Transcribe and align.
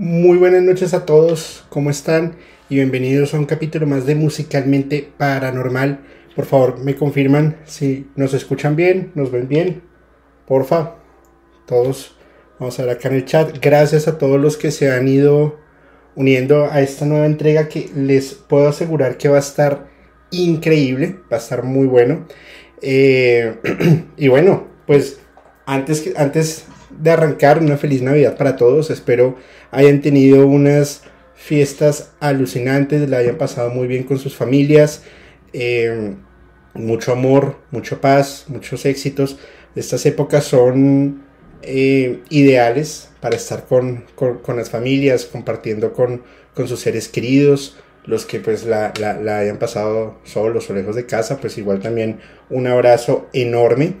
Muy 0.00 0.38
buenas 0.38 0.62
noches 0.62 0.94
a 0.94 1.04
todos, 1.04 1.64
¿cómo 1.70 1.90
están? 1.90 2.36
Y 2.68 2.76
bienvenidos 2.76 3.34
a 3.34 3.38
un 3.40 3.46
capítulo 3.46 3.84
más 3.84 4.06
de 4.06 4.14
Musicalmente 4.14 5.10
Paranormal. 5.18 5.98
Por 6.36 6.44
favor, 6.44 6.78
me 6.78 6.94
confirman 6.94 7.56
si 7.64 8.08
nos 8.14 8.32
escuchan 8.32 8.76
bien, 8.76 9.10
nos 9.16 9.32
ven 9.32 9.48
bien. 9.48 9.82
Porfa, 10.46 10.94
todos 11.66 12.14
vamos 12.60 12.78
a 12.78 12.84
ver 12.84 12.92
acá 12.92 13.08
en 13.08 13.14
el 13.16 13.24
chat. 13.24 13.58
Gracias 13.60 14.06
a 14.06 14.18
todos 14.18 14.40
los 14.40 14.56
que 14.56 14.70
se 14.70 14.88
han 14.88 15.08
ido 15.08 15.58
uniendo 16.14 16.66
a 16.70 16.80
esta 16.80 17.04
nueva 17.04 17.26
entrega 17.26 17.66
que 17.66 17.90
les 17.96 18.34
puedo 18.34 18.68
asegurar 18.68 19.18
que 19.18 19.28
va 19.28 19.38
a 19.38 19.40
estar 19.40 19.88
increíble, 20.30 21.16
va 21.24 21.38
a 21.38 21.40
estar 21.40 21.64
muy 21.64 21.88
bueno. 21.88 22.24
Eh, 22.82 23.56
y 24.16 24.28
bueno, 24.28 24.68
pues 24.86 25.18
antes, 25.66 26.12
antes 26.16 26.67
de 26.90 27.10
arrancar, 27.10 27.58
una 27.58 27.76
feliz 27.76 28.02
Navidad 28.02 28.36
para 28.36 28.56
todos. 28.56 28.90
Espero 28.90 29.36
hayan 29.70 30.00
tenido 30.00 30.46
unas 30.46 31.02
fiestas 31.34 32.12
alucinantes, 32.20 33.08
la 33.08 33.18
hayan 33.18 33.36
pasado 33.36 33.70
muy 33.70 33.86
bien 33.86 34.04
con 34.04 34.18
sus 34.18 34.34
familias. 34.34 35.02
Eh, 35.52 36.14
mucho 36.74 37.12
amor, 37.12 37.56
mucha 37.70 38.00
paz, 38.00 38.44
muchos 38.48 38.84
éxitos. 38.86 39.38
Estas 39.74 40.04
épocas 40.06 40.44
son 40.44 41.22
eh, 41.62 42.22
ideales 42.30 43.10
para 43.20 43.36
estar 43.36 43.66
con, 43.66 44.04
las 44.56 44.70
familias, 44.70 45.24
compartiendo 45.24 45.92
con, 45.92 46.22
sus 46.66 46.80
seres 46.80 47.08
queridos, 47.08 47.76
los 48.04 48.26
que 48.26 48.40
pues 48.40 48.64
la, 48.64 48.92
la, 48.98 49.38
hayan 49.38 49.58
pasado 49.58 50.18
solos 50.24 50.68
o 50.70 50.74
lejos 50.74 50.96
de 50.96 51.06
casa, 51.06 51.38
pues 51.40 51.56
igual 51.56 51.78
también 51.80 52.18
un 52.50 52.66
abrazo 52.66 53.28
enorme. 53.32 53.94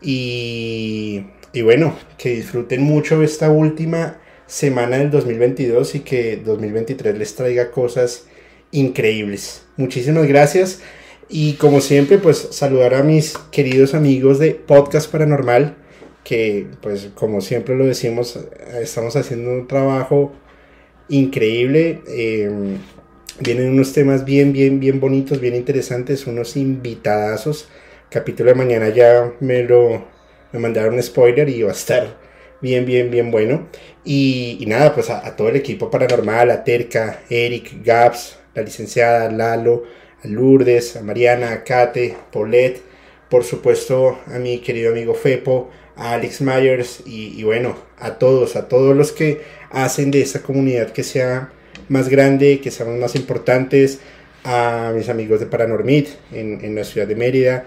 Y, 0.00 1.26
y 1.54 1.62
bueno, 1.62 1.96
que 2.18 2.34
disfruten 2.34 2.82
mucho 2.82 3.22
esta 3.22 3.48
última 3.48 4.18
semana 4.46 4.98
del 4.98 5.10
2022 5.10 5.94
y 5.94 6.00
que 6.00 6.36
2023 6.36 7.16
les 7.16 7.34
traiga 7.36 7.70
cosas 7.70 8.26
increíbles. 8.72 9.62
Muchísimas 9.76 10.26
gracias 10.26 10.80
y 11.28 11.54
como 11.54 11.80
siempre 11.80 12.18
pues 12.18 12.48
saludar 12.50 12.94
a 12.94 13.04
mis 13.04 13.38
queridos 13.52 13.94
amigos 13.94 14.40
de 14.40 14.50
Podcast 14.50 15.10
Paranormal 15.10 15.76
que 16.24 16.66
pues 16.82 17.10
como 17.14 17.40
siempre 17.40 17.76
lo 17.76 17.86
decimos 17.86 18.38
estamos 18.80 19.14
haciendo 19.14 19.50
un 19.50 19.68
trabajo 19.68 20.32
increíble. 21.08 22.00
Em, 22.08 22.78
vienen 23.40 23.70
unos 23.70 23.92
temas 23.92 24.24
bien, 24.24 24.52
bien, 24.52 24.80
bien 24.80 24.98
bonitos, 24.98 25.40
bien 25.40 25.54
interesantes, 25.54 26.26
unos 26.26 26.56
invitadazos. 26.56 27.68
Capítulo 28.10 28.50
de 28.50 28.56
mañana 28.56 28.88
ya 28.88 29.32
me 29.40 29.62
lo 29.62 30.13
me 30.54 30.60
mandaron 30.60 31.02
spoiler 31.02 31.48
y 31.48 31.62
va 31.62 31.70
a 31.70 31.74
estar 31.74 32.16
bien, 32.60 32.86
bien, 32.86 33.10
bien 33.10 33.32
bueno. 33.32 33.66
Y, 34.04 34.64
nada, 34.68 34.94
pues 34.94 35.10
a, 35.10 35.34
todo 35.34 35.48
el 35.48 35.56
equipo 35.56 35.90
paranormal, 35.90 36.48
a 36.52 36.62
Terca, 36.62 37.22
Eric, 37.28 37.84
Gaps, 37.84 38.38
la 38.54 38.62
licenciada, 38.62 39.30
Lalo, 39.32 39.82
a 40.22 40.28
Lourdes, 40.28 40.96
a 40.96 41.02
Mariana, 41.02 41.50
a 41.50 41.64
Kate, 41.64 42.16
Paulette, 42.32 42.80
por 43.28 43.42
supuesto 43.42 44.20
a 44.26 44.38
mi 44.38 44.58
querido 44.58 44.92
amigo 44.92 45.14
Fepo, 45.14 45.70
a 45.96 46.12
Alex 46.12 46.40
Myers 46.40 47.02
y, 47.04 47.42
bueno, 47.42 47.76
a 47.98 48.18
todos, 48.18 48.54
a 48.54 48.68
todos 48.68 48.96
los 48.96 49.10
que 49.10 49.40
hacen 49.70 50.12
de 50.12 50.20
esta 50.20 50.40
comunidad 50.42 50.92
que 50.92 51.02
sea 51.02 51.50
más 51.88 52.08
grande, 52.08 52.60
que 52.60 52.70
seamos 52.70 52.96
más 53.00 53.16
importantes, 53.16 53.98
a 54.44 54.92
mis 54.94 55.08
amigos 55.08 55.40
de 55.40 55.46
Paranormit 55.46 56.10
en, 56.30 56.64
en 56.64 56.76
la 56.76 56.84
ciudad 56.84 57.08
de 57.08 57.16
Mérida, 57.16 57.64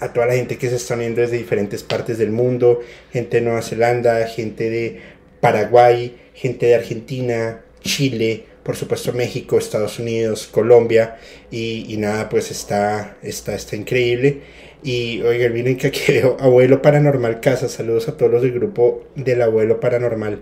a 0.00 0.12
toda 0.12 0.26
la 0.26 0.34
gente 0.34 0.56
que 0.56 0.68
se 0.68 0.76
está 0.76 0.94
uniendo 0.94 1.20
desde 1.20 1.36
diferentes 1.36 1.82
partes 1.82 2.18
del 2.18 2.30
mundo, 2.30 2.80
gente 3.12 3.36
de 3.36 3.42
Nueva 3.42 3.62
Zelanda, 3.62 4.26
gente 4.26 4.70
de 4.70 5.00
Paraguay, 5.40 6.16
gente 6.34 6.66
de 6.66 6.74
Argentina, 6.74 7.62
Chile, 7.80 8.44
por 8.62 8.76
supuesto 8.76 9.12
México, 9.12 9.58
Estados 9.58 9.98
Unidos, 9.98 10.46
Colombia 10.46 11.16
y, 11.50 11.94
nada, 11.98 12.28
pues 12.28 12.50
está, 12.50 13.18
está, 13.22 13.54
está 13.54 13.76
increíble. 13.76 14.40
Y 14.82 15.20
oigan, 15.22 15.52
miren 15.52 15.76
que 15.76 15.88
aquí 15.88 16.00
veo 16.12 16.36
Abuelo 16.40 16.80
Paranormal 16.80 17.40
Casa, 17.40 17.68
saludos 17.68 18.08
a 18.08 18.16
todos 18.16 18.32
los 18.32 18.42
del 18.42 18.52
grupo 18.52 19.04
del 19.14 19.42
Abuelo 19.42 19.80
Paranormal. 19.80 20.40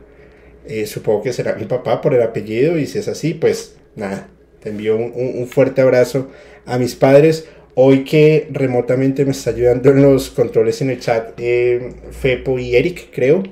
Eh, 0.66 0.86
supongo 0.86 1.22
que 1.22 1.32
será 1.32 1.54
mi 1.54 1.64
papá 1.64 2.00
por 2.00 2.14
el 2.14 2.22
apellido 2.22 2.78
y 2.78 2.86
si 2.86 2.98
es 2.98 3.08
así, 3.08 3.34
pues 3.34 3.76
nada, 3.96 4.28
te 4.60 4.68
envío 4.68 4.96
un 4.96 5.48
fuerte 5.48 5.80
abrazo 5.80 6.28
a 6.66 6.78
mis 6.78 6.94
padres. 6.94 7.48
Hoy 7.80 8.02
que 8.02 8.48
remotamente 8.50 9.24
me 9.24 9.30
está 9.30 9.50
ayudando 9.50 9.90
en 9.90 10.02
los 10.02 10.30
controles 10.30 10.82
en 10.82 10.90
el 10.90 10.98
chat 10.98 11.34
eh, 11.38 11.90
Fepo 12.10 12.58
y 12.58 12.74
Eric, 12.74 13.10
creo. 13.14 13.44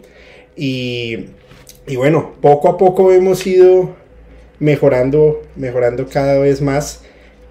Y, 0.56 1.26
bueno, 1.94 2.34
poco 2.40 2.68
a 2.68 2.76
poco 2.76 3.12
hemos 3.12 3.46
ido 3.46 3.94
mejorando, 4.58 5.44
mejorando 5.54 6.08
cada 6.08 6.40
vez 6.40 6.60
más. 6.60 7.04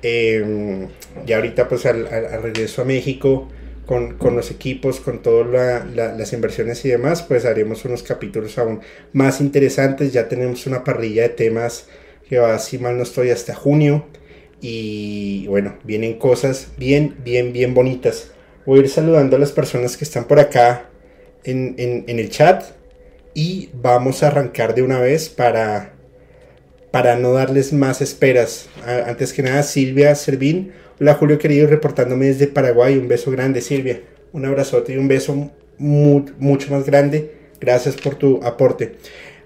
Eh, 0.03 0.85
ya 1.25 1.37
ahorita 1.37 1.69
pues 1.69 1.85
al, 1.85 2.09
regreso 2.43 2.81
a 2.81 2.85
México 2.85 3.47
con, 3.85 4.17
los 4.35 4.51
equipos, 4.51 4.99
con 4.99 5.21
todas 5.21 5.85
las 5.95 6.33
inversiones 6.33 6.83
y 6.83 6.89
demás, 6.89 7.21
pues 7.23 7.45
haremos 7.45 7.85
unos 7.85 8.03
capítulos 8.03 8.57
aún 8.57 8.81
más 9.13 9.39
interesantes. 9.39 10.11
Ya 10.11 10.27
tenemos 10.27 10.67
una 10.67 10.83
parrilla 10.83 11.21
de 11.21 11.29
temas 11.29 11.87
que 12.27 12.37
va, 12.37 12.59
si 12.59 12.79
mal 12.79 12.97
no 12.97 13.03
estoy, 13.03 13.29
hasta 13.29 13.55
junio. 13.55 14.03
Y 14.61 15.47
bueno, 15.47 15.77
vienen 15.83 16.17
cosas 16.17 16.69
bien, 16.77 17.15
bien, 17.23 17.53
bien 17.53 17.73
bonitas. 17.73 18.31
Voy 18.65 18.79
a 18.79 18.81
ir 18.83 18.89
saludando 18.89 19.35
a 19.35 19.39
las 19.39 19.51
personas 19.51 19.95
que 19.97 20.03
están 20.03 20.25
por 20.25 20.39
acá 20.39 20.89
en, 21.43 21.75
el 22.07 22.29
chat. 22.29 22.63
Y 23.33 23.69
vamos 23.73 24.23
a 24.23 24.27
arrancar 24.27 24.73
de 24.73 24.81
una 24.81 24.99
vez 24.99 25.29
para, 25.29 25.93
para 26.91 27.17
no 27.17 27.33
darles 27.33 27.73
más 27.73 28.01
esperas. 28.01 28.69
Antes 28.85 29.33
que 29.33 29.43
nada, 29.43 29.61
Silvia 29.63 30.15
Servín. 30.15 30.71
Hola 30.99 31.15
Julio 31.15 31.37
querido, 31.37 31.67
reportándome 31.67 32.27
desde 32.27 32.47
Paraguay. 32.47 32.97
Un 32.97 33.07
beso 33.07 33.29
grande, 33.31 33.61
Silvia. 33.61 34.01
Un 34.31 34.45
abrazote 34.45 34.93
y 34.93 34.97
un 34.97 35.07
beso 35.07 35.51
mucho 35.77 36.71
más 36.71 36.85
grande. 36.85 37.31
Gracias 37.59 37.95
por 37.95 38.15
tu 38.15 38.41
aporte. 38.43 38.95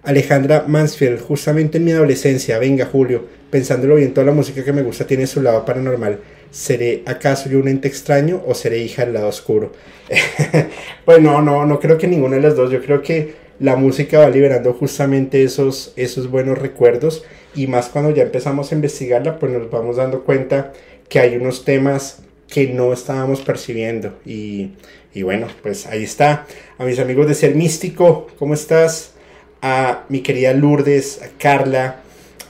Alejandra 0.04 0.66
Mansfield, 0.68 1.22
justamente 1.22 1.78
en 1.78 1.86
mi 1.86 1.92
adolescencia, 1.92 2.58
venga 2.60 2.86
Julio, 2.86 3.26
pensándolo 3.50 3.96
bien, 3.96 4.14
toda 4.14 4.28
la 4.28 4.34
música 4.34 4.64
que 4.64 4.74
me 4.74 4.84
gusta 4.84 5.06
tiene 5.06 5.28
su 5.28 5.42
lado 5.42 5.66
paranormal. 5.66 6.20
¿Seré 6.52 7.04
acaso 7.06 7.50
yo 7.50 7.60
un 7.60 7.68
ente 7.68 7.88
extraño 7.88 8.42
o 8.46 8.56
seré 8.56 8.80
hija 8.80 9.06
del 9.06 9.14
lado 9.14 9.28
oscuro? 9.28 9.72
pues 11.06 11.22
no, 11.22 11.42
no, 11.42 11.66
no 11.66 11.80
creo 11.80 11.98
que 11.98 12.08
ninguna 12.08 12.38
de 12.38 12.42
las 12.42 12.56
dos. 12.56 12.72
Yo 12.72 12.82
creo 12.82 13.02
que 13.02 13.36
la 13.60 13.76
música 13.76 14.20
va 14.20 14.30
liberando 14.30 14.74
justamente 14.74 15.44
esos, 15.44 15.94
esos 15.96 16.30
buenos 16.32 16.58
recuerdos 16.58 17.24
y 17.56 17.68
más 17.68 17.90
cuando 17.90 18.12
ya 18.12 18.24
empezamos 18.24 18.72
a 18.72 18.76
investigarla, 18.76 19.38
pues 19.38 19.52
nos 19.52 19.70
vamos 19.70 19.98
dando 19.98 20.24
cuenta 20.24 20.74
que 21.08 21.20
hay 21.20 21.36
unos 21.36 21.66
temas 21.66 22.24
que 22.48 22.68
no 22.68 22.94
estábamos 22.94 23.42
percibiendo. 23.42 24.14
Y, 24.26 24.72
y 25.14 25.24
bueno, 25.24 25.48
pues 25.62 25.86
ahí 25.88 26.04
está. 26.04 26.48
A 26.78 26.86
mis 26.86 27.00
amigos 27.00 27.28
de 27.28 27.36
Ser 27.36 27.56
Místico, 27.56 28.28
¿cómo 28.38 28.54
estás? 28.54 29.14
A 29.62 30.06
mi 30.10 30.22
querida 30.22 30.54
Lourdes, 30.54 31.22
a 31.22 31.30
Carla, 31.38 32.02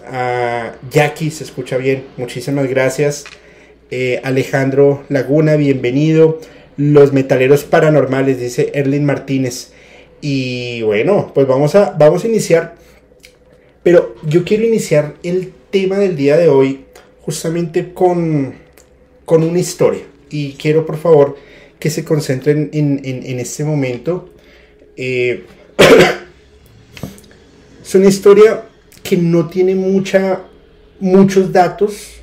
a 0.06 0.76
Jackie, 0.92 1.32
se 1.32 1.44
escucha 1.44 1.78
bien, 1.78 2.06
muchísimas 2.18 2.68
gracias. 2.68 3.26
Eh, 3.92 4.22
Alejandro 4.24 5.04
Laguna, 5.10 5.56
bienvenido. 5.56 6.40
Los 6.78 7.12
metaleros 7.12 7.64
paranormales, 7.64 8.40
dice 8.40 8.72
Erlin 8.74 9.06
Martínez. 9.06 9.72
Y 10.22 10.82
bueno, 10.84 11.32
pues 11.34 11.48
vamos 11.48 11.76
a, 11.76 11.92
vamos 11.92 12.24
a 12.24 12.28
iniciar. 12.28 12.76
Pero 13.84 14.16
yo 14.24 14.44
quiero 14.44 14.66
iniciar 14.66 15.16
el 15.24 15.54
tema 15.72 15.98
del 15.98 16.16
día 16.16 16.38
de 16.38 16.50
hoy 16.50 16.86
justamente 17.22 17.94
con, 17.94 18.56
con 19.26 19.44
una 19.44 19.60
historia. 19.60 20.02
Y 20.30 20.54
quiero 20.54 20.86
por 20.86 20.98
favor 20.98 21.38
que 21.80 21.90
se 21.90 22.04
concentren 22.04 22.70
en, 22.74 23.02
en, 23.04 23.40
este 23.40 23.64
momento. 23.64 24.30
Eh, 24.98 25.46
Es 27.90 27.96
una 27.96 28.08
historia 28.08 28.66
que 29.02 29.18
no 29.18 29.48
tiene 29.50 29.74
mucha, 29.74 30.44
muchos 31.00 31.52
datos 31.52 32.22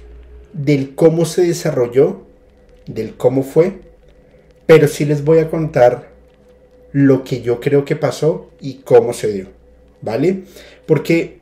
del 0.53 0.95
cómo 0.95 1.25
se 1.25 1.43
desarrolló, 1.43 2.25
del 2.87 3.17
cómo 3.17 3.43
fue, 3.43 3.73
pero 4.65 4.87
sí 4.87 5.05
les 5.05 5.25
voy 5.25 5.41
a 5.41 5.51
contar 5.51 6.13
lo 6.93 7.25
que 7.25 7.43
yo 7.43 7.59
creo 7.59 7.85
que 7.85 7.97
pasó 7.97 8.53
y 8.61 8.75
cómo 8.75 9.13
se 9.13 9.33
dio, 9.33 9.49
¿vale? 10.03 10.45
Porque 10.87 11.39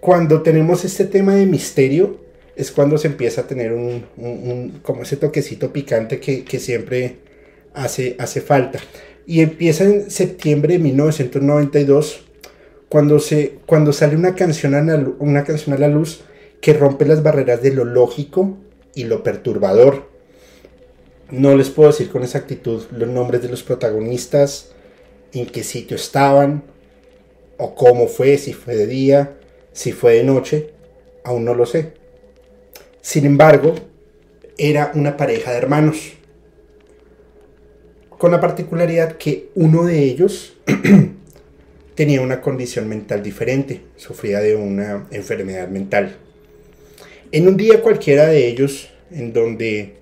cuando 0.00 0.42
tenemos 0.42 0.84
este 0.84 1.06
tema 1.06 1.34
de 1.34 1.46
misterio 1.46 2.18
es 2.56 2.70
cuando 2.70 2.98
se 2.98 3.08
empieza 3.08 3.40
a 3.40 3.46
tener 3.46 3.72
un, 3.72 4.80
como 4.82 5.00
ese 5.00 5.16
toquecito 5.16 5.72
picante 5.72 6.20
que, 6.20 6.60
siempre 6.60 7.16
hace, 7.72 8.16
hace 8.18 8.42
falta. 8.42 8.78
Y 9.26 9.40
empieza 9.40 9.84
en 9.84 10.10
septiembre 10.10 10.74
de 10.74 10.80
1992 10.80 12.27
cuando, 12.88 13.18
se, 13.18 13.58
cuando 13.66 13.92
sale 13.92 14.16
una 14.16 14.34
canción, 14.34 14.74
a 14.74 14.82
la, 14.82 15.06
una 15.18 15.44
canción 15.44 15.74
a 15.74 15.78
la 15.78 15.88
luz 15.88 16.20
que 16.60 16.72
rompe 16.72 17.04
las 17.04 17.22
barreras 17.22 17.62
de 17.62 17.72
lo 17.72 17.84
lógico 17.84 18.56
y 18.94 19.04
lo 19.04 19.22
perturbador. 19.22 20.08
No 21.30 21.56
les 21.56 21.68
puedo 21.68 21.90
decir 21.90 22.10
con 22.10 22.22
exactitud 22.22 22.84
los 22.90 23.08
nombres 23.08 23.42
de 23.42 23.48
los 23.48 23.62
protagonistas, 23.62 24.72
en 25.32 25.46
qué 25.46 25.62
sitio 25.62 25.96
estaban, 25.96 26.64
o 27.58 27.74
cómo 27.74 28.06
fue, 28.06 28.38
si 28.38 28.54
fue 28.54 28.76
de 28.76 28.86
día, 28.86 29.36
si 29.72 29.92
fue 29.92 30.14
de 30.14 30.24
noche, 30.24 30.70
aún 31.24 31.44
no 31.44 31.54
lo 31.54 31.66
sé. 31.66 31.92
Sin 33.02 33.26
embargo, 33.26 33.74
era 34.56 34.92
una 34.94 35.16
pareja 35.16 35.50
de 35.50 35.58
hermanos, 35.58 36.14
con 38.08 38.32
la 38.32 38.40
particularidad 38.40 39.16
que 39.16 39.50
uno 39.54 39.84
de 39.84 40.02
ellos 40.02 40.56
tenía 41.98 42.20
una 42.20 42.40
condición 42.40 42.88
mental 42.88 43.24
diferente, 43.24 43.80
sufría 43.96 44.38
de 44.38 44.54
una 44.54 45.08
enfermedad 45.10 45.66
mental. 45.66 46.14
En 47.32 47.48
un 47.48 47.56
día 47.56 47.82
cualquiera 47.82 48.28
de 48.28 48.46
ellos, 48.46 48.90
en 49.10 49.32
donde 49.32 49.96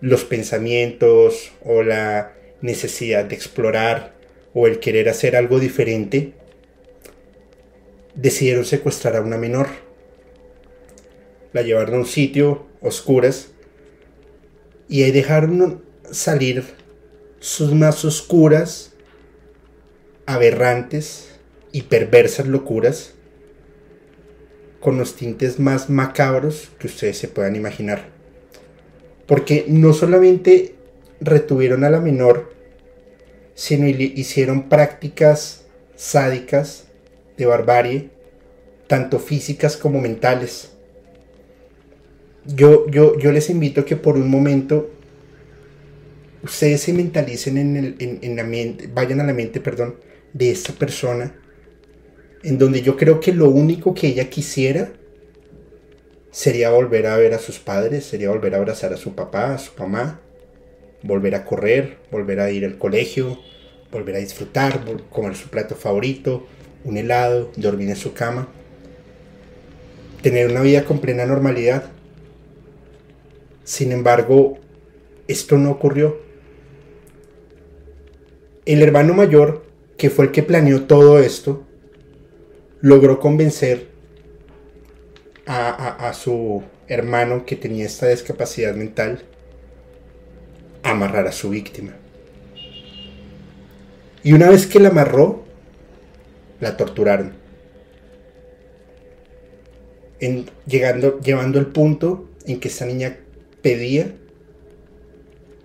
los 0.00 0.24
pensamientos 0.24 1.52
o 1.62 1.82
la 1.82 2.32
necesidad 2.62 3.26
de 3.26 3.34
explorar 3.34 4.14
o 4.54 4.66
el 4.66 4.78
querer 4.78 5.10
hacer 5.10 5.36
algo 5.36 5.60
diferente, 5.60 6.32
decidieron 8.14 8.64
secuestrar 8.64 9.16
a 9.16 9.20
una 9.20 9.36
menor. 9.36 9.66
La 11.52 11.60
llevaron 11.60 11.96
a 11.96 11.98
un 11.98 12.06
sitio, 12.06 12.64
oscuras, 12.80 13.50
y 14.88 15.02
ahí 15.02 15.10
dejaron 15.10 15.84
salir 16.10 16.64
sus 17.38 17.74
más 17.74 18.02
oscuras, 18.06 18.91
aberrantes 20.32 21.28
y 21.72 21.82
perversas 21.82 22.46
locuras 22.46 23.14
con 24.80 24.98
los 24.98 25.14
tintes 25.14 25.58
más 25.60 25.88
macabros 25.88 26.70
que 26.78 26.88
ustedes 26.88 27.16
se 27.16 27.28
puedan 27.28 27.56
imaginar. 27.56 28.08
Porque 29.26 29.64
no 29.68 29.92
solamente 29.92 30.74
retuvieron 31.20 31.84
a 31.84 31.90
la 31.90 32.00
menor, 32.00 32.52
sino 33.54 33.86
hicieron 33.88 34.68
prácticas 34.68 35.64
sádicas 35.94 36.88
de 37.36 37.46
barbarie, 37.46 38.10
tanto 38.88 39.20
físicas 39.20 39.76
como 39.76 40.00
mentales. 40.00 40.72
Yo, 42.44 42.88
yo, 42.90 43.16
yo 43.18 43.30
les 43.30 43.50
invito 43.50 43.84
que 43.84 43.94
por 43.94 44.16
un 44.16 44.28
momento 44.28 44.90
ustedes 46.42 46.80
se 46.80 46.92
mentalicen 46.92 47.56
en, 47.56 47.76
el, 47.76 47.96
en 48.00 48.36
la 48.36 48.42
mente, 48.42 48.90
vayan 48.92 49.20
a 49.20 49.24
la 49.24 49.32
mente, 49.32 49.60
perdón, 49.60 49.94
de 50.32 50.50
esta 50.50 50.72
persona 50.72 51.34
en 52.42 52.58
donde 52.58 52.82
yo 52.82 52.96
creo 52.96 53.20
que 53.20 53.32
lo 53.32 53.48
único 53.48 53.94
que 53.94 54.08
ella 54.08 54.28
quisiera 54.28 54.92
sería 56.30 56.70
volver 56.70 57.06
a 57.06 57.16
ver 57.16 57.34
a 57.34 57.38
sus 57.38 57.58
padres, 57.58 58.04
sería 58.04 58.30
volver 58.30 58.54
a 58.54 58.58
abrazar 58.58 58.92
a 58.92 58.96
su 58.96 59.14
papá, 59.14 59.54
a 59.54 59.58
su 59.58 59.72
mamá, 59.78 60.20
volver 61.02 61.34
a 61.34 61.44
correr, 61.44 61.98
volver 62.10 62.40
a 62.40 62.50
ir 62.50 62.64
al 62.64 62.78
colegio, 62.78 63.38
volver 63.90 64.16
a 64.16 64.18
disfrutar, 64.18 64.80
comer 65.10 65.36
su 65.36 65.48
plato 65.48 65.76
favorito, 65.76 66.46
un 66.84 66.96
helado, 66.96 67.52
dormir 67.56 67.90
en 67.90 67.96
su 67.96 68.12
cama, 68.12 68.48
tener 70.22 70.50
una 70.50 70.62
vida 70.62 70.84
con 70.84 71.00
plena 71.00 71.26
normalidad. 71.26 71.84
Sin 73.64 73.92
embargo, 73.92 74.58
esto 75.28 75.58
no 75.58 75.70
ocurrió. 75.70 76.20
El 78.64 78.82
hermano 78.82 79.14
mayor, 79.14 79.64
que 80.02 80.10
fue 80.10 80.24
el 80.24 80.32
que 80.32 80.42
planeó 80.42 80.82
todo 80.86 81.20
esto, 81.20 81.64
logró 82.80 83.20
convencer 83.20 83.86
a, 85.46 86.12
su 86.12 86.64
hermano 86.88 87.46
que 87.46 87.54
tenía 87.54 87.86
esta 87.86 88.08
discapacidad 88.08 88.74
mental 88.74 89.22
a 90.82 90.90
amarrar 90.90 91.28
a 91.28 91.30
su 91.30 91.50
víctima. 91.50 91.92
Y 94.24 94.32
una 94.32 94.50
vez 94.50 94.66
que 94.66 94.80
la 94.80 94.88
amarró, 94.88 95.44
la 96.58 96.76
torturaron. 96.76 97.34
Llegando, 100.66 101.20
llevando 101.20 101.60
al 101.60 101.66
punto 101.66 102.28
en 102.44 102.58
que 102.58 102.66
esta 102.66 102.86
niña 102.86 103.18
pedía 103.62 104.12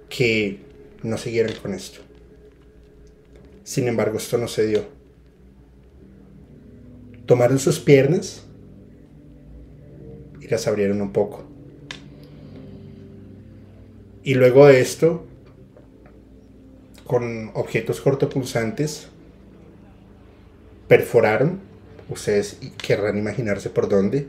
que 0.10 0.60
no 1.02 1.18
siguieran 1.18 1.56
con 1.60 1.74
esto. 1.74 2.07
Sin 3.68 3.90
embargo, 3.90 4.18
esto 4.18 4.38
no 4.38 4.48
se 4.48 4.66
dio 4.66 4.98
tomaron 7.28 7.60
sus 7.60 7.80
piernas 7.80 8.44
y 10.40 10.48
las 10.48 10.66
abrieron 10.66 11.02
un 11.02 11.12
poco. 11.12 11.44
Y 14.24 14.36
luego 14.36 14.66
de 14.66 14.80
esto, 14.80 15.26
con 17.06 17.52
objetos 17.54 18.00
cortopulsantes, 18.00 19.10
perforaron, 20.88 21.60
ustedes 22.10 22.58
querrán 22.82 23.18
imaginarse 23.18 23.70
por 23.70 23.90
dónde, 23.90 24.28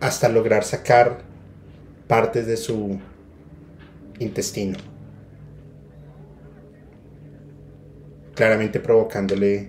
hasta 0.00 0.28
lograr 0.28 0.64
sacar 0.64 1.22
partes 2.06 2.46
de 2.46 2.58
su 2.58 2.98
intestino. 4.18 4.91
Claramente 8.42 8.80
provocándole 8.80 9.68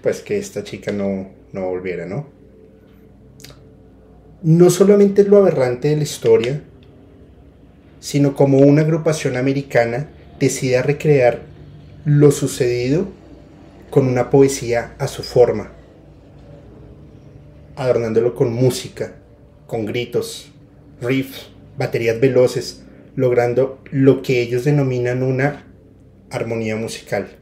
pues 0.00 0.20
que 0.20 0.38
esta 0.38 0.62
chica 0.62 0.92
no, 0.92 1.28
no 1.50 1.68
volviera, 1.68 2.06
¿no? 2.06 2.28
No 4.44 4.70
solamente 4.70 5.22
es 5.22 5.28
lo 5.28 5.38
aberrante 5.38 5.88
de 5.88 5.96
la 5.96 6.04
historia, 6.04 6.62
sino 7.98 8.36
como 8.36 8.58
una 8.58 8.82
agrupación 8.82 9.36
americana 9.36 10.08
decide 10.38 10.80
recrear 10.82 11.40
lo 12.04 12.30
sucedido 12.30 13.08
con 13.90 14.06
una 14.06 14.30
poesía 14.30 14.94
a 15.00 15.08
su 15.08 15.24
forma, 15.24 15.72
adornándolo 17.74 18.36
con 18.36 18.52
música, 18.52 19.16
con 19.66 19.84
gritos, 19.84 20.52
riffs, 21.00 21.48
baterías 21.76 22.20
veloces, 22.20 22.84
logrando 23.16 23.80
lo 23.90 24.22
que 24.22 24.40
ellos 24.40 24.62
denominan 24.64 25.24
una 25.24 25.73
armonía 26.36 26.76
musical 26.76 27.38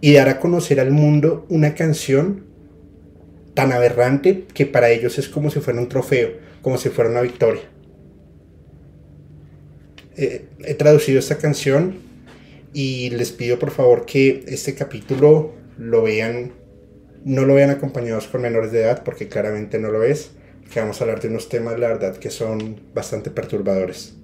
y 0.00 0.14
dar 0.14 0.28
a 0.28 0.40
conocer 0.40 0.80
al 0.80 0.90
mundo 0.90 1.46
una 1.48 1.74
canción 1.74 2.44
tan 3.54 3.72
aberrante 3.72 4.44
que 4.54 4.66
para 4.66 4.90
ellos 4.90 5.18
es 5.18 5.28
como 5.28 5.50
si 5.50 5.60
fuera 5.60 5.80
un 5.80 5.88
trofeo, 5.88 6.30
como 6.62 6.78
si 6.78 6.88
fuera 6.88 7.10
una 7.10 7.20
victoria. 7.20 7.62
Eh, 10.16 10.46
he 10.64 10.74
traducido 10.74 11.18
esta 11.18 11.38
canción 11.38 11.98
y 12.72 13.10
les 13.10 13.32
pido 13.32 13.58
por 13.58 13.70
favor 13.70 14.06
que 14.06 14.44
este 14.48 14.74
capítulo 14.74 15.52
lo 15.78 16.02
vean, 16.02 16.52
no 17.24 17.44
lo 17.44 17.54
vean 17.54 17.70
acompañados 17.70 18.26
con 18.26 18.42
menores 18.42 18.72
de 18.72 18.82
edad 18.82 19.02
porque 19.04 19.28
claramente 19.28 19.78
no 19.78 19.90
lo 19.90 20.02
es, 20.02 20.30
que 20.72 20.80
vamos 20.80 21.00
a 21.00 21.04
hablar 21.04 21.20
de 21.20 21.28
unos 21.28 21.48
temas, 21.48 21.78
la 21.78 21.88
verdad, 21.88 22.16
que 22.16 22.30
son 22.30 22.80
bastante 22.94 23.30
perturbadores. 23.30 24.14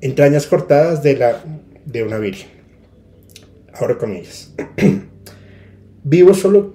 Entrañas 0.00 0.46
cortadas 0.46 1.02
de, 1.02 1.16
la, 1.16 1.42
de 1.84 2.02
una 2.02 2.18
virgen. 2.18 2.48
Ahora 3.72 3.98
con 3.98 4.14
ellas. 4.14 4.52
vivo 6.04 6.34
solo 6.34 6.74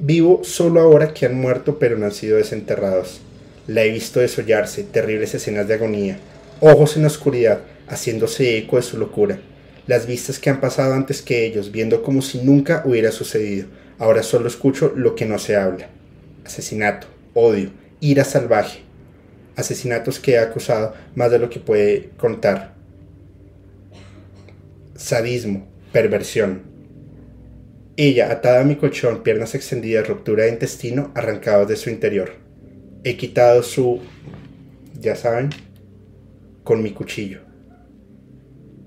vivo 0.00 0.40
solo 0.44 0.80
ahora 0.80 1.12
que 1.12 1.26
han 1.26 1.34
muerto 1.34 1.78
pero 1.78 1.96
no 1.96 2.06
han 2.06 2.12
sido 2.12 2.36
desenterrados. 2.38 3.20
La 3.66 3.84
he 3.84 3.90
visto 3.90 4.18
desollarse, 4.20 4.82
terribles 4.82 5.34
escenas 5.34 5.68
de 5.68 5.74
agonía, 5.74 6.18
ojos 6.60 6.96
en 6.96 7.02
la 7.02 7.08
oscuridad, 7.08 7.60
haciéndose 7.88 8.56
eco 8.56 8.76
de 8.76 8.82
su 8.82 8.98
locura. 8.98 9.38
Las 9.86 10.06
vistas 10.06 10.38
que 10.38 10.50
han 10.50 10.60
pasado 10.60 10.94
antes 10.94 11.22
que 11.22 11.44
ellos, 11.46 11.70
viendo 11.70 12.02
como 12.02 12.22
si 12.22 12.38
nunca 12.38 12.82
hubiera 12.84 13.12
sucedido. 13.12 13.68
Ahora 13.98 14.22
solo 14.22 14.48
escucho 14.48 14.92
lo 14.96 15.14
que 15.14 15.26
no 15.26 15.38
se 15.38 15.56
habla. 15.56 15.88
Asesinato, 16.44 17.06
odio, 17.34 17.70
ira 18.00 18.24
salvaje. 18.24 18.80
Asesinatos 19.56 20.18
que 20.18 20.32
he 20.32 20.38
acusado 20.38 20.94
más 21.14 21.30
de 21.30 21.38
lo 21.38 21.50
que 21.50 21.60
puede 21.60 22.10
contar. 22.16 22.79
Sadismo, 25.00 25.66
perversión. 25.92 26.60
Ella, 27.96 28.30
atada 28.30 28.60
a 28.60 28.64
mi 28.64 28.76
colchón, 28.76 29.22
piernas 29.22 29.54
extendidas, 29.54 30.06
ruptura 30.06 30.44
de 30.44 30.50
intestino, 30.50 31.10
arrancados 31.14 31.68
de 31.68 31.76
su 31.76 31.88
interior. 31.88 32.32
He 33.02 33.16
quitado 33.16 33.62
su... 33.62 34.02
ya 35.00 35.16
saben, 35.16 35.48
con 36.64 36.82
mi 36.82 36.90
cuchillo. 36.90 37.40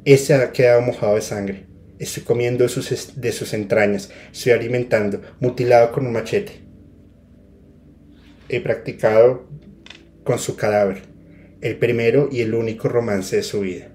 Ese 0.05 0.35
ha 0.35 0.51
quedado 0.51 0.81
mojado 0.81 1.15
de 1.15 1.21
sangre. 1.21 1.65
Estoy 1.97 2.21
comiendo 2.21 2.63
de 2.63 2.69
sus, 2.69 3.19
de 3.19 3.31
sus 3.31 3.51
entrañas. 3.55 4.11
Estoy 4.31 4.51
alimentando, 4.51 5.19
mutilado 5.39 5.91
con 5.91 6.05
un 6.05 6.13
machete. 6.13 6.59
He 8.49 8.61
practicado 8.61 9.47
con 10.23 10.37
su 10.37 10.55
cadáver, 10.57 11.01
el 11.61 11.75
primero 11.79 12.29
y 12.31 12.41
el 12.41 12.53
único 12.53 12.87
romance 12.87 13.35
de 13.35 13.43
su 13.43 13.61
vida. 13.61 13.92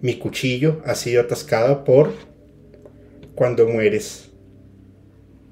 Mi 0.00 0.18
cuchillo 0.18 0.82
ha 0.84 0.94
sido 0.94 1.22
atascado 1.22 1.84
por 1.84 2.12
cuando 3.34 3.66
mueres, 3.68 4.30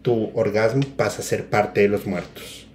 tu 0.02 0.30
orgasmo 0.34 0.82
pasa 0.96 1.20
a 1.20 1.24
ser 1.24 1.46
parte 1.46 1.80
de 1.80 1.88
los 1.88 2.06
muertos. 2.06 2.66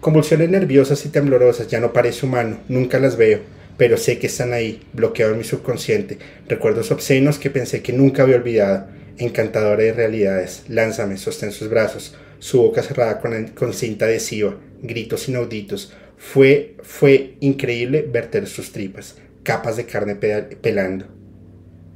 Convulsiones 0.00 0.48
nerviosas 0.48 1.04
y 1.04 1.10
temblorosas, 1.10 1.68
ya 1.68 1.80
no 1.80 1.92
parece 1.92 2.24
humano, 2.24 2.58
nunca 2.68 2.98
las 2.98 3.16
veo. 3.16 3.40
pero 3.80 3.96
sé 3.96 4.18
que 4.18 4.26
están 4.26 4.52
ahí, 4.52 4.82
bloqueados 4.92 5.32
en 5.32 5.38
mi 5.38 5.44
subconsciente. 5.44 6.18
Recuerdos 6.46 6.90
obscenos 6.90 7.38
que 7.38 7.48
pensé 7.48 7.80
que 7.80 7.94
nunca 7.94 8.24
había 8.24 8.36
olvidado. 8.36 8.88
Encantadora 9.16 9.82
de 9.82 9.94
realidades. 9.94 10.64
Lánzame, 10.68 11.16
sostén 11.16 11.50
sus 11.50 11.70
brazos. 11.70 12.14
Su 12.40 12.60
boca 12.60 12.82
cerrada 12.82 13.20
con, 13.20 13.48
con 13.54 13.72
cinta 13.72 14.04
adhesiva. 14.04 14.54
Gritos 14.82 15.30
inauditos. 15.30 15.94
Fue, 16.20 16.76
fue 16.82 17.36
increíble 17.40 18.06
verter 18.08 18.46
sus 18.46 18.72
tripas. 18.72 19.16
Capas 19.42 19.78
de 19.78 19.86
carne 19.86 20.16
pelando. 20.16 21.06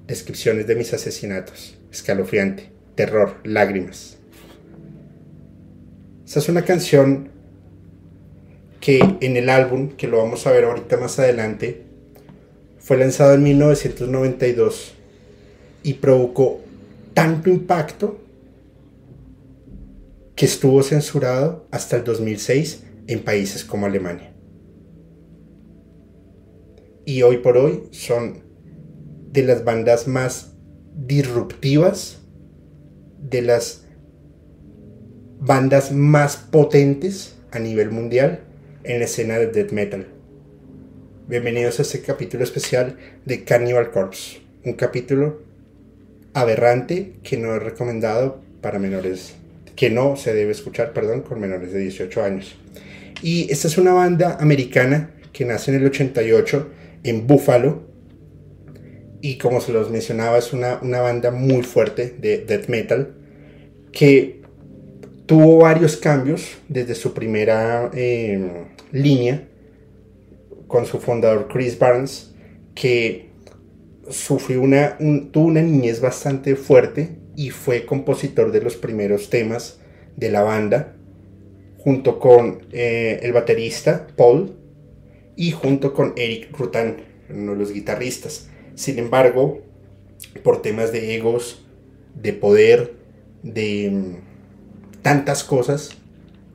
Descripciones 0.07 0.66
de 0.66 0.75
mis 0.75 0.95
asesinatos. 0.95 1.78
Escalofriante. 1.93 2.71
Terror. 2.95 3.37
Lágrimas. 3.45 4.16
Esa 6.26 6.38
es 6.38 6.49
una 6.49 6.64
canción 6.64 7.28
que 8.81 8.99
en 9.21 9.37
el 9.37 9.50
álbum, 9.50 9.90
que 9.90 10.09
lo 10.09 10.19
vamos 10.19 10.47
a 10.47 10.52
ver 10.52 10.64
ahorita 10.64 10.97
más 10.97 11.19
adelante, 11.19 11.83
fue 12.78 12.97
lanzado 12.97 13.35
en 13.35 13.43
1992 13.43 14.95
y 15.83 15.95
provocó 15.95 16.62
tanto 17.12 17.50
impacto 17.50 18.19
que 20.35 20.47
estuvo 20.47 20.83
censurado 20.83 21.66
hasta 21.71 21.97
el 21.97 22.04
2006 22.04 22.85
en 23.06 23.23
países 23.23 23.64
como 23.64 23.87
Alemania. 23.87 24.32
Y 27.04 27.23
hoy 27.23 27.38
por 27.38 27.56
hoy 27.56 27.84
son 27.90 28.42
de 29.30 29.42
las 29.42 29.64
bandas 29.64 30.08
más 30.08 30.54
disruptivas, 30.94 32.20
de 33.20 33.42
las 33.42 33.84
bandas 35.38 35.92
más 35.92 36.37
potentes 36.37 37.37
a 37.50 37.58
nivel 37.58 37.90
mundial 37.90 38.40
en 38.84 39.00
la 39.00 39.04
escena 39.04 39.38
de 39.38 39.49
death 39.49 39.73
metal. 39.73 40.06
Bienvenidos 41.28 41.78
a 41.78 41.82
este 41.82 42.00
capítulo 42.00 42.44
especial 42.44 42.96
de 43.25 43.44
Cannibal 43.44 43.90
Corpse, 43.90 44.40
un 44.64 44.75
capítulo 44.75 45.42
aberrante 46.32 47.14
que 47.23 47.37
no 47.37 47.54
es 47.54 47.62
recomendado 47.62 48.40
para 48.61 48.78
menores, 48.78 49.34
que 49.76 49.90
no 49.90 50.16
se 50.16 50.32
debe 50.32 50.52
escuchar, 50.52 50.92
perdón, 50.92 51.23
con 51.23 51.40
menores 51.40 51.73
de 51.73 51.80
18 51.80 52.23
años. 52.23 52.56
Y 53.25 53.50
esta 53.50 53.69
es 53.69 53.78
una 53.78 53.95
banda 53.95 54.37
americana 54.38 55.14
que 55.33 55.47
nace 55.47 55.71
en 55.71 55.78
el 55.78 55.87
88 55.87 56.71
en 57.04 57.26
Buffalo. 57.26 57.85
Y 59.23 59.38
como 59.38 59.62
se 59.62 59.73
los 59.73 59.90
mencionaba 59.90 60.37
es 60.37 60.52
una, 60.52 60.78
una 60.83 61.00
banda 61.00 61.31
muy 61.31 61.62
fuerte 61.62 62.14
de 62.21 62.45
death 62.45 62.69
metal 62.69 63.14
que 63.93 64.43
tuvo 65.25 65.57
varios 65.57 65.97
cambios 65.97 66.59
desde 66.69 66.95
su 66.95 67.14
primera 67.14 67.90
eh, 67.95 68.66
línea 68.93 69.49
con 70.66 70.85
su 70.85 71.00
fundador 71.00 71.49
Chris 71.50 71.78
Barnes, 71.78 72.35
que 72.75 73.31
sufrió 74.11 74.61
una, 74.61 74.99
tuvo 75.33 75.47
una 75.47 75.62
niñez 75.62 76.02
bastante 76.02 76.57
fuerte 76.57 77.16
y 77.37 77.49
fue 77.49 77.87
compositor 77.87 78.52
de 78.52 78.61
los 78.61 78.76
primeros 78.76 79.31
temas 79.31 79.81
de 80.14 80.31
la 80.31 80.43
banda, 80.43 80.97
junto 81.84 82.18
con 82.18 82.66
eh, 82.72 83.20
el 83.22 83.32
baterista 83.32 84.08
Paul 84.16 84.56
y 85.36 85.52
junto 85.52 85.94
con 85.94 86.14
Eric 86.16 86.56
Rutan, 86.58 86.96
uno 87.28 87.52
de 87.52 87.58
los 87.58 87.72
guitarristas. 87.72 88.48
Sin 88.74 88.98
embargo, 88.98 89.60
por 90.42 90.62
temas 90.62 90.90
de 90.92 91.14
egos, 91.14 91.64
de 92.14 92.32
poder, 92.32 92.94
de 93.42 93.90
mm, 93.92 95.02
tantas 95.02 95.44
cosas 95.44 95.90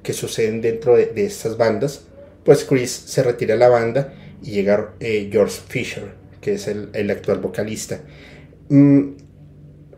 que 0.04 0.14
suceden 0.14 0.62
dentro 0.62 0.96
de 0.96 1.26
estas 1.26 1.58
bandas, 1.58 2.10
pues 2.44 2.66
Chris 2.66 2.90
se 2.92 3.22
retira 3.22 3.54
de 3.54 3.60
la 3.60 3.70
banda 3.70 4.14
y 4.42 4.52
llega 4.52 4.96
eh, 5.00 5.30
George 5.32 5.60
Fisher, 5.68 6.14
que 6.42 6.54
es 6.54 6.68
el, 6.68 7.12
actual 7.12 7.40
vocalista. 7.40 8.02
Mm, 8.70 9.12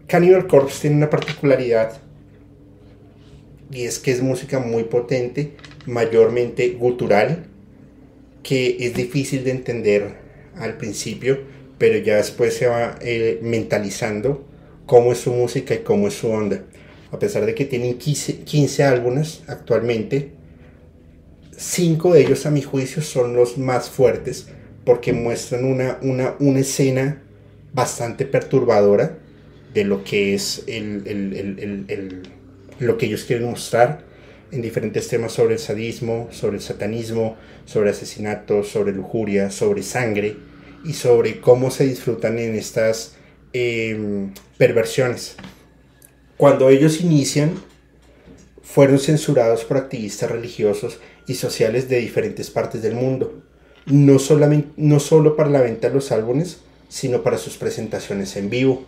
Cannibal 0.07 0.47
Corpse 0.47 0.81
tiene 0.81 0.97
una 0.97 1.09
particularidad 1.09 2.00
y 3.71 3.83
es 3.83 3.99
que 3.99 4.11
es 4.11 4.21
música 4.21 4.59
muy 4.59 4.83
potente, 4.83 5.53
mayormente 5.85 6.69
gutural, 6.71 7.45
que 8.43 8.77
es 8.79 8.93
difícil 8.93 9.43
de 9.43 9.51
entender 9.51 10.15
al 10.55 10.77
principio, 10.77 11.39
pero 11.77 11.97
ya 11.97 12.17
después 12.17 12.55
se 12.55 12.67
va 12.67 12.97
eh, 13.01 13.39
mentalizando 13.41 14.45
cómo 14.85 15.11
es 15.11 15.19
su 15.19 15.31
música 15.31 15.73
y 15.73 15.79
cómo 15.79 16.07
es 16.07 16.15
su 16.15 16.29
onda. 16.29 16.63
A 17.11 17.19
pesar 17.19 17.45
de 17.45 17.55
que 17.55 17.65
tienen 17.65 17.97
15, 17.97 18.39
15 18.39 18.83
álbumes 18.83 19.41
actualmente, 19.47 20.31
cinco 21.57 22.13
de 22.13 22.21
ellos 22.21 22.45
a 22.45 22.51
mi 22.51 22.61
juicio 22.61 23.01
son 23.01 23.35
los 23.35 23.57
más 23.57 23.89
fuertes 23.89 24.47
porque 24.85 25.13
muestran 25.13 25.65
una, 25.65 25.99
una, 26.01 26.35
una 26.39 26.59
escena 26.59 27.21
bastante 27.73 28.25
perturbadora 28.25 29.19
de 29.73 29.83
lo 29.83 30.03
que 30.03 30.33
es 30.33 30.63
el, 30.67 31.03
el, 31.07 32.23
lo 32.81 32.97
que 32.97 33.05
ellos 33.05 33.23
quieren 33.23 33.49
mostrar 33.49 34.03
en 34.51 34.61
diferentes 34.61 35.07
temas 35.07 35.31
sobre 35.31 35.53
el 35.53 35.59
sadismo, 35.59 36.27
sobre 36.31 36.57
el 36.57 36.61
satanismo, 36.61 37.37
sobre 37.65 37.91
asesinatos, 37.91 38.69
sobre 38.69 38.91
lujuria, 38.91 39.49
sobre 39.49 39.83
sangre 39.83 40.35
y 40.83 40.93
sobre 40.93 41.39
cómo 41.39 41.71
se 41.71 41.85
disfrutan 41.85 42.37
en 42.39 42.55
estas 42.55 43.15
em, 43.53 44.33
perversiones. 44.57 45.35
Cuando 46.37 46.69
ellos 46.69 47.01
inician, 47.01 47.53
fueron 48.63 48.99
censurados 48.99 49.63
por 49.63 49.77
activistas 49.77 50.31
religiosos 50.31 50.99
y 51.27 51.35
sociales 51.35 51.87
de 51.87 51.99
diferentes 51.99 52.49
partes 52.49 52.81
del 52.81 52.95
mundo, 52.95 53.43
no, 53.85 54.19
solamente, 54.19 54.69
no 54.77 54.99
solo 54.99 55.35
para 55.35 55.49
la 55.49 55.61
venta 55.61 55.87
de 55.87 55.93
los 55.93 56.11
álbumes, 56.11 56.59
sino 56.89 57.23
para 57.23 57.37
sus 57.37 57.57
presentaciones 57.57 58.35
en 58.35 58.49
vivo. 58.49 58.85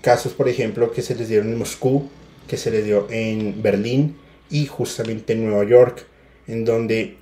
Casos, 0.00 0.32
por 0.32 0.48
ejemplo, 0.48 0.90
que 0.92 1.02
se 1.02 1.14
les 1.14 1.28
dieron 1.28 1.48
en 1.48 1.58
Moscú, 1.58 2.08
que 2.46 2.56
se 2.56 2.70
les 2.70 2.84
dio 2.84 3.06
en 3.10 3.62
Berlín 3.62 4.16
y 4.50 4.66
justamente 4.66 5.32
en 5.32 5.46
Nueva 5.46 5.64
York, 5.64 6.04
en 6.46 6.64
donde 6.64 7.16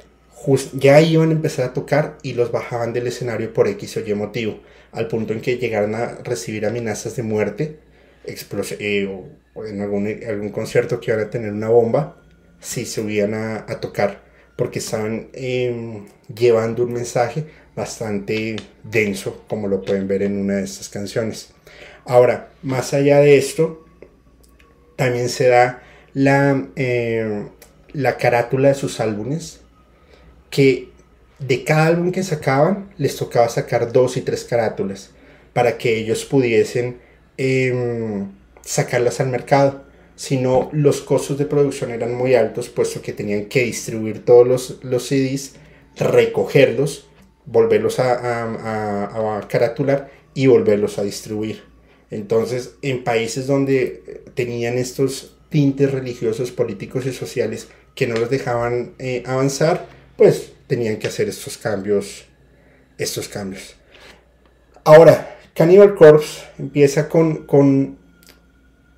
ya 0.73 1.01
iban 1.01 1.31
a 1.31 1.33
empezar 1.33 1.67
a 1.67 1.73
tocar 1.73 2.19
y 2.23 2.33
los 2.33 2.51
bajaban 2.51 2.93
del 2.93 3.07
escenario 3.07 3.53
por 3.53 3.69
X 3.69 3.99
o 3.99 4.01
Y 4.01 4.15
motivo, 4.15 4.61
al 4.93 5.07
punto 5.07 5.33
en 5.33 5.41
que 5.41 5.59
llegaron 5.59 5.95
a 5.95 6.17
recibir 6.25 6.67
amenazas 6.67 7.17
de 7.17 7.23
muerte, 7.23 7.79
eh, 8.25 9.27
o 9.55 9.67
en 9.67 9.81
algún, 9.81 10.07
algún 10.27 10.51
concierto 10.51 11.01
que 11.01 11.11
iban 11.11 11.25
a 11.25 11.31
tener 11.31 11.53
una 11.53 11.69
bomba, 11.69 12.17
si 12.61 12.85
subían 12.85 13.35
a, 13.35 13.65
a 13.69 13.81
tocar, 13.81 14.23
porque 14.57 14.79
estaban 14.79 15.29
em, 15.33 16.07
llevando 16.35 16.85
un 16.85 16.93
mensaje 16.93 17.45
bastante 17.75 18.57
denso, 18.85 19.45
como 19.49 19.69
lo 19.69 19.83
pueden 19.83 20.07
ver 20.07 20.23
en 20.23 20.37
una 20.37 20.57
de 20.57 20.65
estas 20.65 20.89
canciones. 20.89 21.51
Ahora, 22.05 22.51
más 22.63 22.93
allá 22.93 23.21
de 23.21 23.39
esto, 23.39 23.87
también 25.01 25.31
se 25.31 25.49
da 25.49 25.83
la, 26.13 26.69
em, 26.77 27.49
la 27.95 28.19
carátula 28.19 28.69
de 28.69 28.75
sus 28.75 29.01
álbumes, 29.01 29.63
que 30.51 30.91
de 31.39 31.65
cada 31.65 31.87
álbum 31.87 32.13
que 32.13 32.23
sacaban 32.23 32.91
les 32.99 33.17
tocaba 33.17 33.49
sacar 33.49 33.93
dos 33.93 34.19
y 34.19 34.21
tres 34.21 34.45
carátulas 34.45 35.13
para 35.55 35.79
que 35.79 35.97
ellos 35.97 36.27
pudiesen 36.27 36.99
em, 37.39 38.31
sacarlas 38.61 39.21
al 39.21 39.29
mercado 39.29 39.87
sino 40.17 40.69
los 40.73 41.01
costos 41.01 41.39
de 41.39 41.47
producción 41.47 41.93
eran 41.93 42.15
muy 42.15 42.35
altos, 42.35 42.69
puesto 42.69 43.01
que 43.01 43.15
tenían 43.15 43.47
que 43.47 43.65
distribuir 43.65 44.23
todos 44.23 44.47
los, 44.47 44.85
los 44.85 45.07
CDs, 45.07 45.55
recogerlos, 45.97 47.09
volverlos 47.47 47.99
a, 48.01 49.39
a, 49.39 49.49
caratular 49.49 50.11
y 50.35 50.47
volverlos 50.47 50.99
a 50.99 51.05
distribuir. 51.05 51.70
Entonces, 52.11 52.75
en 52.83 53.05
países 53.05 53.47
donde 53.47 54.23
tenían 54.35 54.79
estos 54.79 55.37
tintes 55.49 55.91
religiosos, 55.91 56.51
políticos 56.51 57.07
y 57.07 57.13
sociales 57.13 57.69
que 57.95 58.07
no 58.07 58.17
los 58.17 58.31
dejaban 58.31 58.95
eh, 58.99 59.23
avanzar, 59.27 59.87
pues 60.17 60.53
tenían 60.67 60.99
que 60.99 61.07
hacer 61.07 61.29
estos 61.29 61.57
cambios, 61.57 62.25
estos 62.99 63.29
cambios. 63.29 63.77
Ahora, 64.85 65.39
Cannibal 65.55 65.95
Corpse 65.95 66.43
empieza 66.59 67.09
con, 67.09 67.47
con 67.47 68.01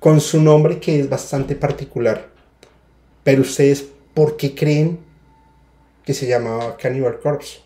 con 0.03 0.19
su 0.19 0.41
nombre 0.41 0.81
que 0.81 0.99
es 0.99 1.09
bastante 1.09 1.55
particular. 1.55 2.27
Pero 3.23 3.41
ustedes, 3.43 3.85
¿por 4.13 4.35
qué 4.35 4.53
creen 4.53 4.99
que 6.03 6.13
se 6.13 6.27
llamaba 6.27 6.75
Cannibal 6.75 7.21
Corpse? 7.21 7.61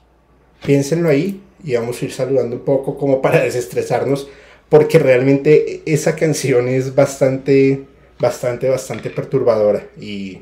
Piénsenlo 0.63 1.10
ahí 1.10 1.41
y 1.63 1.73
vamos 1.73 1.99
a 1.99 2.05
ir 2.05 2.12
saludando 2.12 2.57
un 2.57 2.62
poco 2.62 2.95
como 2.95 3.23
para 3.23 3.39
desestresarnos, 3.43 4.29
porque 4.69 4.99
realmente 4.99 5.82
esa 5.86 6.15
canción 6.15 6.67
es 6.67 6.93
bastante, 6.93 7.86
bastante, 8.19 8.69
bastante 8.69 9.10
perturbadora. 9.10 9.88
Y, 9.99 10.41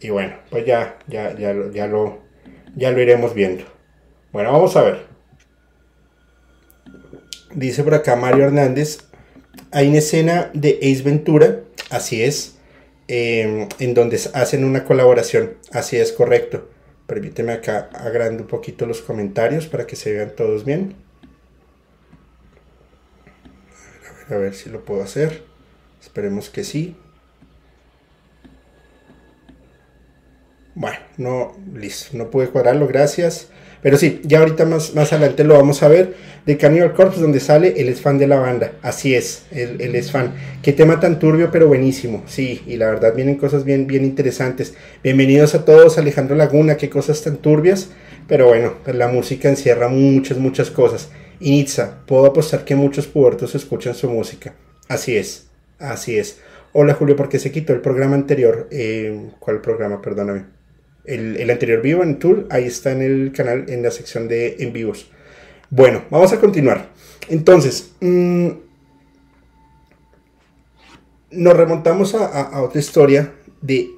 y 0.00 0.10
bueno, 0.10 0.36
pues 0.50 0.64
ya, 0.64 0.98
ya, 1.06 1.36
ya, 1.36 1.54
ya, 1.72 1.86
lo, 1.86 2.20
ya 2.76 2.90
lo 2.90 3.00
iremos 3.00 3.34
viendo. 3.34 3.64
Bueno, 4.32 4.52
vamos 4.52 4.76
a 4.76 4.82
ver. 4.82 5.12
Dice 7.54 7.84
por 7.84 7.94
acá 7.94 8.16
Mario 8.16 8.44
Hernández, 8.44 9.00
hay 9.70 9.88
una 9.88 9.98
escena 9.98 10.50
de 10.54 10.78
Ace 10.82 11.02
Ventura, 11.02 11.60
así 11.90 12.22
es, 12.22 12.56
em, 13.08 13.68
en 13.78 13.92
donde 13.92 14.18
hacen 14.32 14.64
una 14.64 14.84
colaboración, 14.84 15.54
así 15.70 15.98
es 15.98 16.12
correcto. 16.12 16.70
Permíteme 17.06 17.52
acá 17.52 17.90
agrando 17.92 18.44
un 18.44 18.48
poquito 18.48 18.86
los 18.86 19.02
comentarios 19.02 19.66
para 19.66 19.86
que 19.86 19.96
se 19.96 20.14
vean 20.14 20.34
todos 20.34 20.64
bien. 20.64 20.94
A 24.30 24.36
ver, 24.36 24.54
si 24.54 24.70
lo 24.70 24.84
puedo 24.84 25.02
hacer. 25.02 25.42
Esperemos 26.00 26.50
que 26.50 26.64
sí. 26.64 26.96
Bueno, 30.74 30.96
no, 31.18 31.52
listo, 31.74 32.16
no 32.16 32.30
pude 32.30 32.48
cuadrarlo, 32.48 32.86
gracias. 32.86 33.48
Pero 33.82 33.98
sí, 33.98 34.20
ya 34.24 34.38
ahorita 34.38 34.64
más, 34.64 34.94
más 34.94 35.12
adelante 35.12 35.44
lo 35.44 35.54
vamos 35.54 35.82
a 35.82 35.88
ver. 35.88 36.14
De 36.46 36.56
Cannibal 36.56 36.94
Corpse, 36.94 37.20
donde 37.20 37.40
sale, 37.40 37.74
él 37.76 37.88
es 37.88 38.00
fan 38.00 38.16
de 38.16 38.26
la 38.26 38.38
banda. 38.38 38.72
Así 38.80 39.14
es, 39.14 39.44
él, 39.50 39.80
es 39.80 40.10
fan. 40.10 40.34
Qué 40.62 40.72
tema 40.72 40.98
tan 40.98 41.18
turbio, 41.18 41.50
pero 41.50 41.66
buenísimo. 41.66 42.22
Sí, 42.26 42.62
y 42.66 42.76
la 42.76 42.86
verdad 42.86 43.14
vienen 43.14 43.36
cosas 43.36 43.64
bien, 43.64 43.86
bien 43.86 44.04
interesantes. 44.04 44.74
Bienvenidos 45.02 45.54
a 45.54 45.64
todos, 45.64 45.98
Alejandro 45.98 46.36
Laguna, 46.36 46.76
qué 46.76 46.88
cosas 46.88 47.22
tan 47.22 47.36
turbias. 47.36 47.90
Pero 48.28 48.46
bueno, 48.46 48.74
la 48.86 49.08
música 49.08 49.48
encierra 49.48 49.88
muchas, 49.88 50.38
muchas 50.38 50.70
cosas. 50.70 51.10
Y 51.40 51.66
puedo 52.06 52.26
apostar 52.26 52.64
que 52.64 52.76
muchos 52.76 53.06
puertos 53.06 53.54
escuchan 53.54 53.94
su 53.94 54.08
música. 54.08 54.54
Así 54.88 55.16
es, 55.16 55.48
así 55.78 56.18
es. 56.18 56.40
Hola 56.72 56.94
Julio, 56.94 57.16
¿por 57.16 57.28
qué 57.28 57.38
se 57.38 57.52
quitó 57.52 57.72
el 57.72 57.80
programa 57.80 58.14
anterior? 58.14 58.68
Eh, 58.70 59.30
¿Cuál 59.40 59.60
programa? 59.60 60.00
Perdóname 60.00 60.62
el, 61.04 61.50
anterior 61.50 61.82
vivo 61.82 62.02
en 62.02 62.18
Tool, 62.18 62.46
ahí 62.50 62.64
está 62.64 62.92
en 62.92 63.02
el 63.02 63.32
canal, 63.32 63.66
en 63.68 63.82
la 63.82 63.90
sección 63.90 64.28
de 64.28 64.56
en 64.60 64.72
vivos. 64.72 65.10
Bueno, 65.70 66.04
vamos 66.10 66.32
a 66.32 66.40
continuar. 66.40 66.90
Entonces, 67.28 67.92
mm, 68.00 68.48
nos 71.32 71.56
remontamos 71.56 72.14
a, 72.14 72.60
otra 72.60 72.80
historia 72.80 73.32
de 73.60 73.88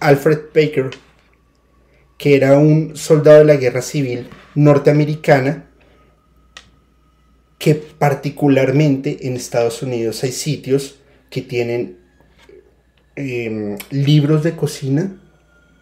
Alfred 0.00 0.38
Baker, 0.54 0.90
que 2.16 2.36
era 2.36 2.58
un 2.58 2.96
soldado 2.96 3.40
de 3.40 3.44
la 3.44 3.56
guerra 3.56 3.82
civil 3.82 4.28
norteamericana, 4.54 5.65
que 7.58 7.74
particularmente 7.74 9.26
en 9.26 9.36
Estados 9.36 9.82
Unidos 9.82 10.22
hay 10.24 10.32
sitios 10.32 11.00
que 11.30 11.42
tienen 11.42 11.98
em, 13.16 13.76
libros 13.90 14.42
de 14.42 14.54
cocina 14.54 15.20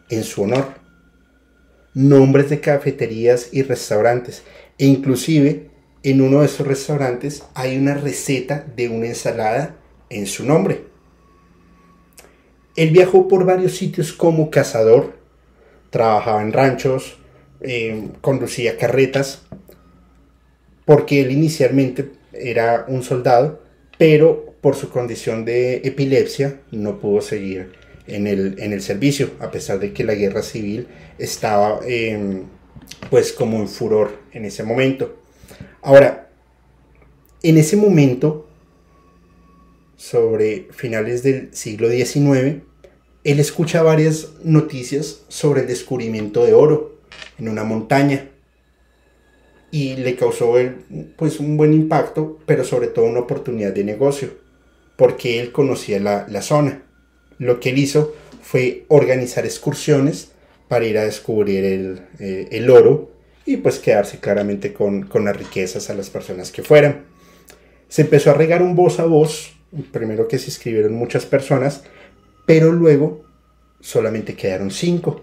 en 0.09 0.25
su 0.25 0.43
honor, 0.43 0.67
nombres 1.95 2.51
de 2.51 2.61
cafeterías 2.61 3.49
y 3.53 3.63
restaurantes, 3.63 4.43
e 4.79 4.87
inclusive 4.87 5.71
en 6.03 6.21
uno 6.21 6.41
de 6.41 6.47
esos 6.47 6.67
restaurantes 6.67 7.45
hay 7.55 7.77
una 7.77 7.95
receta 7.95 8.65
de 8.77 8.89
una 8.89 9.07
ensalada 9.07 9.77
en 10.11 10.27
su 10.27 10.45
nombre. 10.45 10.85
Él 12.77 12.91
viajó 12.91 13.29
por 13.29 13.45
varios 13.45 13.77
sitios 13.77 14.13
como 14.13 14.51
cazador, 14.51 15.17
trabajaba 15.91 16.43
en 16.43 16.53
ranchos, 16.53 17.19
eh, 17.61 18.09
conducía 18.21 18.77
carretas, 18.77 19.44
porque 20.85 21.20
él 21.20 21.31
inicialmente 21.31 22.11
era 22.33 22.85
un 22.88 23.03
soldado, 23.03 23.62
pero 23.99 24.55
por 24.61 24.77
su 24.77 24.90
condición 24.90 25.44
de 25.44 25.77
epilepsia 25.85 26.61
no 26.70 26.99
pudo 26.99 27.20
seguir 27.20 27.73
en 28.07 28.27
el, 28.27 28.57
en 28.59 28.73
el 28.73 28.83
servicio, 28.83 29.31
a 29.40 29.51
pesar 29.51 29.79
de 29.79 29.92
que 29.92 30.05
la 30.05 30.14
guerra 30.14 30.42
civil 30.42 30.88
estaba 31.18 31.81
em, 31.87 32.44
pues 33.11 33.33
como 33.33 33.59
en 33.59 33.68
furor 33.68 34.18
en 34.33 34.44
ese 34.44 34.62
momento. 34.62 35.16
Ahora, 35.83 36.31
en 37.42 37.59
ese 37.59 37.77
momento, 37.77 38.49
sobre 39.97 40.68
finales 40.70 41.23
del 41.23 41.55
siglo 41.55 41.88
XIX, 41.88 42.62
él 43.25 43.40
escucha 43.40 43.83
varias 43.83 44.31
noticias 44.42 45.23
sobre 45.29 45.62
el 45.62 45.66
descubrimiento 45.66 46.44
de 46.44 46.53
oro 46.53 46.99
en 47.38 47.49
una 47.49 47.64
montaña 47.64 48.31
y 49.75 49.97
le 49.97 50.15
causó 50.15 50.55
pues 51.17 51.41
un 51.41 51.57
buen 51.57 51.73
impacto, 51.73 52.39
pero 52.47 52.63
sobre 52.63 52.87
todo 52.87 53.07
una 53.07 53.21
oportunidad 53.21 53.73
de 53.73 53.83
negocio, 53.83 54.29
porque 54.97 55.41
él 55.41 55.51
conocía 55.51 55.99
la, 55.99 56.27
la 56.29 56.43
zona 56.43 56.85
lo 57.39 57.61
que 57.61 57.71
él 57.71 57.79
hizo 57.79 58.15
fue 58.43 58.85
organizar 58.89 59.45
excursiones 59.45 60.33
para 60.69 60.85
ir 60.85 60.99
a 60.99 61.05
descubrir 61.05 61.65
el, 61.65 62.01
eh, 62.19 62.67
oro 62.71 63.13
y 63.47 63.59
pues 63.59 63.79
quedarse 63.79 64.19
claramente 64.19 64.73
con, 64.73 65.09
las 65.13 65.37
riquezas 65.37 65.91
a 65.91 65.95
las 65.95 66.11
personas 66.11 66.51
que 66.51 66.63
fueran. 66.63 67.05
Se 67.89 68.03
empezó 68.03 68.31
a 68.31 68.35
regar 68.35 68.63
un 68.63 68.75
voz 68.75 68.99
a 68.99 69.05
voz, 69.05 69.53
primero 69.93 70.29
que 70.29 70.39
se 70.39 70.47
inscribieron 70.47 70.95
muchas 70.95 71.27
personas, 71.27 71.85
pero 72.47 72.73
luego 72.73 73.25
solamente 73.81 74.35
quedaron 74.35 74.71
cinco. 74.71 75.23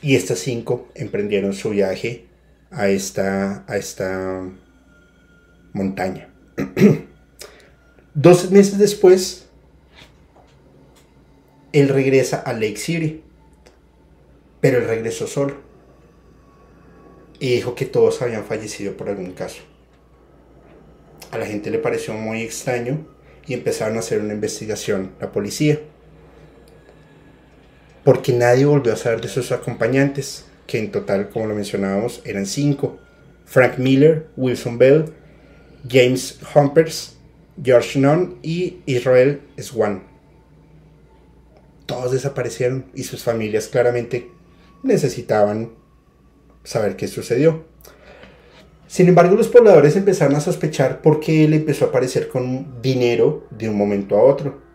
Y 0.00 0.14
estas 0.14 0.38
cinco 0.38 0.88
emprendieron 0.94 1.54
su 1.54 1.70
viaje 1.70 2.26
a 2.70 2.88
esta, 2.88 3.64
a 3.66 3.76
esta 3.76 4.42
montaña. 5.72 6.28
Dos 8.14 8.50
meses 8.50 8.78
después, 8.78 9.48
él 11.72 11.88
regresa 11.88 12.38
a 12.38 12.52
Lake 12.52 12.76
City, 12.76 13.22
pero 14.60 14.78
él 14.78 14.86
regresó 14.86 15.26
solo. 15.26 15.56
Y 17.40 17.54
dijo 17.54 17.74
que 17.74 17.84
todos 17.84 18.20
habían 18.22 18.44
fallecido 18.44 18.96
por 18.96 19.08
algún 19.08 19.32
caso. 19.32 19.62
A 21.30 21.38
la 21.38 21.46
gente 21.46 21.70
le 21.70 21.78
pareció 21.78 22.14
muy 22.14 22.42
extraño 22.42 23.06
y 23.46 23.54
empezaron 23.54 23.96
a 23.96 24.00
hacer 24.00 24.20
una 24.20 24.34
investigación 24.34 25.12
la 25.20 25.30
policía. 25.30 25.80
Porque 28.04 28.32
nadie 28.32 28.64
volvió 28.64 28.92
a 28.92 28.96
saber 28.96 29.20
de 29.20 29.28
sus 29.28 29.52
acompañantes, 29.52 30.44
que 30.66 30.78
en 30.78 30.90
total, 30.90 31.28
como 31.30 31.46
lo 31.46 31.54
mencionábamos, 31.54 32.22
eran 32.24 32.46
cinco. 32.46 32.98
Frank 33.44 33.78
Miller, 33.78 34.28
Wilson 34.36 34.78
Bell, 34.78 35.06
James 35.88 36.38
Humpers, 36.54 37.16
George 37.62 37.98
Nunn 37.98 38.38
y 38.42 38.78
Israel 38.86 39.40
Swan. 39.58 40.02
Todos 41.86 42.12
desaparecieron 42.12 42.86
y 42.94 43.04
sus 43.04 43.24
familias 43.24 43.68
claramente 43.68 44.30
necesitaban 44.82 45.72
saber 46.62 46.96
qué 46.96 47.08
sucedió. 47.08 47.64
Sin 48.86 49.08
embargo, 49.08 49.36
los 49.36 49.48
pobladores 49.48 49.96
empezaron 49.96 50.36
a 50.36 50.40
sospechar 50.40 51.02
porque 51.02 51.44
él 51.44 51.54
empezó 51.54 51.86
a 51.86 51.88
aparecer 51.88 52.28
con 52.28 52.80
dinero 52.80 53.46
de 53.50 53.68
un 53.68 53.76
momento 53.76 54.16
a 54.16 54.22
otro. 54.22 54.67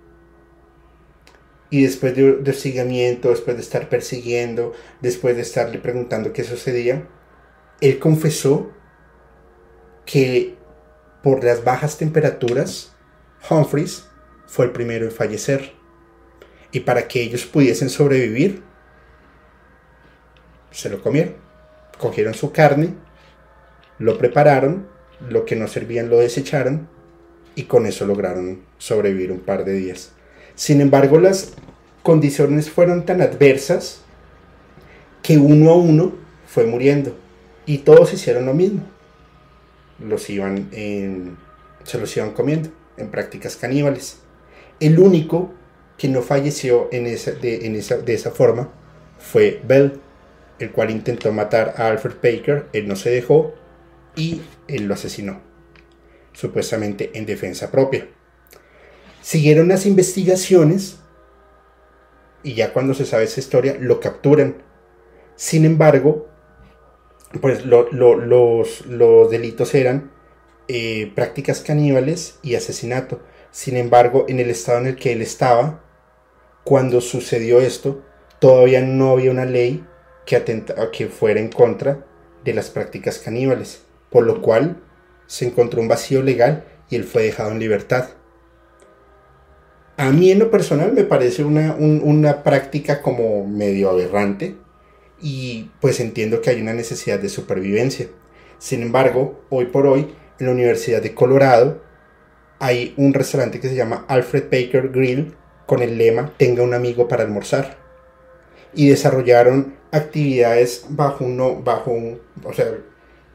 Y 1.73 1.81
después 1.81 2.15
de, 2.15 2.33
de 2.36 2.53
seguimiento, 2.53 3.29
después 3.29 3.57
de 3.57 3.63
estar 3.63 3.89
persiguiendo, 3.89 4.73
después 5.01 5.36
de 5.36 5.41
estarle 5.41 5.79
preguntando 5.79 6.31
qué 6.31 6.43
sucedía, 6.43 7.07
él 7.81 7.97
confesó 7.97 8.71
que 10.05 10.53
por 11.23 11.43
las 11.43 11.63
bajas 11.63 11.97
temperaturas, 11.97 12.93
Humphreys 13.49 14.05
fue 14.45 14.65
el 14.65 14.71
primero 14.71 15.05
en 15.05 15.12
fallecer. 15.12 15.73
Y 16.71 16.81
para 16.81 17.07
que 17.07 17.23
ellos 17.23 17.43
pudiesen 17.47 17.89
sobrevivir, 17.89 18.62
se 20.69 20.91
lo 20.91 21.01
comieron. 21.01 21.33
Cogieron 21.97 22.36
su 22.36 22.51
carne, 22.51 22.93
lo 23.97 24.19
prepararon, 24.19 24.88
lo 25.27 25.43
que 25.45 25.55
no 25.55 25.67
servían 25.67 26.12
lo 26.12 26.19
desecharon 26.19 26.88
y 27.55 27.63
con 27.63 27.88
eso 27.88 28.05
lograron 28.05 28.62
sobrevivir 28.77 29.31
un 29.31 29.39
par 29.39 29.65
de 29.65 29.73
días. 29.73 30.12
Sin 30.55 30.81
embargo, 30.81 31.19
las 31.19 31.53
condiciones 32.03 32.69
fueron 32.69 33.05
tan 33.05 33.21
adversas 33.21 34.01
que 35.21 35.37
uno 35.37 35.71
a 35.71 35.75
uno 35.75 36.13
fue 36.47 36.65
muriendo 36.65 37.15
y 37.65 37.79
todos 37.79 38.13
hicieron 38.13 38.45
lo 38.45 38.53
mismo 38.53 38.83
los 39.99 40.29
iban 40.29 40.69
se 41.83 41.97
los 41.97 42.15
iban 42.15 42.31
comiendo 42.31 42.69
en 42.97 43.09
prácticas 43.09 43.55
caníbales. 43.55 44.19
El 44.79 44.99
único 44.99 45.53
que 45.97 46.07
no 46.07 46.21
falleció 46.21 46.89
en 46.91 47.07
esa, 47.07 47.31
de, 47.31 47.77
esa, 47.77 47.97
de 47.97 48.13
esa 48.13 48.31
forma 48.31 48.69
fue 49.19 49.61
Bell, 49.65 49.99
el 50.59 50.71
cual 50.71 50.91
intentó 50.91 51.31
matar 51.31 51.75
a 51.77 51.87
Alfred 51.87 52.15
Baker, 52.21 52.67
él 52.73 52.87
no 52.87 52.95
se 52.95 53.09
dejó 53.09 53.53
y 54.15 54.41
él 54.67 54.85
lo 54.85 54.93
asesinó, 54.93 55.41
supuestamente 56.31 57.11
en 57.13 57.25
defensa 57.25 57.69
propia. 57.69 58.07
Siguieron 59.23 59.69
las 59.69 59.86
investigaciones 59.86 60.97
y 62.43 62.55
ya 62.55 62.73
cuando 62.73 62.93
se 62.93 63.05
sabe 63.05 63.23
esa 63.23 63.39
historia 63.39 63.77
lo 63.79 64.01
capturan. 64.01 64.57
Sin 65.38 65.63
embargo, 65.63 66.27
pues 67.39 67.65
los, 67.65 67.88
los, 67.93 69.31
delitos 69.31 69.73
eran 69.75 70.12
eh, 70.67 71.09
prácticas 71.15 71.62
caníbales 71.62 72.38
y 72.43 72.55
asesinato. 72.55 73.21
Sin 73.49 73.77
embargo, 73.77 74.25
en 74.27 74.41
el 74.41 74.49
estado 74.49 74.79
en 74.79 74.88
el 74.88 74.95
que 74.97 75.13
él 75.13 75.21
estaba, 75.21 75.81
cuando 76.65 76.99
sucedió 76.99 77.62
esto, 77.62 78.03
todavía 78.39 78.81
no 78.81 79.12
había 79.12 79.31
una 79.31 79.45
ley 79.45 79.88
que, 80.25 80.36
atenta, 80.36 80.91
que 80.91 81.07
fuera 81.07 81.39
en 81.39 81.47
contra 81.47 82.05
de 82.43 82.53
las 82.53 82.69
prácticas 82.69 83.19
caníbales, 83.19 83.83
por 84.09 84.25
lo 84.25 84.41
cual 84.41 84.83
se 85.27 85.45
encontró 85.47 85.79
un 85.79 85.88
vacío 85.88 86.21
legal 86.21 86.65
y 86.89 86.97
él 86.97 87.05
fue 87.05 87.23
dejado 87.23 87.51
en 87.51 87.59
libertad. 87.59 88.09
A 90.03 90.11
mí 90.11 90.31
en 90.31 90.39
lo 90.39 90.51
personal 90.51 90.91
me 90.91 91.03
parece 91.03 91.43
una, 91.43 91.75
una 91.75 92.43
práctica 92.43 93.01
como 93.01 93.47
medio 93.47 93.89
aberrante 93.89 94.55
y 95.21 95.71
pues 95.79 96.01
entiendo 96.01 96.41
que 96.41 96.49
hay 96.49 96.61
una 96.61 96.73
necesidad 96.73 97.19
de 97.19 97.29
supervivencia. 97.29 98.07
Sin 98.59 98.81
embargo, 98.81 99.41
hoy 99.49 99.65
por 99.65 99.87
hoy, 99.87 100.13
en 100.39 100.45
la 100.45 100.51
Universidad 100.51 101.01
de 101.01 101.13
Colorado, 101.13 101.81
hay 102.59 102.93
un 102.97 103.13
restaurante 103.13 103.61
que 103.61 103.69
se 103.69 103.75
llama 103.75 104.03
Alfred 104.09 104.43
Baker 104.51 104.89
Grill 104.89 105.35
con 105.65 105.81
el 105.81 105.97
lema 105.97 106.33
Tenga 106.37 106.63
un 106.63 106.73
amigo 106.73 107.07
para 107.07 107.23
almorzar. 107.23 107.77
Y 108.75 108.89
desarrollaron 108.89 109.75
actividades 109.91 110.85
bajo 110.89 111.23
uno, 111.23 111.61
bajo 111.61 111.91
un, 111.91 112.19
o 112.43 112.51
sea, 112.51 112.67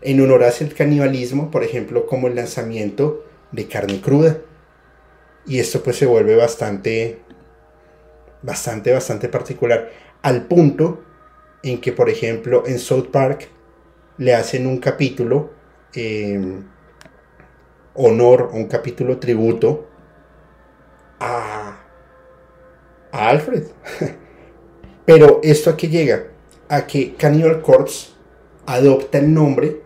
en 0.03 0.21
honor 0.21 0.45
hacia 0.45 0.67
el 0.67 0.75
canibalismo, 0.75 1.51
por 1.51 1.65
ejemplo, 1.65 2.07
como 2.07 2.29
el 2.29 2.35
lanzamiento 2.35 3.25
de 3.53 3.67
carne 3.67 4.03
cruda. 4.03 4.39
Y 5.49 5.59
esto 5.59 5.83
pues 5.83 5.97
se 5.97 6.05
vuelve 6.05 6.37
bastante, 6.37 7.21
bastante, 8.43 8.93
bastante 8.93 9.29
particular. 9.29 9.91
Al 10.21 10.45
punto 10.45 11.03
en 11.63 11.81
que, 11.81 11.93
por 11.93 12.11
ejemplo, 12.11 12.65
en 12.67 12.79
South 12.79 13.09
Park 13.11 13.49
le 14.19 14.35
hacen 14.35 14.67
un 14.67 14.79
capítulo 14.79 15.51
eh, 15.95 16.61
honor, 17.95 18.51
un 18.53 18.67
capítulo 18.67 19.19
tributo 19.19 19.89
a, 21.19 21.81
Alfred. 23.11 23.65
Pero 25.07 25.41
esto 25.43 25.71
a 25.71 25.77
qué 25.79 25.89
llega? 25.89 26.27
A 26.69 26.87
que 26.87 27.15
Cannibal 27.15 27.63
Corpse 27.63 28.11
adopta 28.67 29.17
el 29.17 29.33
nombre 29.33 29.81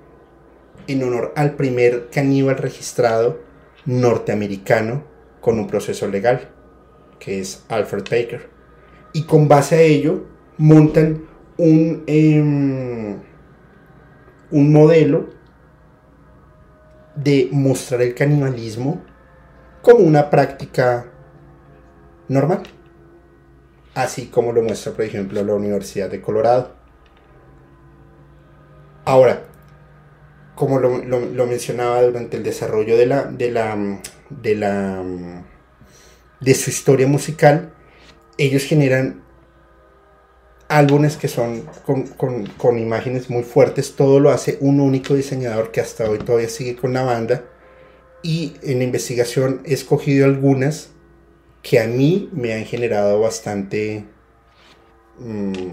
en 0.88 1.04
honor 1.04 1.32
al 1.36 1.54
primer 1.54 2.08
caníbal 2.10 2.58
registrado 2.58 3.38
norteamericano 3.86 5.11
con 5.42 5.58
un 5.58 5.66
proceso 5.66 6.08
legal, 6.08 6.48
que 7.18 7.40
es 7.40 7.66
Alfred 7.68 8.04
Baker. 8.04 8.48
Y 9.12 9.24
con 9.24 9.46
base 9.48 9.74
a 9.74 9.80
ello 9.82 10.24
montan 10.56 11.26
un, 11.58 12.04
em, 12.06 13.20
un 14.50 14.72
modelo 14.72 15.28
de 17.14 17.50
mostrar 17.52 18.00
el 18.00 18.14
canibalismo 18.14 19.02
como 19.82 19.98
una 19.98 20.30
práctica 20.30 21.06
normal, 22.28 22.62
así 23.94 24.28
como 24.28 24.52
lo 24.52 24.62
muestra, 24.62 24.92
por 24.92 25.04
ejemplo, 25.04 25.42
la 25.42 25.54
Universidad 25.54 26.08
de 26.08 26.22
Colorado. 26.22 26.72
Ahora, 29.04 29.42
como 30.54 30.78
lo, 30.78 31.46
mencionaba 31.46 32.02
durante 32.02 32.36
el 32.36 32.44
desarrollo 32.44 32.96
de 32.96 33.06
la, 33.06 33.24
de 33.24 33.50
la, 33.50 33.76
de 34.40 34.54
la, 34.54 35.02
de 36.40 36.54
su 36.54 36.70
historia 36.70 37.06
musical, 37.06 37.72
ellos 38.38 38.64
generan 38.64 39.22
álbumes 40.72 41.16
que 41.16 41.28
son 41.28 41.64
con, 41.84 42.78
imágenes 42.78 43.28
muy 43.28 43.42
fuertes, 43.42 43.94
todo 43.94 44.20
lo 44.20 44.30
hace 44.30 44.56
un 44.60 44.80
único 44.80 45.14
diseñador 45.14 45.70
que 45.70 45.80
hasta 45.80 46.08
hoy 46.08 46.18
todavía 46.18 46.48
sigue 46.48 46.76
con 46.76 46.92
la 46.92 47.02
banda. 47.02 47.44
Y 48.22 48.54
en 48.62 48.78
la 48.78 48.84
investigación 48.84 49.62
he 49.64 49.74
escogido 49.74 50.24
algunas 50.24 50.90
que 51.62 51.80
a 51.80 51.86
mí 51.86 52.30
me 52.32 52.54
han 52.54 52.64
generado 52.64 53.20
bastante 53.20 54.04
mm, 55.18 55.68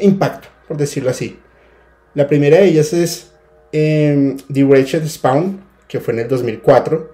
impacto, 0.00 0.48
por 0.66 0.76
decirlo 0.76 1.10
así. 1.10 1.38
La 2.14 2.26
primera 2.26 2.58
de 2.58 2.66
ellas 2.66 2.92
es 2.92 3.32
em, 3.72 4.38
The 4.52 4.64
Wretched 4.64 5.06
Spawn, 5.06 5.65
que 5.96 6.04
fue 6.04 6.14
en 6.14 6.20
el 6.20 6.28
2004. 6.28 7.10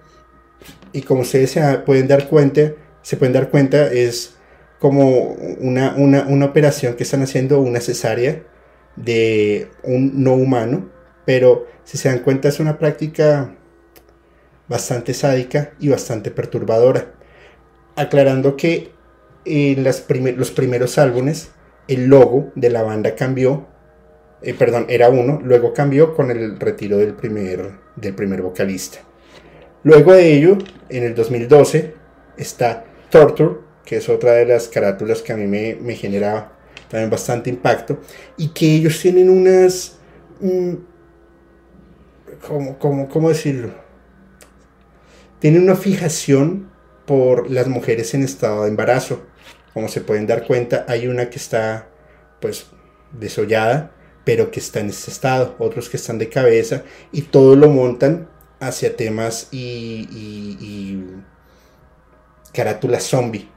Y 0.92 1.02
como 1.02 1.22
ustedes 1.22 1.52
se 1.52 1.78
pueden 1.78 2.08
dar 2.08 2.28
cuenta, 2.28 2.72
se 3.02 3.16
pueden 3.16 3.32
dar 3.32 3.48
cuenta, 3.48 3.92
es 3.92 4.34
como 4.78 5.36
una, 5.60 6.44
operación 6.44 6.94
que 6.94 7.04
están 7.04 7.22
haciendo, 7.22 7.60
una 7.60 7.80
cesárea 7.80 8.42
de 8.96 9.68
un 9.84 10.24
no 10.24 10.34
humano, 10.34 10.90
pero 11.24 11.66
si 11.84 11.96
se 11.96 12.08
dan 12.08 12.18
cuenta 12.18 12.48
es 12.48 12.58
una 12.58 12.78
práctica 12.78 13.54
bastante 14.68 15.14
sádica 15.14 15.72
y 15.78 15.88
bastante 15.88 16.30
perturbadora. 16.32 17.12
Aclarando 17.94 18.56
que 18.56 18.90
en 19.44 19.84
las 19.84 20.04
los 20.08 20.50
primeros 20.50 20.98
álbumes 20.98 21.50
el 21.86 22.06
logo 22.06 22.50
de 22.54 22.70
la 22.70 22.82
banda 22.82 23.14
cambió, 23.14 23.66
eh, 24.42 24.54
perdón, 24.54 24.86
era 24.88 25.08
uno, 25.08 25.40
luego 25.42 25.72
cambió 25.72 26.14
con 26.14 26.30
el 26.30 26.58
retiro 26.58 26.98
del 26.98 27.14
primer, 27.14 27.81
del 27.96 28.14
primer 28.14 28.42
vocalista. 28.42 28.98
Luego 29.84 30.12
de 30.12 30.34
ello, 30.34 30.58
en 30.88 31.04
el 31.04 31.14
2012, 31.14 31.94
está 32.36 32.84
Torture, 33.10 33.56
que 33.84 33.96
es 33.96 34.08
otra 34.08 34.32
de 34.32 34.46
las 34.46 34.68
carátulas 34.68 35.22
que 35.22 35.32
a 35.32 35.36
mí 35.36 35.46
me, 35.46 35.74
me 35.74 35.94
genera 35.94 36.52
también 36.88 37.10
bastante 37.10 37.50
impacto, 37.50 38.00
y 38.36 38.48
que 38.48 38.74
ellos 38.74 39.00
tienen 39.00 39.30
unas... 39.30 39.98
Mm, 40.40 40.74
¿cómo, 42.46 43.08
cómo, 43.08 43.28
decirlo? 43.28 43.70
Tienen 45.38 45.62
una 45.62 45.76
fijación 45.76 46.70
por 47.06 47.50
las 47.50 47.66
mujeres 47.68 48.14
en 48.14 48.22
estado 48.22 48.62
de 48.62 48.68
embarazo. 48.68 49.22
Como 49.74 49.88
se 49.88 50.00
pueden 50.00 50.26
dar 50.26 50.46
cuenta, 50.46 50.84
hay 50.88 51.08
una 51.08 51.30
que 51.30 51.36
está 51.36 51.88
pues 52.40 52.66
desollada, 53.12 53.92
pero 54.24 54.50
que 54.50 54.60
está 54.60 54.80
en 54.80 54.88
este 54.88 55.10
estado, 55.10 55.54
otros 55.58 55.88
que 55.88 55.96
están 55.96 56.18
de 56.18 56.28
cabeza, 56.28 56.82
y 57.10 57.22
todo 57.22 57.56
lo 57.56 57.68
montan 57.68 58.28
hacia 58.60 58.96
temas 58.96 59.48
y, 59.50 60.08
y, 60.12 60.58
y 60.60 61.04
carátulas 62.52 63.04
zombie. 63.04 63.48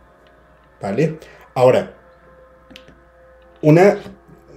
¿Vale? 0.81 1.19
Ahora, 1.53 1.95
una, 3.61 3.97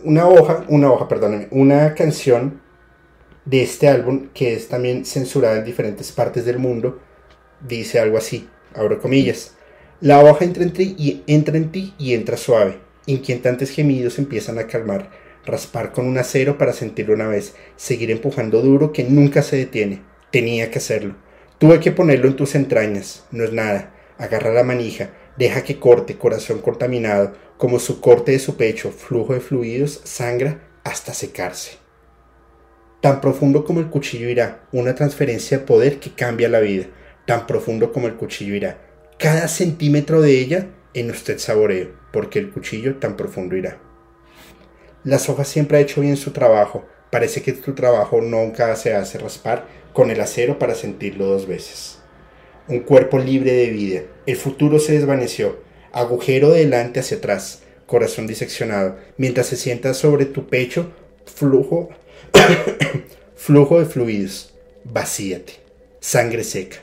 una 0.04 0.26
hoja, 0.26 0.64
una 0.68 0.90
hoja, 0.90 1.08
perdóname, 1.08 1.48
una 1.50 1.94
canción 1.94 2.60
de 3.44 3.62
este 3.62 3.88
álbum 3.88 4.28
que 4.34 4.52
es 4.52 4.68
también 4.68 5.06
censurada 5.06 5.56
en 5.56 5.64
diferentes 5.64 6.12
partes 6.12 6.44
del 6.44 6.58
mundo, 6.58 7.00
dice 7.66 7.98
algo 7.98 8.18
así, 8.18 8.48
abro 8.74 9.00
comillas. 9.00 9.54
La 10.00 10.22
hoja 10.22 10.44
entra 10.44 10.62
en 10.62 10.72
ti 10.72 10.94
y 10.98 11.22
entra 11.26 11.56
en 11.56 11.72
ti 11.72 11.94
y 11.98 12.14
entra 12.14 12.36
suave. 12.36 12.80
Inquietantes 13.06 13.70
gemidos 13.70 14.18
empiezan 14.18 14.58
a 14.58 14.66
calmar, 14.66 15.10
raspar 15.46 15.92
con 15.92 16.06
un 16.06 16.18
acero 16.18 16.58
para 16.58 16.72
sentirlo 16.72 17.14
una 17.14 17.28
vez, 17.28 17.54
seguir 17.76 18.10
empujando 18.10 18.60
duro 18.60 18.92
que 18.92 19.04
nunca 19.04 19.42
se 19.42 19.56
detiene. 19.56 20.02
Tenía 20.30 20.70
que 20.70 20.78
hacerlo. 20.78 21.16
Tuve 21.58 21.80
que 21.80 21.92
ponerlo 21.92 22.28
en 22.28 22.36
tus 22.36 22.54
entrañas. 22.54 23.24
No 23.30 23.44
es 23.44 23.52
nada. 23.52 23.94
Agarra 24.18 24.52
la 24.52 24.64
manija, 24.64 25.10
Deja 25.38 25.62
que 25.62 25.78
corte, 25.78 26.18
corazón 26.18 26.58
contaminado, 26.58 27.32
como 27.58 27.78
su 27.78 28.00
corte 28.00 28.32
de 28.32 28.40
su 28.40 28.56
pecho, 28.56 28.90
flujo 28.90 29.34
de 29.34 29.40
fluidos, 29.40 30.00
sangra 30.02 30.68
hasta 30.82 31.14
secarse. 31.14 31.78
Tan 33.00 33.20
profundo 33.20 33.64
como 33.64 33.78
el 33.78 33.86
cuchillo 33.86 34.28
irá, 34.28 34.66
una 34.72 34.96
transferencia 34.96 35.58
de 35.58 35.64
poder 35.64 36.00
que 36.00 36.10
cambia 36.10 36.48
la 36.48 36.58
vida. 36.58 36.86
Tan 37.24 37.46
profundo 37.46 37.92
como 37.92 38.08
el 38.08 38.16
cuchillo 38.16 38.56
irá. 38.56 38.78
Cada 39.16 39.46
centímetro 39.46 40.20
de 40.20 40.40
ella 40.40 40.66
en 40.92 41.08
usted 41.10 41.38
saboreo, 41.38 41.92
porque 42.12 42.40
el 42.40 42.50
cuchillo 42.50 42.96
tan 42.96 43.16
profundo 43.16 43.54
irá. 43.54 43.78
Las 45.04 45.28
hojas 45.28 45.48
siempre 45.48 45.78
ha 45.78 45.80
hecho 45.80 46.00
bien 46.00 46.16
su 46.16 46.32
trabajo. 46.32 46.84
Parece 47.10 47.42
que 47.42 47.52
tu 47.52 47.74
trabajo 47.74 48.20
nunca 48.20 48.74
se 48.76 48.94
hace 48.94 49.18
raspar 49.18 49.66
con 49.92 50.10
el 50.10 50.20
acero 50.20 50.58
para 50.58 50.74
sentirlo 50.74 51.26
dos 51.26 51.46
veces 51.46 51.98
un 52.68 52.80
cuerpo 52.80 53.18
libre 53.18 53.52
de 53.52 53.70
vida. 53.70 54.02
El 54.26 54.36
futuro 54.36 54.78
se 54.78 54.92
desvaneció, 54.92 55.58
agujero 55.92 56.50
de 56.50 56.60
delante 56.60 57.00
hacia 57.00 57.16
atrás, 57.16 57.62
corazón 57.86 58.26
diseccionado, 58.26 58.96
mientras 59.16 59.46
se 59.46 59.56
sienta 59.56 59.94
sobre 59.94 60.26
tu 60.26 60.46
pecho, 60.46 60.92
flujo, 61.24 61.88
flujo 63.36 63.80
de 63.80 63.86
fluidos, 63.86 64.54
vacíate, 64.84 65.54
sangre 66.00 66.44
seca. 66.44 66.76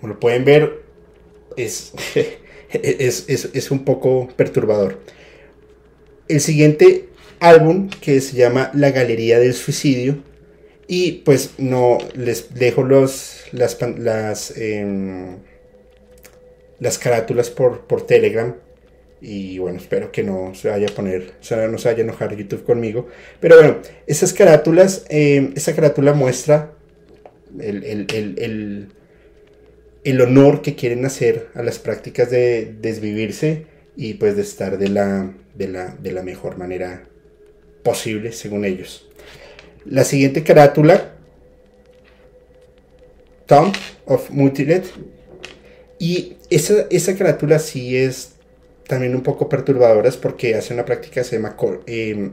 Como 0.00 0.14
lo 0.14 0.20
pueden 0.20 0.44
ver, 0.44 0.82
es, 1.56 1.92
es, 2.72 3.28
es 3.28 3.70
un 3.70 3.84
poco 3.84 4.28
perturbador. 4.36 4.98
El 6.28 6.40
siguiente 6.40 7.08
álbum, 7.40 7.88
que 7.88 8.20
se 8.20 8.36
llama 8.36 8.70
La 8.74 8.90
Galería 8.90 9.38
del 9.38 9.54
Suicidio, 9.54 10.18
y 10.86 11.12
pues 11.24 11.52
no 11.58 11.98
les 12.14 12.54
dejo 12.54 12.82
los, 12.82 13.44
las, 13.52 14.56
em, 14.56 15.36
las 16.80 16.98
carátulas 16.98 17.50
por, 17.50 17.86
por 17.86 18.06
Telegram. 18.06 18.54
Y 19.20 19.58
bueno, 19.58 19.78
espero 19.78 20.12
que 20.12 20.22
no 20.22 20.54
se 20.54 20.70
vaya 20.70 20.86
a 20.88 20.94
poner, 20.94 21.34
o 21.40 21.44
sea, 21.44 21.66
no 21.68 21.76
se 21.76 21.88
vaya 21.88 22.00
a 22.00 22.04
enojar 22.04 22.36
YouTube 22.36 22.64
conmigo. 22.64 23.08
Pero 23.40 23.56
bueno, 23.56 23.78
esas 24.06 24.32
carátulas, 24.32 25.04
eh, 25.10 25.50
esa 25.56 25.74
carátula 25.74 26.14
muestra 26.14 26.72
el, 27.60 27.84
el, 27.84 28.88
el, 30.04 30.20
honor 30.20 30.62
que 30.62 30.74
quieren 30.74 31.04
hacer 31.04 31.48
a 31.54 31.62
las 31.62 31.78
prácticas 31.78 32.30
de 32.30 32.74
desvivirse 32.80 33.66
y 33.98 34.14
pues 34.14 34.36
de 34.36 34.42
estar 34.42 34.78
de 34.78 34.88
la, 34.88 35.30
de 35.54 35.68
la, 35.68 35.88
de 35.88 36.12
la 36.12 36.22
mejor 36.22 36.56
manera 36.56 37.02
posible, 37.82 38.32
según 38.32 38.64
ellos. 38.64 39.08
La 39.84 40.04
siguiente 40.04 40.44
carátula 40.44 41.16
Tomb 43.46 43.74
of 44.04 44.30
Mutilated. 44.30 44.84
Y 45.98 46.36
esa, 46.48 46.86
esa 46.90 47.16
carátula 47.16 47.58
sí 47.58 47.96
es 47.96 48.34
también 48.86 49.16
un 49.16 49.22
poco 49.22 49.48
perturbadora 49.48 50.10
porque 50.22 50.54
hace 50.54 50.72
una 50.72 50.84
práctica 50.84 51.22
que 51.22 51.24
se 51.24 51.36
llama 51.36 51.56
eh, 51.86 52.30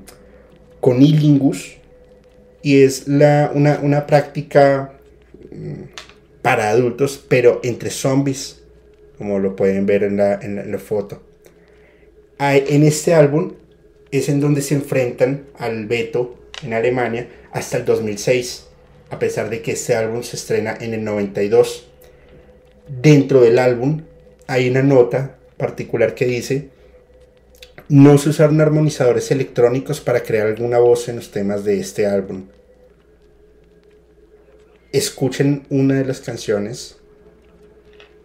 conilingus 0.82 1.78
y 2.62 2.84
es 2.84 3.08
la, 3.08 3.52
una, 3.56 4.06
práctica 4.06 4.94
mm, 5.52 5.84
para 6.42 6.70
adultos, 6.70 7.24
pero 7.28 7.60
entre 7.64 7.90
zombies, 7.90 8.62
como 9.18 9.40
lo 9.40 9.56
pueden 9.56 9.86
ver 9.86 10.04
en 10.04 10.18
la, 10.18 10.36
en 10.36 10.72
la, 10.72 10.80
foto. 10.80 11.25
En 12.40 12.84
este 12.84 13.14
álbum 13.14 13.54
es 14.12 14.30
en 14.30 14.40
donde 14.40 14.62
se 14.62 14.76
enfrentan 14.76 15.46
al 15.58 15.86
veto 15.88 16.38
en 16.64 16.74
Alemania 16.74 17.28
hasta 17.52 17.78
el 17.78 17.86
2006, 17.86 18.68
a 19.10 19.20
pesar 19.20 19.50
de 19.50 19.62
que 19.62 19.72
este 19.74 19.96
álbum 19.96 20.24
se 20.24 20.36
estrena 20.36 20.78
en 20.80 20.94
el 20.94 21.04
92. 21.04 21.88
Dentro 22.88 23.42
del 23.42 23.60
álbum 23.60 24.02
hay 24.48 24.70
una 24.70 24.84
nota 24.84 25.38
particular 25.58 26.16
que 26.16 26.26
dice, 26.26 26.70
no 27.88 28.18
se 28.18 28.30
usaron 28.30 28.62
armonizadores 28.62 29.32
electrónicos 29.32 30.02
para 30.02 30.24
crear 30.24 30.48
alguna 30.48 30.80
voz 30.80 31.08
en 31.08 31.18
los 31.18 31.32
temas 31.32 31.64
de 31.64 31.80
este 31.80 32.06
álbum. 32.06 32.46
Escuchen 34.92 35.66
una 35.70 35.96
de 35.96 36.06
las 36.06 36.20
canciones. 36.22 36.98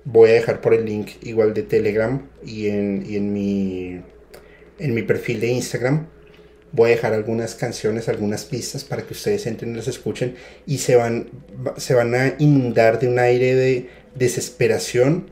Voy 0.04 0.30
a 0.30 0.34
dejar 0.34 0.60
por 0.60 0.74
el 0.74 0.84
link 0.84 1.10
igual 1.22 1.54
de 1.54 1.62
Telegram 1.62 2.28
y 2.44 2.68
en, 2.68 3.04
y 3.06 3.16
en 3.16 3.32
mi 3.32 4.02
en 4.78 4.94
mi 4.94 5.02
perfil 5.02 5.40
de 5.40 5.48
Instagram 5.48 6.06
voy 6.72 6.90
a 6.90 6.94
dejar 6.94 7.12
algunas 7.12 7.54
canciones, 7.54 8.08
algunas 8.08 8.44
pistas 8.44 8.84
para 8.84 9.02
que 9.02 9.12
ustedes 9.12 9.46
entren 9.46 9.72
y 9.72 9.76
las 9.76 9.88
escuchen 9.88 10.36
y 10.66 10.78
se 10.78 10.96
van, 10.96 11.28
se 11.76 11.94
van 11.94 12.14
a 12.14 12.34
inundar 12.38 12.98
de 13.00 13.08
un 13.08 13.18
aire 13.18 13.54
de 13.54 13.88
desesperación 14.14 15.30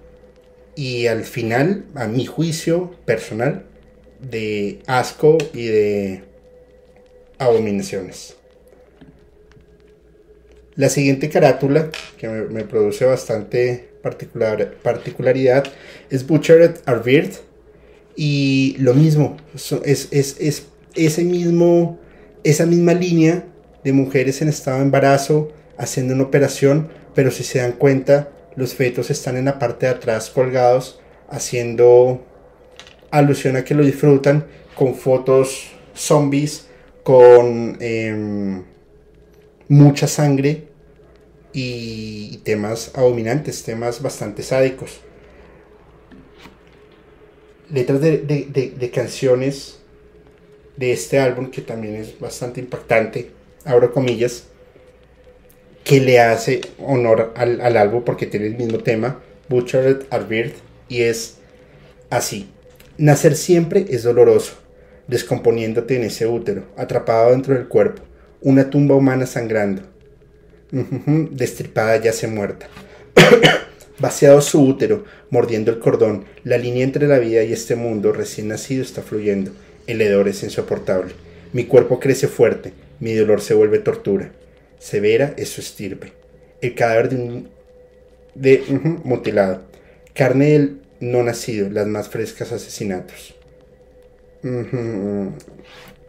y 0.74 1.06
al 1.06 1.24
final, 1.24 1.86
a 1.94 2.06
mi 2.06 2.24
juicio 2.24 2.92
personal, 3.04 3.64
de 4.20 4.80
asco 4.86 5.38
y 5.52 5.66
de 5.66 6.22
abominaciones. 7.38 8.36
La 10.76 10.88
siguiente 10.88 11.28
carátula, 11.28 11.90
que 12.16 12.28
me, 12.28 12.62
produce 12.62 13.04
bastante 13.04 13.87
particular, 14.02 14.74
particularidad, 14.82 15.64
es 16.10 16.26
Butchered 16.26 16.76
Arvirt 16.86 17.34
y 18.16 18.76
lo 18.78 18.94
mismo, 18.94 19.36
es, 19.84 20.08
es, 20.10 20.66
ese 20.94 21.24
mismo, 21.24 21.98
esa 22.44 22.66
misma 22.66 22.94
línea 22.94 23.44
de 23.84 23.92
mujeres 23.92 24.42
en 24.42 24.48
estado 24.48 24.78
de 24.78 24.84
embarazo 24.84 25.52
haciendo 25.76 26.14
una 26.14 26.24
operación, 26.24 26.88
pero 27.14 27.30
si 27.30 27.44
se 27.44 27.60
dan 27.60 27.72
cuenta, 27.72 28.30
los 28.56 28.74
fetos 28.74 29.10
están 29.10 29.36
en 29.36 29.44
la 29.44 29.58
parte 29.58 29.86
de 29.86 29.92
atrás 29.92 30.30
colgados, 30.30 31.00
haciendo 31.28 32.24
alusión 33.10 33.56
a 33.56 33.64
que 33.64 33.74
lo 33.74 33.84
disfrutan 33.84 34.46
con 34.74 34.94
fotos 34.94 35.70
zombies, 35.94 36.66
con 37.02 37.76
em, 37.80 38.64
mucha 39.68 40.06
sangre 40.06 40.67
y 41.60 42.40
temas 42.44 42.92
abominantes, 42.94 43.62
temas 43.62 44.02
bastante 44.02 44.42
sádicos 44.42 45.00
letras 47.70 48.00
de, 48.00 48.90
canciones 48.94 49.78
de 50.76 50.92
este 50.92 51.18
álbum 51.18 51.50
que 51.50 51.60
también 51.60 51.96
es 51.96 52.18
bastante 52.18 52.60
impactante, 52.60 53.30
abro 53.64 53.92
comillas, 53.92 54.44
que 55.84 56.00
le 56.00 56.20
hace 56.20 56.60
honor 56.78 57.32
al, 57.36 57.76
álbum 57.76 58.02
porque 58.04 58.26
tiene 58.26 58.46
el 58.46 58.56
mismo 58.56 58.78
tema, 58.78 59.20
Butchered 59.48 60.04
Arbird, 60.10 60.52
y 60.88 61.02
es 61.02 61.38
así. 62.10 62.50
Nacer 62.96 63.36
siempre 63.36 63.86
es 63.88 64.02
doloroso, 64.02 64.54
descomponiéndote 65.06 65.96
en 65.96 66.04
ese 66.04 66.26
útero, 66.26 66.64
atrapado 66.76 67.30
dentro 67.30 67.54
del 67.54 67.68
cuerpo, 67.68 68.02
una 68.40 68.70
tumba 68.70 68.94
humana 68.94 69.26
sangrando, 69.26 69.82
destripada 70.70 71.96
ya 71.96 72.12
se 72.12 72.26
muerta. 72.26 72.68
Vaciado 73.98 74.40
su 74.40 74.62
útero, 74.62 75.04
mordiendo 75.30 75.70
el 75.70 75.78
cordón, 75.80 76.24
la 76.44 76.56
línea 76.56 76.84
entre 76.84 77.08
la 77.08 77.18
vida 77.18 77.42
y 77.42 77.52
este 77.52 77.74
mundo 77.74 78.12
recién 78.12 78.48
nacido 78.48 78.82
está 78.82 79.02
fluyendo. 79.02 79.50
El 79.86 80.00
hedor 80.00 80.28
es 80.28 80.42
insoportable. 80.42 81.12
Mi 81.52 81.64
cuerpo 81.64 81.98
crece 81.98 82.28
fuerte, 82.28 82.72
mi 83.00 83.14
dolor 83.14 83.40
se 83.40 83.54
vuelve 83.54 83.78
tortura. 83.78 84.30
Severa 84.78 85.34
es 85.36 85.48
su 85.48 85.60
estirpe. 85.60 86.12
El 86.60 86.74
cadáver 86.74 87.08
de 87.08 87.16
un 87.16 87.48
de 88.34 88.62
mutilado. 89.04 89.62
Carne 90.14 90.50
del 90.50 90.80
no 91.00 91.22
nacido, 91.22 91.68
las 91.70 91.86
más 91.86 92.08
frescas 92.08 92.52
asesinatos. 92.52 93.34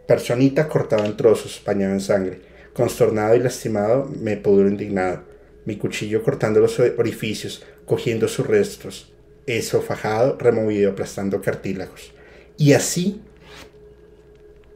Personita 0.07 0.67
cortada 0.67 1.05
en 1.05 1.17
trozos, 1.17 1.61
bañado 1.65 1.93
en 1.93 2.01
sangre. 2.01 2.48
Constornado 2.79 3.35
y 3.35 3.39
lastimado, 3.39 4.09
me 4.21 4.37
pudro 4.37 4.69
indignado. 4.69 5.23
Mi 5.65 5.75
cuchillo 5.75 6.23
cortando 6.23 6.61
los 6.61 6.79
orificios, 6.79 7.61
cogiendo 7.85 8.29
sus 8.29 8.47
restos, 8.47 9.13
esofajado, 9.45 10.37
removido, 10.39 10.91
aplastando 10.91 11.41
cartílagos. 11.41 12.13
Y 12.57 12.71
así 12.71 13.21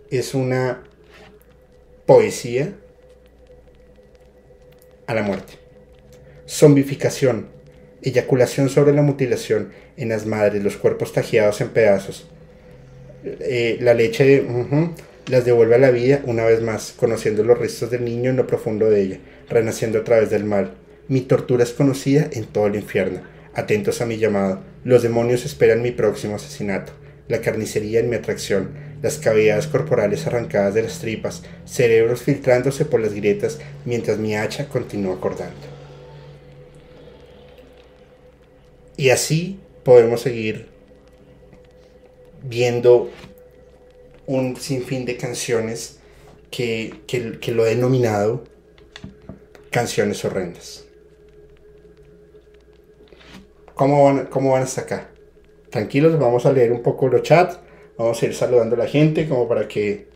es 0.09 0.33
una 0.33 0.83
poesía 2.05 2.73
a 5.07 5.13
la 5.13 5.23
muerte. 5.23 5.53
Zombificación, 6.45 7.47
eyaculación 8.01 8.67
sobre 8.67 8.91
la 8.91 9.01
mutilación 9.01 9.71
en 9.95 10.09
las 10.09 10.25
madres, 10.25 10.61
los 10.61 10.75
cuerpos 10.75 11.13
tajeados 11.13 11.61
en 11.61 11.69
pedazos. 11.69 12.27
Eh, 13.23 13.77
la 13.79 13.93
leche 13.93 14.45
las 15.27 15.45
devuelve 15.45 15.75
a 15.75 15.79
la 15.79 15.91
vida 15.91 16.21
una 16.25 16.45
vez 16.45 16.61
más, 16.61 16.93
conociendo 16.97 17.43
los 17.43 17.57
restos 17.57 17.89
del 17.89 18.03
niño 18.05 18.29
en 18.29 18.37
lo 18.37 18.47
profundo 18.47 18.89
de 18.89 19.01
ella, 19.01 19.19
renaciendo 19.49 19.99
a 19.99 20.03
través 20.03 20.29
del 20.29 20.43
mal, 20.43 20.73
mi 21.07 21.21
tortura 21.21 21.63
es 21.63 21.71
conocida 21.71 22.29
en 22.31 22.45
todo 22.45 22.67
el 22.67 22.75
infierno. 22.75 23.21
Atentos 23.53 24.01
a 24.01 24.05
mi 24.05 24.17
llamado. 24.17 24.61
Los 24.83 25.03
demonios 25.03 25.45
esperan 25.45 25.81
mi 25.81 25.91
próximo 25.91 26.35
asesinato. 26.35 26.93
La 27.27 27.41
carnicería 27.41 27.99
en 27.99 28.09
mi 28.09 28.15
atracción. 28.15 28.71
Las 29.01 29.17
cavidades 29.17 29.67
corporales 29.67 30.25
arrancadas 30.25 30.73
de 30.73 30.83
las 30.83 30.99
tripas. 30.99 31.43
Cerebros 31.65 32.21
filtrándose 32.21 32.85
por 32.85 33.01
las 33.01 33.13
grietas 33.13 33.59
mientras 33.85 34.17
mi 34.17 34.35
hacha 34.35 34.69
continúa 34.69 35.19
cortando. 35.19 35.53
Y 38.95 39.09
así 39.09 39.59
podemos 39.83 40.21
seguir 40.21 40.67
viendo 42.43 43.09
un 44.27 44.55
sinfín 44.55 45.05
de 45.05 45.17
canciones 45.17 45.99
que, 46.51 47.01
que 47.07 47.51
lo 47.51 47.65
he 47.65 47.75
denominado 47.75 48.43
canciones 49.69 50.23
horrendas. 50.23 50.85
¿Cómo 53.73 54.03
van, 54.05 54.27
cómo 54.27 54.51
van 54.51 54.63
hasta 54.63 54.81
acá? 54.81 55.09
Tranquilos, 55.71 56.17
vamos 56.19 56.45
a 56.45 56.53
leer 56.53 56.71
un 56.71 56.83
poco 56.83 57.07
los 57.07 57.23
chats, 57.23 57.57
vamos 57.97 58.21
a 58.21 58.25
ir 58.25 58.35
saludando 58.35 58.75
a 58.75 58.79
la 58.79 58.87
gente 58.87 59.27
como 59.27 59.47
para 59.47 59.67
que 59.67 60.07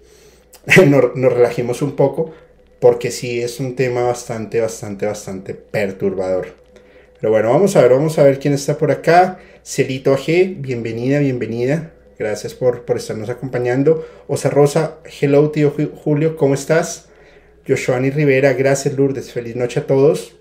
nos, 0.86 1.34
relajemos 1.34 1.82
un 1.82 1.96
poco, 1.96 2.32
porque 2.80 3.10
sí 3.10 3.42
es 3.42 3.60
un 3.60 3.76
tema 3.76 4.04
bastante, 4.04 4.62
bastante, 4.62 5.08
bastante 5.08 5.56
perturbador. 5.56 6.56
Pero 7.20 7.32
bueno, 7.32 7.50
vamos 7.50 7.76
a 7.76 7.82
ver, 7.82 7.92
vamos 7.92 8.20
a 8.20 8.24
ver 8.24 8.38
quién 8.38 8.54
está 8.54 8.78
por 8.78 8.92
acá. 8.92 9.40
Celito 9.64 10.14
AG, 10.14 10.56
bienvenida, 10.58 11.18
bienvenida. 11.18 11.94
Gracias 12.18 12.54
por, 12.54 12.86
por 12.86 12.98
estarnos 12.98 13.30
acompañando. 13.30 14.06
Osa 14.28 14.50
Rosa, 14.50 14.98
hello 15.22 15.52
tío 15.52 15.74
Julio, 16.04 16.36
¿cómo 16.36 16.56
estás? 16.56 17.10
Joshuani 17.68 18.10
Rivera, 18.10 18.54
gracias 18.54 18.96
Lourdes, 18.96 19.32
feliz 19.32 19.56
noche 19.56 19.82
a 19.82 19.88
todos. 19.88 20.36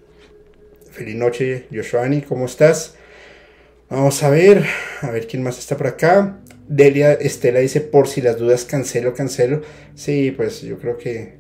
Feliz 0.91 1.17
noche, 1.17 1.67
Joshuani, 1.71 2.23
¿cómo 2.23 2.47
estás? 2.47 2.95
Vamos 3.91 4.23
a 4.23 4.31
ver, 4.31 4.65
a 5.03 5.11
ver 5.11 5.27
quién 5.27 5.43
más 5.43 5.59
está 5.59 5.77
por 5.77 5.89
acá. 5.89 6.41
Delia 6.69 7.13
Estela 7.13 7.61
dice, 7.61 7.83
por 7.83 8.09
si 8.09 8.23
las 8.23 8.39
dudas, 8.39 8.65
cancelo, 8.65 9.13
cancelo. 9.13 9.61
Sí, 9.95 10.31
pues 10.31 10.63
yo 10.63 10.79
creo 10.79 10.97
que... 10.97 11.37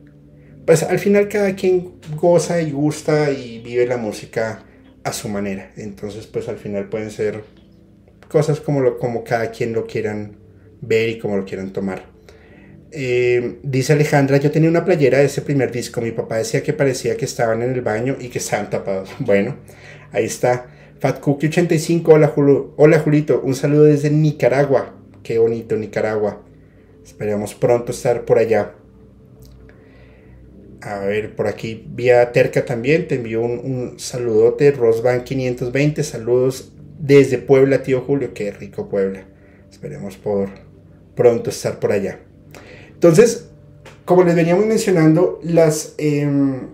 Pues 0.66 0.83
al 0.83 0.99
final 0.99 1.29
cada 1.29 1.55
quien 1.55 1.94
goza 2.16 2.61
y 2.61 2.72
gusta 2.72 3.31
y 3.31 3.61
vive 3.61 3.87
la 3.87 3.96
música 3.96 4.64
a 5.03 5.12
su 5.12 5.29
manera. 5.29 5.72
Entonces 5.77 6.27
pues 6.27 6.49
al 6.49 6.59
final 6.59 6.88
pueden 6.88 7.11
ser 7.11 7.42
cosas 8.29 8.61
como, 8.61 8.81
lo, 8.81 8.99
como 8.99 9.25
cada 9.25 9.51
quien 9.51 9.73
lo 9.73 9.87
quieran 9.87 10.37
ver 10.81 11.09
y 11.09 11.19
como 11.19 11.37
lo 11.37 11.45
quieran 11.45 11.73
tomar. 11.73 12.17
Eh, 12.93 13.59
dice 13.62 13.93
Alejandra, 13.93 14.39
yo 14.39 14.51
tenía 14.51 14.71
una 14.71 14.85
playera 14.85 15.19
de 15.19 15.27
ese 15.27 15.43
primer 15.43 15.71
disco. 15.71 16.01
Mi 16.01 16.12
papá 16.12 16.37
decía 16.37 16.62
que 16.62 16.73
parecía 16.73 17.17
que 17.17 17.25
estaban 17.25 17.62
en 17.62 17.73
el 17.73 17.83
baño 17.83 18.17
y 18.19 18.29
que 18.29 18.39
estaban 18.39 18.71
tapados. 18.71 19.11
Bueno, 19.19 19.57
ahí 20.12 20.25
está. 20.25 20.67
FatCookie85, 21.01 22.03
hola, 22.07 22.33
hola 22.77 22.99
Julito, 23.01 23.43
un 23.45 23.55
saludo 23.55 23.85
desde 23.85 24.11
Nicaragua. 24.11 24.94
Qué 25.23 25.38
bonito 25.38 25.77
Nicaragua. 25.77 26.42
Esperamos 27.05 27.55
pronto 27.55 27.92
estar 27.92 28.25
por 28.25 28.38
allá. 28.38 28.73
A 30.81 31.00
ver, 31.00 31.35
por 31.35 31.48
aquí 31.48 31.85
vía 31.88 32.33
Terca 32.33 32.65
también, 32.65 33.09
te 33.09 33.17
envío 33.17 33.42
un, 33.42 33.59
un 33.59 33.98
saludote, 33.98 34.71
Rosban 34.71 35.25
520, 35.25 36.03
saludos 36.03 36.75
desde 36.99 37.38
Puebla, 37.38 37.83
tío 37.83 38.01
Julio, 38.01 38.33
qué 38.35 38.51
rico 38.51 38.88
Puebla. 38.88 39.25
Esperemos 39.71 40.17
por 40.17 40.49
pronto 41.15 41.51
estar 41.51 41.79
por 41.79 41.92
allá. 41.92 42.21
Entonces, 42.92 43.49
como 44.05 44.23
les 44.23 44.35
veníamos 44.35 44.67
mencionando, 44.67 45.40
las 45.42 45.94
em, 45.99 46.69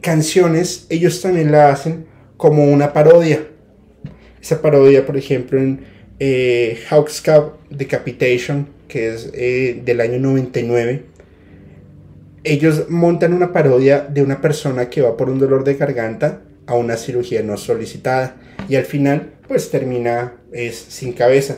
canciones, 0.00 0.86
ellos 0.90 1.20
también 1.20 1.50
la 1.50 1.70
hacen 1.70 2.06
como 2.36 2.64
una 2.64 2.92
parodia. 2.92 3.46
Esa 4.40 4.62
parodia, 4.62 5.04
por 5.04 5.16
ejemplo, 5.16 5.58
en 5.58 5.84
eh, 6.18 6.78
Hawks 6.88 7.22
Cup 7.22 7.54
Decapitation, 7.70 8.68
que 8.88 9.12
es 9.12 9.30
eh, 9.34 9.80
del 9.84 10.00
año 10.00 10.18
99, 10.18 11.04
ellos 12.42 12.86
montan 12.88 13.34
una 13.34 13.52
parodia 13.52 14.00
de 14.00 14.22
una 14.22 14.40
persona 14.40 14.88
que 14.88 15.02
va 15.02 15.16
por 15.16 15.28
un 15.28 15.38
dolor 15.38 15.64
de 15.64 15.74
garganta 15.74 16.42
a 16.70 16.74
una 16.74 16.96
cirugía 16.96 17.42
no 17.42 17.56
solicitada 17.56 18.36
y 18.68 18.76
al 18.76 18.84
final 18.84 19.32
pues 19.48 19.72
termina 19.72 20.36
es 20.52 20.76
sin 20.76 21.12
cabeza. 21.12 21.56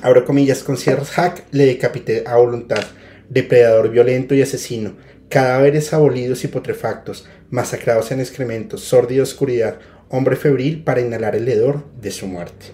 Abro 0.00 0.24
comillas, 0.24 0.62
con 0.62 0.78
cierres 0.78 1.10
hack 1.10 1.44
le 1.50 1.66
decapité 1.66 2.24
a 2.26 2.36
voluntad, 2.36 2.82
depredador 3.28 3.90
violento 3.90 4.34
y 4.34 4.40
asesino, 4.40 4.94
cadáveres 5.28 5.92
abolidos 5.92 6.42
y 6.44 6.48
putrefactos, 6.48 7.28
masacrados 7.50 8.12
en 8.12 8.20
excrementos, 8.20 8.80
sórdida 8.82 9.24
oscuridad, 9.24 9.78
hombre 10.08 10.36
febril 10.36 10.82
para 10.82 11.02
inhalar 11.02 11.36
el 11.36 11.46
hedor 11.50 11.84
de 12.00 12.10
su 12.10 12.26
muerte. 12.26 12.64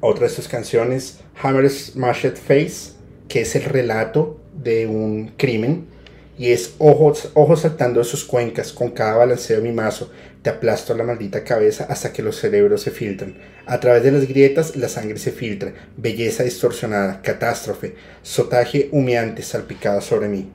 Otra 0.00 0.24
de 0.24 0.34
sus 0.34 0.46
canciones, 0.46 1.20
Hammer 1.42 1.70
Smashed 1.70 2.36
Face, 2.36 2.92
que 3.28 3.40
es 3.40 3.56
el 3.56 3.64
relato 3.64 4.42
de 4.52 4.86
un 4.86 5.32
crimen, 5.38 5.93
y 6.36 6.50
es 6.50 6.74
ojos, 6.78 7.30
ojos 7.34 7.60
saltando 7.60 8.00
de 8.00 8.04
sus 8.04 8.24
cuencas, 8.24 8.72
con 8.72 8.90
cada 8.90 9.16
balanceo 9.16 9.58
de 9.60 9.68
mi 9.68 9.72
mazo, 9.72 10.10
te 10.42 10.50
aplasto 10.50 10.94
la 10.94 11.04
maldita 11.04 11.44
cabeza 11.44 11.86
hasta 11.88 12.12
que 12.12 12.22
los 12.22 12.36
cerebros 12.36 12.82
se 12.82 12.90
filtran. 12.90 13.36
A 13.66 13.80
través 13.80 14.02
de 14.02 14.12
las 14.12 14.26
grietas 14.28 14.76
la 14.76 14.88
sangre 14.88 15.18
se 15.18 15.30
filtra, 15.30 15.72
belleza 15.96 16.42
distorsionada, 16.42 17.22
catástrofe, 17.22 17.94
sotaje 18.22 18.88
humeante 18.92 19.42
salpicado 19.42 20.00
sobre 20.00 20.28
mí. 20.28 20.50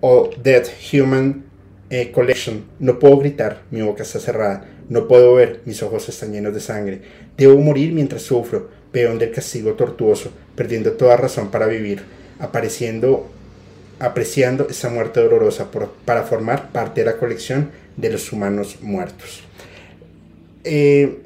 Oh, 0.00 0.30
Dead 0.42 0.64
Human 0.92 1.44
eh, 1.90 2.12
Collection. 2.12 2.64
No 2.78 2.98
puedo 2.98 3.18
gritar, 3.18 3.62
mi 3.70 3.82
boca 3.82 4.02
está 4.02 4.20
cerrada. 4.20 4.64
No 4.88 5.08
puedo 5.08 5.34
ver, 5.34 5.62
mis 5.64 5.82
ojos 5.82 6.08
están 6.08 6.32
llenos 6.32 6.54
de 6.54 6.60
sangre. 6.60 7.02
Debo 7.36 7.58
morir 7.58 7.92
mientras 7.92 8.22
sufro, 8.22 8.70
peón 8.92 9.18
del 9.18 9.32
castigo 9.32 9.72
tortuoso, 9.72 10.30
perdiendo 10.54 10.92
toda 10.92 11.16
razón 11.16 11.50
para 11.50 11.66
vivir, 11.66 12.02
apareciendo 12.38 13.28
apreciando 13.98 14.68
esa 14.68 14.90
muerte 14.90 15.20
dolorosa 15.20 15.70
para 16.04 16.22
formar 16.22 16.70
parte 16.70 17.00
de 17.00 17.06
la 17.06 17.16
colección 17.16 17.70
de 17.96 18.10
los 18.10 18.32
humanos 18.32 18.78
muertos. 18.82 19.42
Eh, 20.64 21.18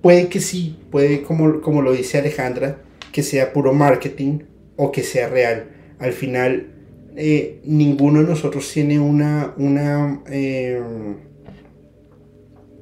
puede 0.00 0.28
que 0.28 0.40
sí, 0.40 0.78
puede, 0.90 1.22
como, 1.22 1.60
como 1.60 1.82
lo 1.82 1.92
dice 1.92 2.18
Alejandra, 2.18 2.78
que 3.12 3.22
sea 3.22 3.52
puro 3.52 3.72
marketing 3.72 4.40
o 4.76 4.92
que 4.92 5.02
sea 5.02 5.28
real. 5.28 5.70
Al 5.98 6.12
final, 6.12 6.68
eh, 7.16 7.60
ninguno 7.64 8.20
de 8.20 8.28
nosotros 8.28 8.70
tiene 8.72 8.98
una, 8.98 9.54
una, 9.56 10.22
eh, 10.30 10.80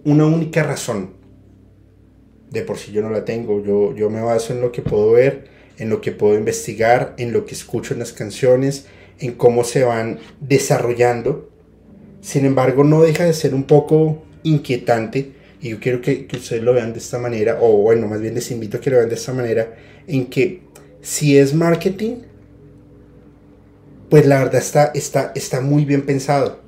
una 0.05 0.27
única 0.27 0.63
razón. 0.63 1.15
De 2.51 2.63
por 2.63 2.79
sí 2.79 2.93
yo 2.93 3.03
no 3.03 3.11
la 3.11 3.25
tengo. 3.25 3.65
Yo, 3.65 3.95
yo 3.95 4.11
me 4.11 4.21
baso 4.21 4.53
en 4.53 4.61
lo 4.61 4.71
que 4.71 4.83
puedo 4.83 5.13
ver, 5.13 5.49
en 5.79 5.89
lo 5.89 6.01
que 6.01 6.13
puedo 6.13 6.37
investigar, 6.37 7.15
en 7.17 7.33
lo 7.33 7.47
que 7.47 7.55
escucho 7.55 7.95
en 7.95 8.01
las 8.01 8.13
canciones, 8.13 8.87
en 9.21 9.33
cómo 9.33 9.65
se 9.65 9.85
van 9.85 10.19
desarrollando. 10.41 11.51
Sin 12.21 12.45
embargo, 12.45 12.85
no 12.85 13.03
deja 13.03 13.25
de 13.25 13.33
ser 13.33 13.55
un 13.55 13.65
poco 13.65 14.23
inquietante 14.43 15.33
y 15.65 15.71
yo 15.71 15.81
quiero 15.81 16.03
que, 16.03 16.29
ustedes 16.31 16.63
lo 16.63 16.75
vean 16.75 16.93
de 16.93 16.99
esta 16.99 17.19
manera, 17.19 17.59
o 17.59 17.79
bueno, 17.79 18.07
más 18.07 18.21
bien 18.21 18.35
les 18.35 18.51
invito 18.51 18.77
a 18.77 18.81
que 18.81 18.91
lo 18.91 18.99
vean 18.99 19.09
de 19.09 19.15
esta 19.15 19.33
manera, 19.33 19.75
en 20.07 20.27
que 20.27 20.61
si 21.01 21.39
es 21.39 21.55
marketing, 21.55 22.17
pues 24.11 24.27
la 24.27 24.41
verdad 24.41 24.57
está, 24.57 24.91
está, 24.95 25.33
está 25.35 25.63
muy 25.63 25.87
bien 25.87 26.03
pensado, 26.03 26.61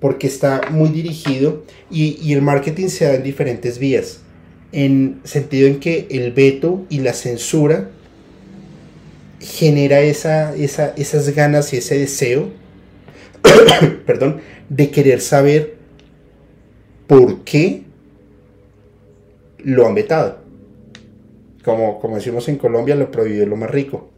porque 0.00 0.26
está 0.26 0.62
muy 0.70 0.88
dirigido 0.88 1.62
y 1.92 2.32
el 2.32 2.42
marketing 2.42 2.88
se 2.88 3.04
da 3.04 3.14
en 3.14 3.22
diferentes 3.22 3.78
vías, 3.78 4.18
en 4.72 5.20
sentido 5.22 5.68
en 5.68 5.78
que 5.78 6.08
el 6.10 6.32
veto 6.32 6.86
y 6.88 6.98
la 6.98 7.12
censura 7.12 7.92
genera 9.40 10.00
esa, 10.00 10.54
esas 10.54 11.30
ganas 11.30 11.72
y 11.72 11.78
ese 11.78 11.98
deseo, 11.98 12.50
perdón, 14.06 14.40
de 14.68 14.90
querer 14.90 15.20
saber 15.20 15.76
por 17.06 17.44
qué 17.44 17.84
lo 19.58 19.86
han 19.86 19.94
vetado. 19.94 20.38
Como, 21.64 22.00
como 22.00 22.16
decimos 22.16 22.48
en 22.48 22.56
Colombia, 22.56 22.94
lo 22.94 23.10
prohibido 23.10 23.44
es 23.44 23.48
lo 23.48 23.56
más 23.56 23.70
rico. 23.70 24.08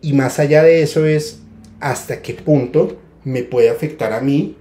Y 0.00 0.12
más 0.12 0.38
allá 0.38 0.62
de 0.62 0.82
eso 0.82 1.06
es 1.06 1.40
hasta 1.80 2.22
qué 2.22 2.34
punto 2.34 2.98
me 3.24 3.42
puede 3.42 3.70
afectar 3.70 4.12
a 4.12 4.20
mí 4.20 4.56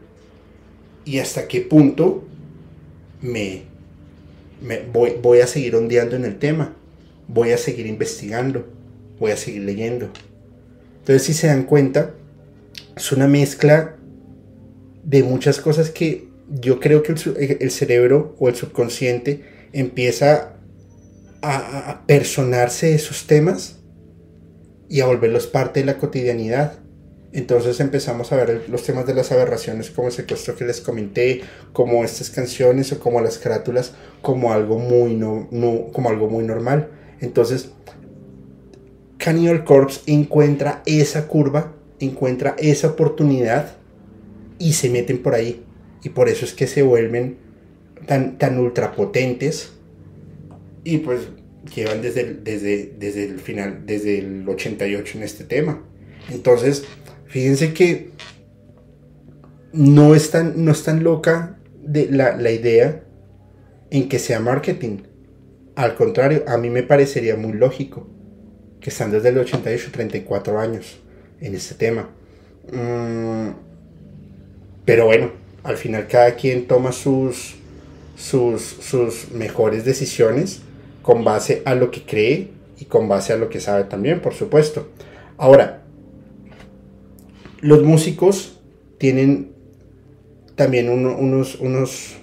y 1.05 1.19
hasta 1.19 1.47
qué 1.47 1.61
punto 1.61 2.23
me, 3.21 3.63
me 4.61 4.79
voy, 4.79 5.15
voy 5.21 5.39
a 5.39 5.47
seguir 5.47 5.75
ondeando 5.75 6.15
en 6.15 6.25
el 6.25 6.37
tema, 6.37 6.75
voy 7.27 7.51
a 7.51 7.57
seguir 7.57 7.87
investigando 7.87 8.67
voy 9.21 9.31
a 9.31 9.37
seguir 9.37 9.61
leyendo. 9.61 10.09
Entonces, 10.99 11.23
si 11.23 11.33
se 11.33 11.47
dan 11.47 11.63
cuenta, 11.63 12.15
es 12.97 13.11
una 13.11 13.27
mezcla 13.27 13.95
de 15.03 15.23
muchas 15.23 15.59
cosas 15.59 15.91
que 15.91 16.27
yo 16.49 16.79
creo 16.79 17.03
que 17.03 17.13
el, 17.59 17.71
cerebro 17.71 18.35
o 18.39 18.49
el 18.49 18.55
subconsciente 18.55 19.43
empieza 19.73 20.55
a, 21.41 21.89
a 21.89 22.05
personarse 22.07 22.93
esos 22.93 23.27
temas 23.27 23.77
y 24.89 25.01
a 25.01 25.05
volverlos 25.05 25.47
parte 25.47 25.81
de 25.81 25.85
la 25.85 25.97
cotidianidad. 25.97 26.79
Entonces 27.31 27.79
empezamos 27.79 28.31
a 28.31 28.37
ver 28.37 28.65
los 28.69 28.83
temas 28.83 29.05
de 29.05 29.13
las 29.13 29.31
aberraciones 29.31 29.91
como 29.91 30.07
el 30.07 30.13
secuestro 30.13 30.55
que 30.55 30.65
les 30.65 30.81
comenté, 30.81 31.41
como 31.73 32.03
estas 32.03 32.31
canciones 32.31 32.91
o 32.91 32.99
como 32.99 33.21
las 33.21 33.37
carátulas, 33.37 33.93
como 34.21 34.51
algo 34.51 34.79
muy, 34.79 35.15
no, 35.15 35.47
no, 35.51 35.91
como 35.93 36.09
algo 36.09 36.27
muy 36.27 36.43
normal. 36.43 36.89
Entonces 37.21 37.69
Cannibal 39.21 39.63
Corpse 39.63 40.01
encuentra 40.07 40.81
esa 40.87 41.27
curva, 41.27 41.75
encuentra 41.99 42.55
esa 42.57 42.87
oportunidad 42.87 43.75
y 44.57 44.73
se 44.73 44.89
meten 44.89 45.21
por 45.21 45.35
ahí. 45.35 45.63
Y 46.03 46.09
por 46.09 46.27
eso 46.27 46.43
es 46.43 46.53
que 46.53 46.65
se 46.65 46.81
vuelven 46.81 47.37
tan, 48.07 48.39
tan 48.39 48.57
ultrapotentes 48.57 49.73
y 50.83 50.97
pues 50.97 51.27
llevan 51.75 52.01
desde 52.01 52.21
el, 52.21 52.43
desde, 52.43 52.95
desde 52.97 53.25
el 53.25 53.39
final, 53.39 53.83
desde 53.85 54.17
el 54.17 54.49
88 54.49 55.19
en 55.19 55.23
este 55.23 55.43
tema. 55.43 55.85
Entonces, 56.31 56.85
fíjense 57.27 57.73
que 57.73 58.09
no 59.71 60.15
es 60.15 60.31
tan, 60.31 60.65
no 60.65 60.71
es 60.71 60.83
tan 60.83 61.03
loca 61.03 61.59
de 61.83 62.07
la, 62.09 62.35
la 62.37 62.49
idea 62.49 63.03
en 63.91 64.09
que 64.09 64.17
sea 64.17 64.39
marketing. 64.39 65.03
Al 65.75 65.93
contrario, 65.93 66.43
a 66.47 66.57
mí 66.57 66.71
me 66.71 66.81
parecería 66.81 67.35
muy 67.35 67.53
lógico 67.53 68.07
que 68.81 68.89
están 68.89 69.11
desde 69.11 69.29
el 69.29 69.37
88, 69.37 69.89
34 69.91 70.59
años 70.59 70.99
en 71.39 71.55
este 71.55 71.75
tema. 71.75 72.09
Mm, 72.71 73.51
pero 74.83 75.05
bueno, 75.05 75.31
al 75.63 75.77
final 75.77 76.07
cada 76.07 76.35
quien 76.35 76.67
toma 76.67 76.91
sus, 76.91 77.55
sus, 78.17 78.61
sus 78.61 79.31
mejores 79.31 79.85
decisiones 79.85 80.61
con 81.01 81.23
base 81.23 81.61
a 81.65 81.75
lo 81.75 81.91
que 81.91 82.03
cree 82.03 82.49
y 82.79 82.85
con 82.85 83.07
base 83.07 83.33
a 83.33 83.37
lo 83.37 83.49
que 83.49 83.59
sabe 83.59 83.83
también, 83.85 84.21
por 84.21 84.33
supuesto. 84.33 84.89
Ahora, 85.37 85.83
los 87.61 87.83
músicos 87.83 88.59
tienen 88.97 89.51
también 90.55 90.89
unos, 90.89 91.55
unos, 91.55 92.17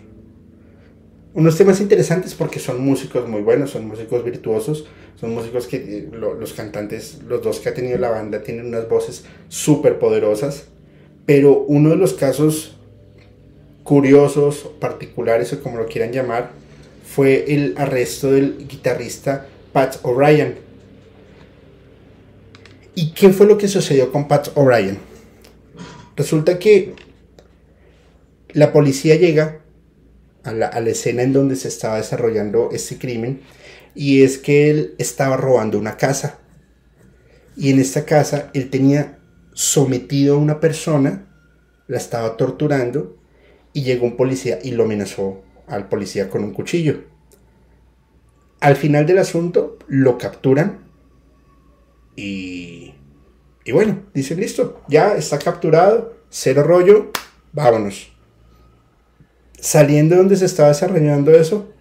unos 1.38 1.56
temas 1.56 1.80
interesantes 1.80 2.34
porque 2.34 2.58
son 2.58 2.84
músicos 2.84 3.28
muy 3.28 3.42
buenos, 3.42 3.70
son 3.70 3.86
músicos 3.86 4.24
virtuosos, 4.24 4.86
son 5.20 5.32
músicos 5.32 5.68
que 5.68 5.76
eh, 5.76 6.08
los 6.12 6.52
cantantes, 6.52 7.20
los 7.28 7.44
dos 7.44 7.60
que 7.60 7.68
ha 7.68 7.74
tenido 7.74 7.96
la 7.96 8.10
banda, 8.10 8.42
tienen 8.42 8.66
unas 8.66 8.88
voces 8.88 9.24
súper 9.46 10.00
poderosas. 10.00 10.64
Pero 11.26 11.60
uno 11.68 11.90
de 11.90 11.96
los 11.96 12.14
casos 12.14 12.76
curiosos, 13.84 14.68
particulares 14.80 15.52
o 15.52 15.62
como 15.62 15.78
lo 15.78 15.86
quieran 15.86 16.10
llamar, 16.10 16.50
fue 17.04 17.44
el 17.54 17.74
arresto 17.78 18.32
del 18.32 18.66
guitarrista 18.66 19.46
Pat 19.72 20.00
O'Brien. 20.02 20.56
¿Y 22.96 23.12
qué 23.12 23.30
fue 23.30 23.46
lo 23.46 23.58
que 23.58 23.68
sucedió 23.68 24.10
con 24.10 24.26
Pat 24.26 24.48
O'Brien? 24.56 24.98
Resulta 26.16 26.58
que 26.58 26.94
la 28.54 28.72
policía 28.72 29.14
llega 29.14 29.57
a 30.48 30.80
la, 30.80 30.90
escena 30.90 31.22
en 31.22 31.32
donde 31.32 31.56
se 31.56 31.68
estaba 31.68 31.96
desarrollando 31.96 32.70
este 32.72 32.98
crimen 32.98 33.40
Y 33.94 34.22
es 34.22 34.38
que 34.38 34.70
él 34.70 34.94
estaba 34.98 35.36
robando 35.36 35.78
una 35.78 35.96
casa. 35.96 36.38
Y 37.56 37.70
en 37.70 37.80
esta 37.80 38.04
casa 38.04 38.50
él 38.54 38.70
tenía 38.70 39.18
sometido 39.52 40.36
a 40.36 40.38
una 40.38 40.60
persona, 40.60 41.26
la 41.88 41.96
estaba 41.96 42.36
torturando 42.36 43.18
y 43.72 43.82
llegó 43.82 44.06
un 44.06 44.16
policía 44.16 44.58
y 44.62 44.70
lo 44.70 44.84
amenazó 44.84 45.42
al 45.66 45.88
policía 45.88 46.30
con 46.30 46.44
un 46.44 46.52
cuchillo. 46.52 47.04
Al 48.60 48.76
final 48.76 49.06
del 49.06 49.18
asunto 49.18 49.78
lo 49.88 50.18
capturan 50.18 50.80
y, 52.14 52.94
y 53.64 53.72
bueno, 53.72 54.04
dicen 54.14 54.40
listo, 54.40 54.82
ya 54.88 55.14
está 55.14 55.38
capturado, 55.38 56.16
cero 56.30 56.62
rollo, 56.62 57.10
vámonos. 57.52 58.17
Saliendo 59.60 60.14
de 60.14 60.20
donde 60.20 60.36
se 60.36 60.44
estaba 60.44 60.68
desarrollando 60.68 61.32
eso, 61.32 61.72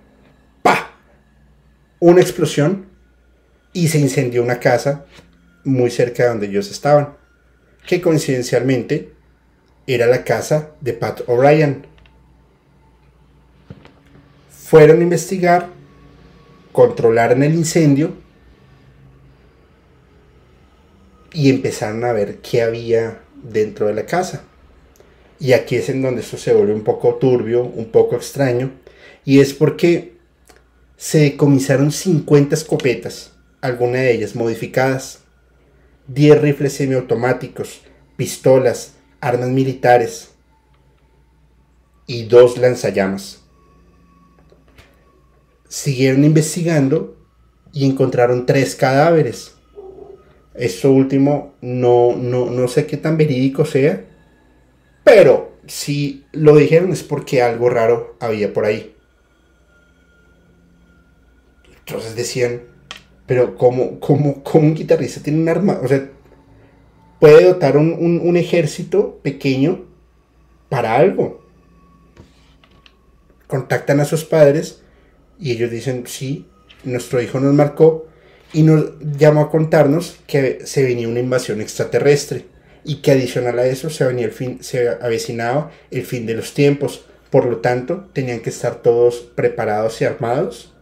¡pa! 0.63 0.91
Una 1.99 2.21
explosión 2.21 2.87
y 3.73 3.87
se 3.89 3.99
incendió 3.99 4.41
una 4.41 4.59
casa 4.59 5.05
muy 5.63 5.91
cerca 5.91 6.23
de 6.23 6.29
donde 6.29 6.47
ellos 6.47 6.71
estaban, 6.71 7.15
que 7.85 8.01
coincidencialmente 8.01 9.13
era 9.85 10.07
la 10.07 10.23
casa 10.23 10.71
de 10.81 10.93
Pat 10.93 11.21
O'Brien. 11.27 11.85
Fueron 14.49 14.99
a 14.99 15.03
investigar, 15.03 15.69
controlaron 16.71 17.43
el 17.43 17.53
incendio 17.53 18.13
y 21.31 21.49
empezaron 21.49 22.03
a 22.03 22.11
ver 22.11 22.39
qué 22.39 22.63
había 22.63 23.21
dentro 23.35 23.87
de 23.87 23.93
la 23.93 24.05
casa. 24.05 24.43
Y 25.39 25.53
aquí 25.53 25.75
es 25.75 25.89
en 25.89 26.01
donde 26.01 26.21
esto 26.21 26.37
se 26.37 26.53
vuelve 26.53 26.73
un 26.73 26.83
poco 26.83 27.15
turbio, 27.15 27.63
un 27.63 27.85
poco 27.85 28.15
extraño, 28.15 28.71
y 29.23 29.39
es 29.39 29.53
porque 29.53 30.17
se 30.95 31.19
decomisaron 31.19 31.91
50 31.91 32.55
escopetas, 32.55 33.33
algunas 33.61 34.01
de 34.01 34.13
ellas 34.13 34.35
modificadas, 34.35 35.19
10 36.07 36.41
rifles 36.41 36.73
semiautomáticos, 36.73 37.81
pistolas, 38.15 38.93
armas 39.19 39.49
militares 39.49 40.31
y 42.07 42.23
dos 42.23 42.57
lanzallamas. 42.57 43.43
Siguieron 45.67 46.23
investigando 46.23 47.17
y 47.73 47.85
encontraron 47.85 48.45
tres 48.45 48.75
cadáveres 48.75 49.57
esto 50.57 50.91
último 50.91 51.53
no, 51.61 52.15
no, 52.15 52.67
sé 52.67 52.87
qué 52.87 52.97
tan 52.97 53.15
verídico 53.15 53.63
sea, 53.63 54.03
pero 55.07 55.53
si 55.67 56.25
lo 56.33 56.53
dijeron 56.57 56.91
es 56.91 57.01
porque 57.01 57.41
algo 57.41 57.69
raro 57.69 58.17
había 58.19 58.51
por 58.51 58.65
ahí. 58.65 58.93
Entonces 61.79 62.13
decían, 62.17 62.63
pero 63.25 63.55
¿cómo, 63.55 64.01
cómo, 64.01 64.43
un 64.55 64.75
guitarrista 64.75 65.23
tiene 65.23 65.39
un 65.39 65.47
arma? 65.47 65.79
O 65.81 65.87
sea, 65.87 66.09
puede 67.21 67.45
dotar 67.45 67.77
un, 67.77 67.93
un 68.21 68.35
ejército 68.35 69.21
pequeño 69.23 69.85
para 70.67 70.97
algo. 70.97 71.41
Contactan 73.47 74.01
a 74.01 74.05
sus 74.05 74.25
padres 74.25 74.81
y 75.39 75.51
ellos 75.51 75.71
dicen, 75.71 76.03
sí, 76.05 76.47
nuestro 76.83 77.21
hijo 77.21 77.39
nos 77.39 77.53
marcó 77.53 78.07
y 78.51 78.63
nos 78.63 78.99
llamó 78.99 79.39
a 79.39 79.51
contarnos 79.51 80.17
que 80.27 80.65
se 80.65 80.83
venía 80.83 81.07
una 81.07 81.21
invasión 81.21 81.61
extraterrestre 81.61 82.56
y 82.87 83.01
que 83.01 83.11
adicional 83.11 83.59
a 83.59 83.65
eso 83.65 83.89
se, 83.89 84.05
venía 84.05 84.25
el 84.25 84.31
fin, 84.31 84.63
se 84.63 84.87
avecinaba 84.87 85.71
el 85.91 86.05
fin 86.05 86.25
de 86.25 86.35
los 86.35 86.53
tiempos. 86.53 87.05
Por 87.29 87.45
lo 87.45 87.57
tanto, 87.57 88.07
tenían 88.13 88.39
que 88.39 88.49
estar 88.49 88.81
todos 88.81 89.17
preparados 89.19 90.01
y 90.01 90.05
armados 90.05 90.73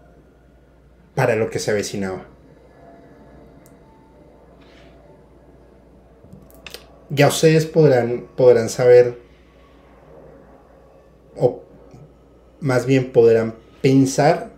para 1.16 1.36
lo 1.36 1.50
que 1.50 1.58
se 1.58 1.72
avecinaba. 1.72 2.28
Ya 7.10 7.28
ustedes 7.28 7.66
podrán, 7.66 8.28
podrán 8.38 8.70
saber, 8.70 9.18
o 11.36 11.64
más 12.60 12.86
bien 12.86 13.12
podrán 13.12 13.56
pensar 13.82 14.52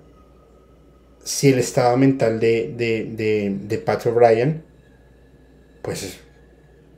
si 1.23 1.53
el 1.53 1.59
estado 1.59 1.95
mental 1.95 2.41
de, 2.41 2.73
de, 2.75 3.55
de, 3.57 3.77
Pat 3.77 4.05
O'Brien, 4.05 4.65
pues 5.81 6.19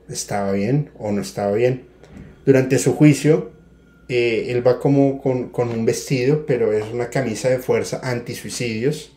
estaba 0.10 0.51
bien 0.51 0.91
o 0.97 1.12
no 1.12 1.22
estaba 1.22 1.53
bien. 1.53 1.84
Durante 2.45 2.80
su 2.80 2.95
juicio, 2.95 3.51
eh, 4.10 4.47
él 4.49 4.66
va 4.66 4.80
como 4.80 5.22
con, 5.22 5.70
un 5.70 5.86
vestido, 5.86 6.45
pero 6.47 6.74
es 6.74 6.86
una 6.91 7.10
camisa 7.10 7.49
de 7.49 7.60
fuerza 7.60 8.01
anti-suicidios. 8.03 9.16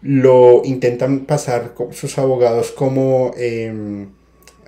Lo 0.00 0.62
intentan 0.64 1.26
pasar 1.26 1.74
sus 1.90 2.18
abogados 2.18 2.72
como 2.72 3.32
em, 3.36 4.10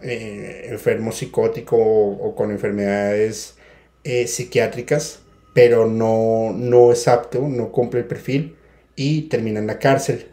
eh, 0.02 0.68
enfermo 0.70 1.12
psicótico 1.12 1.76
o, 1.76 2.34
con 2.34 2.50
enfermedades 2.50 3.57
eh, 4.05 4.26
psiquiátricas, 4.26 5.20
pero 5.55 5.86
no, 5.86 6.52
no 6.52 6.92
es 6.92 7.07
apto, 7.09 7.48
no 7.48 7.70
cumple 7.72 8.00
el 8.00 8.07
perfil 8.07 8.57
y 8.96 9.22
termina 9.22 9.61
en 9.61 9.66
la 9.68 9.78
cárcel. 9.78 10.26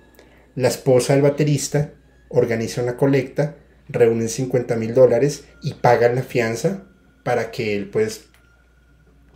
La 0.55 0.67
esposa 0.67 1.13
del 1.13 1.21
baterista 1.21 1.93
organiza 2.29 2.81
una 2.81 2.97
colecta, 2.97 3.55
reúnen 3.91 4.29
50 4.29 4.75
mil 4.75 4.93
dólares 4.93 5.45
y 5.61 5.75
pagan 5.75 6.15
la 6.15 6.23
fianza 6.23 6.83
para 7.23 7.51
que 7.51 7.75
él 7.75 7.89
pues 7.89 8.25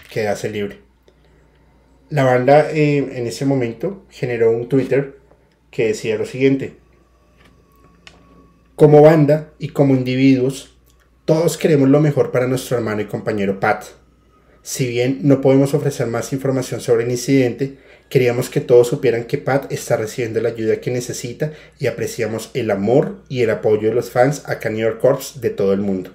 quedase 0.10 0.50
libre. 0.50 0.80
La 2.10 2.24
banda 2.24 2.70
eh, 2.72 2.98
en 2.98 3.28
ese 3.28 3.46
momento 3.46 4.06
generó 4.10 4.52
un 4.52 4.70
Twitter 4.70 5.20
que 5.72 5.88
decía 5.88 6.18
lo 6.18 6.26
siguiente. 6.26 6.78
Como 8.76 9.02
banda 9.02 9.54
y 9.58 9.70
como 9.70 9.96
individuos, 9.96 10.78
todos 11.26 11.58
queremos 11.58 11.90
lo 11.90 12.02
mejor 12.02 12.32
para 12.32 12.48
nuestro 12.48 12.78
hermano 12.78 13.02
y 13.02 13.06
compañero 13.06 13.60
Pat. 13.60 13.86
Si 14.62 14.88
bien 14.88 15.20
no 15.24 15.42
podemos 15.42 15.74
ofrecer 15.74 16.08
más 16.08 16.34
información 16.34 16.82
sobre 16.82 17.04
el 17.04 17.12
incidente, 17.12 17.78
Queríamos 18.10 18.50
que 18.50 18.62
todos 18.62 18.88
supieran 18.88 19.26
que 19.26 19.38
Pat 19.38 19.72
está 19.72 19.98
recibiendo 19.98 20.40
la 20.40 20.50
ayuda 20.50 20.80
que 20.80 20.92
necesita 20.92 21.52
y 21.80 21.88
apreciamos 21.88 22.52
el 22.54 22.70
amor 22.72 23.18
y 23.30 23.42
el 23.42 23.50
apoyo 23.50 23.90
de 23.90 23.96
los 23.96 24.12
fans 24.12 24.44
a 24.46 24.60
Cannibal 24.60 25.00
Corpse 25.00 25.40
de 25.40 25.50
todo 25.50 25.74
el 25.74 25.80
mundo. 25.80 26.12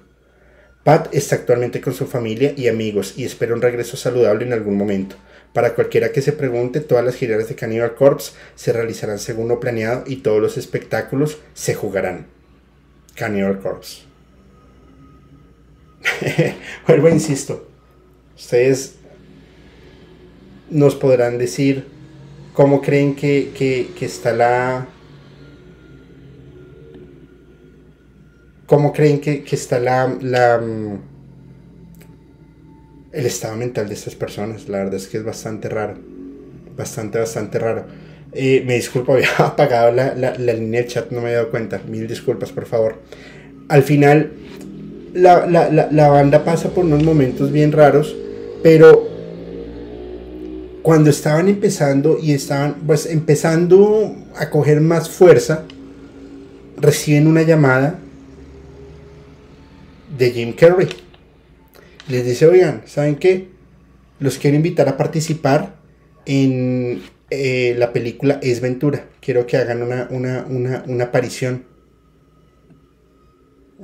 Pat 0.83 1.13
está 1.13 1.35
actualmente 1.35 1.79
con 1.81 1.93
su 1.93 2.07
familia 2.07 2.53
y 2.57 2.67
amigos 2.67 3.13
y 3.17 3.25
espera 3.25 3.53
un 3.53 3.61
regreso 3.61 3.97
saludable 3.97 4.45
en 4.45 4.53
algún 4.53 4.77
momento. 4.77 5.15
Para 5.53 5.75
cualquiera 5.75 6.11
que 6.11 6.21
se 6.21 6.31
pregunte, 6.31 6.79
todas 6.79 7.03
las 7.03 7.15
giras 7.15 7.47
de 7.49 7.55
Cannibal 7.55 7.93
Corpse 7.93 8.31
se 8.55 8.71
realizarán 8.71 9.19
según 9.19 9.49
lo 9.49 9.59
planeado 9.59 10.05
y 10.07 10.17
todos 10.17 10.41
los 10.41 10.57
espectáculos 10.57 11.39
se 11.53 11.75
jugarán. 11.75 12.27
Cannibal 13.15 13.59
Corpse. 13.59 14.03
Vuelvo, 16.87 17.09
insisto. 17.09 17.67
Ustedes 18.35 18.95
nos 20.71 20.95
podrán 20.95 21.37
decir 21.37 21.85
cómo 22.53 22.81
creen 22.81 23.15
que, 23.15 23.91
está 23.99 24.33
la... 24.33 24.87
¿Cómo 28.65 28.93
creen 28.93 29.19
que, 29.19 29.43
está 29.51 29.79
la, 29.79 30.17
la, 30.21 30.57
mm, 30.57 31.01
el 33.11 33.25
estado 33.25 33.57
mental 33.57 33.89
de 33.89 33.93
estas 33.95 34.15
personas? 34.15 34.69
La 34.69 34.77
verdad 34.79 34.95
es 34.95 35.07
que 35.07 35.17
es 35.17 35.25
bastante 35.25 35.67
raro. 35.67 35.95
Bastante, 36.77 37.19
bastante 37.19 37.59
raro. 37.59 37.85
Eh, 38.31 38.63
me 38.65 38.75
disculpo, 38.75 39.13
había 39.13 39.27
apagado 39.39 39.91
la, 39.91 40.15
la, 40.15 40.53
línea 40.53 40.81
de 40.81 40.87
chat, 40.87 41.11
no 41.11 41.19
me 41.19 41.31
he 41.31 41.33
dado 41.33 41.51
cuenta. 41.51 41.81
Mil 41.85 42.07
disculpas, 42.07 42.53
por 42.53 42.65
favor. 42.65 43.01
Al 43.67 43.83
final, 43.83 44.31
la, 45.13 45.45
la 45.47 46.07
banda 46.07 46.45
pasa 46.45 46.69
por 46.69 46.85
unos 46.85 47.03
momentos 47.03 47.51
bien 47.51 47.73
raros, 47.73 48.15
pero 48.63 49.10
cuando 50.81 51.09
estaban 51.09 51.47
empezando 51.47 52.17
y 52.21 52.33
estaban 52.33 52.75
pues 52.87 53.05
empezando 53.05 54.15
a 54.35 54.49
coger 54.49 54.81
más 54.81 55.09
fuerza, 55.09 55.65
reciben 56.77 57.27
una 57.27 57.43
llamada 57.43 57.99
de 60.17 60.31
Jim 60.31 60.53
Carrey. 60.53 60.89
Les 62.07 62.25
dice, 62.25 62.47
oigan, 62.47 62.81
¿saben 62.85 63.15
qué? 63.15 63.49
Los 64.19 64.37
quiero 64.37 64.57
invitar 64.57 64.89
a 64.89 64.97
participar 64.97 65.75
en 66.25 67.01
eh, 67.29 67.75
la 67.77 67.93
película 67.93 68.39
Es 68.41 68.59
Ventura. 68.59 69.05
Quiero 69.19 69.45
que 69.45 69.57
hagan 69.57 69.81
una, 69.81 70.07
una, 70.09 70.45
una, 70.87 71.03
aparición. 71.05 71.65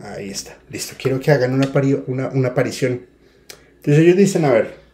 Ahí 0.01 0.29
está, 0.29 0.57
listo. 0.69 0.95
Quiero 1.01 1.19
que 1.19 1.31
hagan 1.31 1.53
una, 1.53 1.71
una, 2.07 2.29
una 2.29 2.49
aparición. 2.49 3.05
Entonces 3.77 4.03
ellos 4.03 4.17
dicen, 4.17 4.45
a 4.45 4.51
ver, 4.51 4.86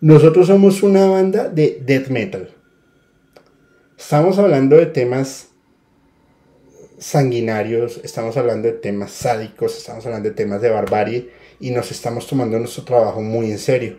nosotros 0.00 0.46
somos 0.46 0.82
una 0.82 1.06
banda 1.06 1.48
de 1.48 1.82
death 1.84 2.08
metal. 2.08 2.50
Estamos 3.98 4.38
hablando 4.38 4.76
de 4.76 4.86
temas 4.86 5.48
sanguinarios, 6.98 8.00
estamos 8.04 8.36
hablando 8.36 8.68
de 8.68 8.74
temas 8.74 9.10
sádicos, 9.10 9.76
estamos 9.76 10.06
hablando 10.06 10.28
de 10.28 10.34
temas 10.34 10.60
de 10.62 10.70
barbarie 10.70 11.30
y 11.58 11.70
nos 11.70 11.90
estamos 11.90 12.26
tomando 12.26 12.58
nuestro 12.58 12.84
trabajo 12.84 13.22
muy 13.22 13.50
en 13.50 13.58
serio. 13.58 13.98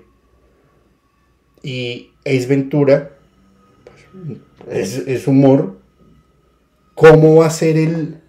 Y 1.61 2.11
Ace 2.25 2.47
Ventura, 2.47 3.17
pues, 4.65 4.95
es, 5.05 5.27
humor, 5.27 5.79
¿cómo 6.95 7.35
va 7.35 7.47
a 7.47 7.51
ser 7.51 7.77
el... 7.77 8.21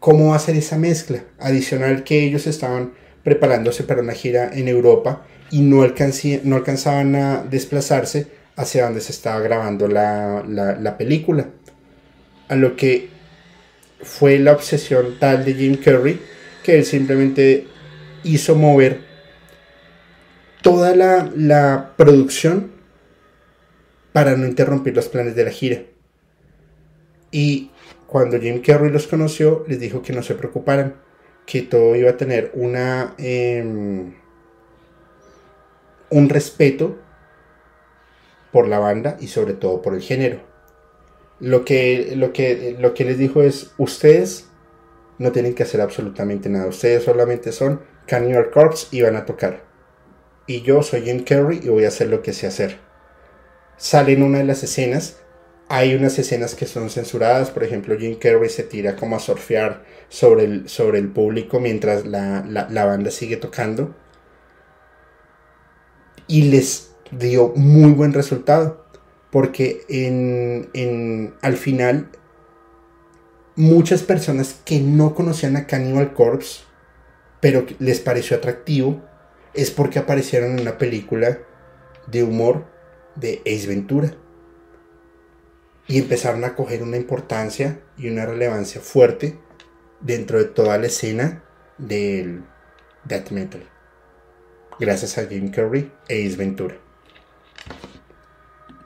¿Cómo 0.00 0.30
va 0.30 0.36
a 0.36 0.40
ser 0.40 0.56
esa 0.56 0.78
mezcla? 0.78 1.24
Adicional 1.40 2.04
que 2.04 2.22
ellos 2.22 2.46
estaban 2.46 2.94
preparándose 3.24 3.82
para 3.82 4.00
una 4.00 4.12
gira 4.12 4.50
en 4.52 4.68
Europa 4.68 5.26
y 5.50 5.62
no, 5.62 5.76
no 6.44 6.56
alcanzaban 6.56 7.16
a 7.16 7.42
desplazarse 7.42 8.26
hacia 8.56 8.84
donde 8.84 9.00
se 9.00 9.12
estaba 9.12 9.40
grabando 9.40 9.88
la, 9.88 10.42
la 10.46 10.98
película. 10.98 11.48
A 12.48 12.56
lo 12.56 12.76
que 12.76 13.08
fue 14.02 14.38
la 14.38 14.52
obsesión 14.52 15.18
tal 15.18 15.44
de 15.44 15.54
Jim 15.54 15.76
Carrey 15.76 16.20
que 16.62 16.76
él 16.76 16.84
simplemente 16.84 17.66
hizo 18.24 18.54
mover 18.54 19.00
toda 20.62 20.94
la, 20.94 21.94
producción 21.96 22.72
para 24.12 24.36
no 24.36 24.46
interrumpir 24.46 24.94
los 24.94 25.08
planes 25.08 25.34
de 25.34 25.44
la 25.44 25.50
gira. 25.50 25.82
Y 27.30 27.70
cuando 28.06 28.38
Jim 28.38 28.60
Carrey 28.60 28.90
los 28.90 29.06
conoció, 29.06 29.64
les 29.68 29.80
dijo 29.80 30.02
que 30.02 30.12
no 30.12 30.22
se 30.22 30.34
preocuparan, 30.34 30.96
que 31.46 31.62
todo 31.62 31.96
iba 31.96 32.10
a 32.10 32.16
tener 32.16 32.50
una 32.54 33.14
em, 33.16 34.14
un 36.10 36.28
respeto 36.28 36.98
por 38.52 38.68
la 38.68 38.78
banda 38.78 39.16
y 39.20 39.28
sobre 39.28 39.54
todo 39.54 39.82
por 39.82 39.94
el 39.94 40.02
género. 40.02 40.40
Lo 41.40 41.64
que, 41.64 42.14
lo 42.16 42.32
que, 42.32 42.76
lo 42.78 42.94
que 42.94 43.04
les 43.04 43.18
dijo 43.18 43.42
es, 43.42 43.72
ustedes 43.78 44.48
no 45.18 45.32
tienen 45.32 45.54
que 45.54 45.62
hacer 45.62 45.80
absolutamente 45.80 46.48
nada, 46.48 46.66
ustedes 46.66 47.04
solamente 47.04 47.52
son 47.52 47.80
Cannibal 48.06 48.50
Corpse 48.50 48.88
y 48.90 49.02
van 49.02 49.16
a 49.16 49.26
tocar 49.26 49.68
y 50.48 50.62
yo 50.62 50.82
soy 50.82 51.02
Jim 51.02 51.22
Carrey 51.22 51.60
y 51.62 51.68
voy 51.68 51.84
a 51.84 51.88
hacer 51.88 52.08
lo 52.08 52.22
que 52.22 52.32
sé 52.32 52.48
hacer. 52.48 52.78
Sale 53.76 54.14
en 54.14 54.24
una 54.24 54.38
de 54.38 54.44
las 54.44 54.64
escenas, 54.64 55.18
hay 55.68 55.94
unas 55.94 56.18
escenas 56.18 56.56
que 56.56 56.66
son 56.66 56.90
censuradas, 56.90 57.50
por 57.50 57.62
ejemplo 57.62 57.96
Jim 57.96 58.18
Carrey 58.18 58.48
se 58.48 58.64
tira 58.64 58.96
como 58.96 59.14
a 59.14 59.20
surfear 59.20 59.84
sobre 60.08 60.44
el, 60.44 60.68
sobre 60.68 60.98
el 60.98 61.12
público 61.12 61.60
mientras 61.60 62.06
la, 62.06 62.42
banda 62.70 63.12
sigue 63.12 63.36
tocando. 63.36 63.94
Y 66.28 66.42
les 66.50 66.90
dio 67.10 67.52
muy 67.56 67.92
buen 67.92 68.12
resultado, 68.12 68.86
porque 69.30 69.82
en, 69.88 71.34
al 71.42 71.56
final 71.56 72.10
muchas 73.56 74.02
personas 74.02 74.60
que 74.64 74.80
no 74.80 75.14
conocían 75.14 75.56
a 75.56 75.66
Cannibal 75.66 76.12
Corpse, 76.12 76.60
pero 77.40 77.66
les 77.78 78.00
pareció 78.00 78.36
atractivo, 78.36 79.02
es 79.54 79.70
porque 79.70 79.98
aparecieron 79.98 80.52
en 80.52 80.60
una 80.60 80.78
película 80.78 81.38
de 82.06 82.22
humor 82.22 82.66
de 83.16 83.42
Ace 83.46 83.66
Ventura. 83.66 84.14
Y 85.86 85.98
empezaron 85.98 86.44
a 86.44 86.54
coger 86.54 86.82
una 86.82 86.98
importancia 86.98 87.80
y 87.96 88.08
una 88.10 88.26
relevancia 88.26 88.80
fuerte 88.80 89.38
dentro 90.00 90.38
de 90.38 90.44
toda 90.44 90.76
la 90.76 90.86
escena 90.86 91.42
del 91.78 92.44
death 93.04 93.30
metal. 93.30 93.77
Gracias 94.80 95.18
a 95.18 95.26
Jim 95.26 95.50
Carrey 95.50 95.90
e 96.08 96.24
Ace 96.24 96.36
Ventura. 96.36 96.76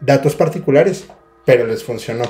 Datos 0.01 0.35
particulares, 0.35 1.07
pero 1.45 1.67
les 1.67 1.85
funcionó. 1.85 2.25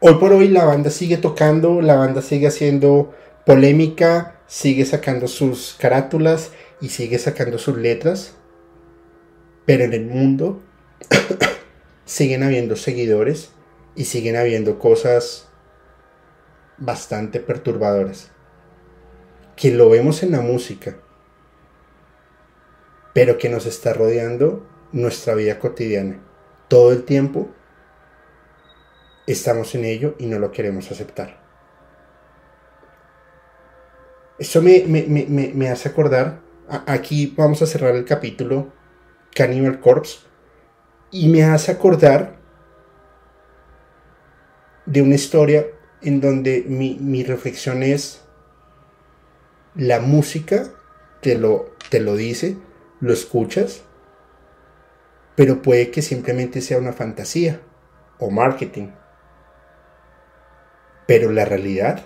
Hoy 0.00 0.14
por 0.14 0.32
hoy 0.32 0.48
la 0.48 0.64
banda 0.64 0.90
sigue 0.90 1.18
tocando, 1.18 1.82
la 1.82 1.94
banda 1.94 2.22
sigue 2.22 2.46
haciendo 2.46 3.14
polémica, 3.44 4.40
sigue 4.46 4.86
sacando 4.86 5.28
sus 5.28 5.76
carátulas 5.78 6.52
y 6.80 6.88
sigue 6.88 7.18
sacando 7.18 7.58
sus 7.58 7.76
letras, 7.76 8.34
pero 9.66 9.84
en 9.84 9.92
el 9.92 10.06
mundo 10.06 10.62
siguen 12.06 12.42
habiendo 12.42 12.76
seguidores 12.76 13.50
y 13.94 14.06
siguen 14.06 14.36
habiendo 14.36 14.78
cosas 14.78 15.48
bastante 16.78 17.40
perturbadoras. 17.40 18.30
Que 19.54 19.70
lo 19.70 19.90
vemos 19.90 20.22
en 20.22 20.32
la 20.32 20.40
música, 20.40 20.96
pero 23.12 23.38
que 23.38 23.48
nos 23.48 23.66
está 23.66 23.92
rodeando 23.92 24.66
nuestra 24.92 25.34
vida 25.34 25.58
cotidiana. 25.58 26.20
Todo 26.68 26.92
el 26.92 27.04
tiempo 27.04 27.48
estamos 29.26 29.74
en 29.74 29.84
ello 29.84 30.14
y 30.18 30.26
no 30.26 30.38
lo 30.38 30.52
queremos 30.52 30.90
aceptar. 30.90 31.40
Eso 34.38 34.62
me, 34.62 35.70
hace 35.70 35.88
acordar, 35.88 36.40
aquí 36.86 37.32
vamos 37.36 37.62
a 37.62 37.66
cerrar 37.66 37.94
el 37.94 38.04
capítulo 38.04 38.72
Cannibal 39.34 39.78
Corpse, 39.78 40.20
y 41.10 41.28
me 41.28 41.44
hace 41.44 41.70
acordar 41.70 42.40
de 44.86 45.02
una 45.02 45.14
historia 45.14 45.66
en 46.00 46.20
donde 46.20 46.64
mi, 46.66 47.22
reflexión 47.22 47.82
es 47.82 48.22
la 49.74 50.00
música 50.00 50.68
te 51.20 51.38
lo, 51.38 51.76
te 51.88 52.00
lo 52.00 52.16
dice, 52.16 52.56
lo 53.02 53.12
escuchas, 53.12 53.82
pero 55.34 55.60
puede 55.60 55.90
que 55.90 56.02
simplemente 56.02 56.60
sea 56.60 56.78
una 56.78 56.92
fantasía 56.92 57.60
o 58.18 58.30
marketing. 58.30 58.92
Pero 61.06 61.32
la 61.32 61.44
realidad 61.44 62.04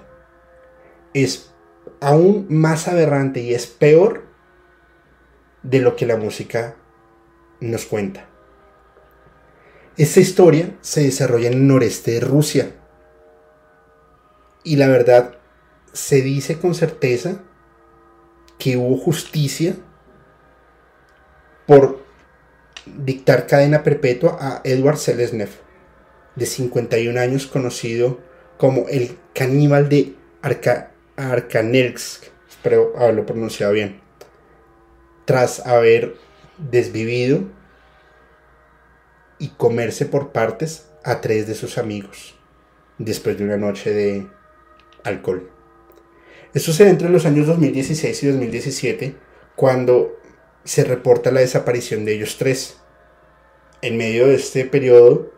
es 1.12 1.52
aún 2.00 2.46
más 2.48 2.88
aberrante 2.88 3.40
y 3.40 3.52
es 3.52 3.66
peor 3.66 4.24
de 5.62 5.80
lo 5.80 5.96
que 5.96 6.06
la 6.06 6.16
música 6.16 6.76
nos 7.60 7.84
cuenta. 7.84 8.26
Esta 9.98 10.20
historia 10.20 10.76
se 10.80 11.02
desarrolla 11.02 11.48
en 11.48 11.54
el 11.54 11.66
noreste 11.66 12.12
de 12.12 12.20
Rusia. 12.20 12.70
Y 14.64 14.76
la 14.76 14.88
verdad, 14.88 15.36
se 15.92 16.22
dice 16.22 16.58
con 16.58 16.74
certeza 16.74 17.42
que 18.58 18.78
hubo 18.78 18.96
justicia 18.96 19.76
por 21.66 22.04
dictar 22.86 23.46
cadena 23.46 23.82
perpetua 23.82 24.38
a 24.40 24.60
Edward 24.64 24.98
Selesnev, 24.98 25.50
de 26.36 26.46
51 26.46 27.18
años, 27.18 27.46
conocido 27.46 28.20
como 28.58 28.88
el 28.88 29.18
caníbal 29.34 29.88
de 29.88 30.14
Arca 30.42 30.92
Arkanelsk, 31.16 32.24
espero 32.48 32.92
haberlo 32.96 33.26
pronunciado 33.26 33.72
bien, 33.72 34.00
tras 35.24 35.66
haber 35.66 36.14
desvivido 36.58 37.44
y 39.38 39.48
comerse 39.48 40.06
por 40.06 40.32
partes 40.32 40.86
a 41.04 41.20
tres 41.20 41.46
de 41.46 41.54
sus 41.54 41.78
amigos 41.78 42.34
después 42.98 43.38
de 43.38 43.44
una 43.44 43.56
noche 43.56 43.92
de 43.92 44.26
alcohol. 45.04 45.50
Esto 46.54 46.72
se 46.72 46.84
da 46.84 46.90
entre 46.90 47.10
los 47.10 47.26
años 47.26 47.46
2016 47.46 48.22
y 48.22 48.26
2017 48.28 49.16
cuando 49.54 50.18
se 50.66 50.84
reporta 50.84 51.30
la 51.30 51.40
desaparición 51.40 52.04
de 52.04 52.14
ellos 52.14 52.36
tres. 52.38 52.76
En 53.82 53.96
medio 53.96 54.26
de 54.26 54.34
este 54.34 54.64
periodo, 54.64 55.32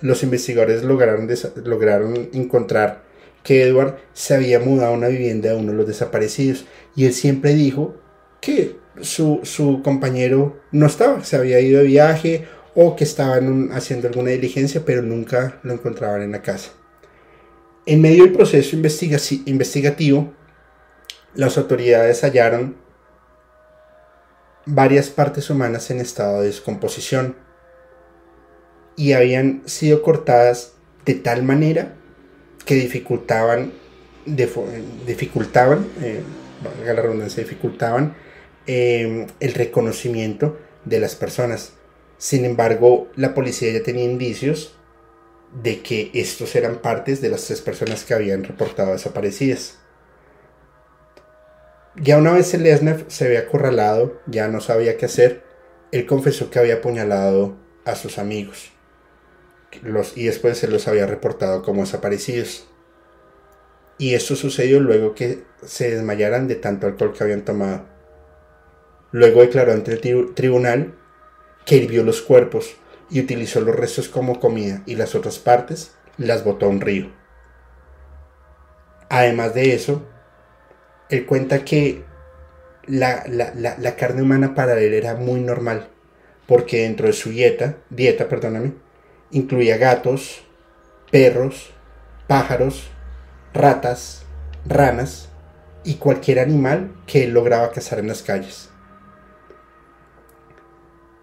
los 0.00 0.22
investigadores 0.22 0.82
lograron, 0.82 1.28
lograron 1.64 2.28
encontrar 2.32 3.04
que 3.42 3.62
Edward 3.62 3.98
se 4.12 4.34
había 4.34 4.58
mudado 4.58 4.92
a 4.92 4.96
una 4.96 5.08
vivienda 5.08 5.50
de 5.50 5.56
uno 5.56 5.72
de 5.72 5.78
los 5.78 5.86
desaparecidos 5.86 6.64
y 6.96 7.06
él 7.06 7.12
siempre 7.12 7.54
dijo 7.54 7.94
que 8.40 8.76
su, 9.00 9.80
compañero 9.84 10.60
no 10.72 10.86
estaba, 10.86 11.22
se 11.24 11.36
había 11.36 11.60
ido 11.60 11.80
de 11.80 11.86
viaje 11.86 12.48
o 12.74 12.96
que 12.96 13.04
estaban 13.04 13.70
haciendo 13.72 14.08
alguna 14.08 14.30
diligencia, 14.30 14.82
pero 14.84 15.02
nunca 15.02 15.60
lo 15.62 15.72
encontraban 15.72 16.22
en 16.22 16.32
la 16.32 16.42
casa. 16.42 16.72
En 17.86 18.00
medio 18.00 18.24
del 18.24 18.32
proceso 18.32 18.76
investigativo, 18.76 20.32
las 21.34 21.58
autoridades 21.58 22.22
hallaron 22.22 22.83
varias 24.66 25.10
partes 25.10 25.50
humanas 25.50 25.90
en 25.90 26.00
estado 26.00 26.40
de 26.40 26.46
descomposición 26.46 27.36
y 28.96 29.12
habían 29.12 29.62
sido 29.66 30.02
cortadas 30.02 30.72
de 31.04 31.14
tal 31.14 31.42
manera 31.42 31.94
que 32.64 32.74
dificultaban, 32.76 33.72
dificultaban, 35.06 35.86
eh, 36.02 36.22
la 36.84 36.94
redundancia, 36.94 37.42
dificultaban 37.42 38.16
em, 38.66 39.26
el 39.40 39.54
reconocimiento 39.54 40.58
de 40.84 41.00
las 41.00 41.14
personas. 41.14 41.74
Sin 42.16 42.44
embargo, 42.44 43.10
la 43.16 43.34
policía 43.34 43.70
ya 43.72 43.82
tenía 43.82 44.04
indicios 44.04 44.76
de 45.62 45.82
que 45.82 46.10
estos 46.14 46.56
eran 46.56 46.78
partes 46.78 47.20
de 47.20 47.28
las 47.28 47.44
tres 47.44 47.60
personas 47.60 48.04
que 48.04 48.14
habían 48.14 48.44
reportado 48.44 48.92
desaparecidas. 48.92 49.78
Ya 51.96 52.18
una 52.18 52.32
vez 52.32 52.52
el 52.54 52.64
Lesnev 52.64 53.04
se 53.08 53.26
había 53.26 53.40
acorralado, 53.40 54.20
ya 54.26 54.48
no 54.48 54.60
sabía 54.60 54.96
qué 54.96 55.06
hacer, 55.06 55.44
él 55.92 56.06
confesó 56.06 56.50
que 56.50 56.58
había 56.58 56.76
apuñalado 56.76 57.56
a 57.84 57.94
sus 57.94 58.18
amigos 58.18 58.72
y 60.14 60.24
después 60.24 60.58
se 60.58 60.68
los 60.68 60.88
había 60.88 61.06
reportado 61.06 61.62
como 61.62 61.82
desaparecidos. 61.82 62.68
Y 63.98 64.14
esto 64.14 64.36
sucedió 64.36 64.80
luego 64.80 65.14
que 65.14 65.44
se 65.64 65.90
desmayaran 65.90 66.48
de 66.48 66.56
tanto 66.56 66.86
alcohol 66.86 67.12
que 67.12 67.24
habían 67.24 67.44
tomado. 67.44 67.84
Luego 69.12 69.40
declaró 69.40 69.72
ante 69.72 69.92
el 69.92 70.34
tribunal 70.34 70.94
que 71.64 71.76
hirvió 71.76 72.02
los 72.02 72.22
cuerpos, 72.22 72.76
y 73.10 73.20
utilizó 73.20 73.60
los 73.60 73.76
restos 73.76 74.08
como 74.08 74.40
comida 74.40 74.82
y 74.86 74.96
las 74.96 75.14
otras 75.14 75.38
partes 75.38 75.94
las 76.16 76.42
botó 76.42 76.66
a 76.66 76.70
un 76.70 76.80
río. 76.80 77.12
Además 79.08 79.54
de 79.54 79.74
eso, 79.74 80.02
él 81.10 81.26
cuenta 81.26 81.64
que 81.64 82.04
la, 82.86 83.24
la, 83.26 83.96
carne 83.96 84.22
humana 84.22 84.54
para 84.54 84.78
él 84.80 84.94
era 84.94 85.14
muy 85.14 85.40
normal, 85.40 85.88
porque 86.46 86.82
dentro 86.82 87.06
de 87.06 87.12
su 87.12 87.30
dieta, 87.30 87.76
dieta, 87.90 88.28
perdóname, 88.28 88.72
incluía 89.30 89.76
gatos, 89.76 90.42
perros, 91.10 91.72
pájaros, 92.26 92.90
ratas, 93.52 94.24
ranas 94.66 95.28
y 95.84 95.94
cualquier 95.94 96.40
animal 96.40 96.94
que 97.06 97.24
él 97.24 97.32
lograba 97.32 97.70
cazar 97.70 97.98
en 97.98 98.08
las 98.08 98.22
calles. 98.22 98.70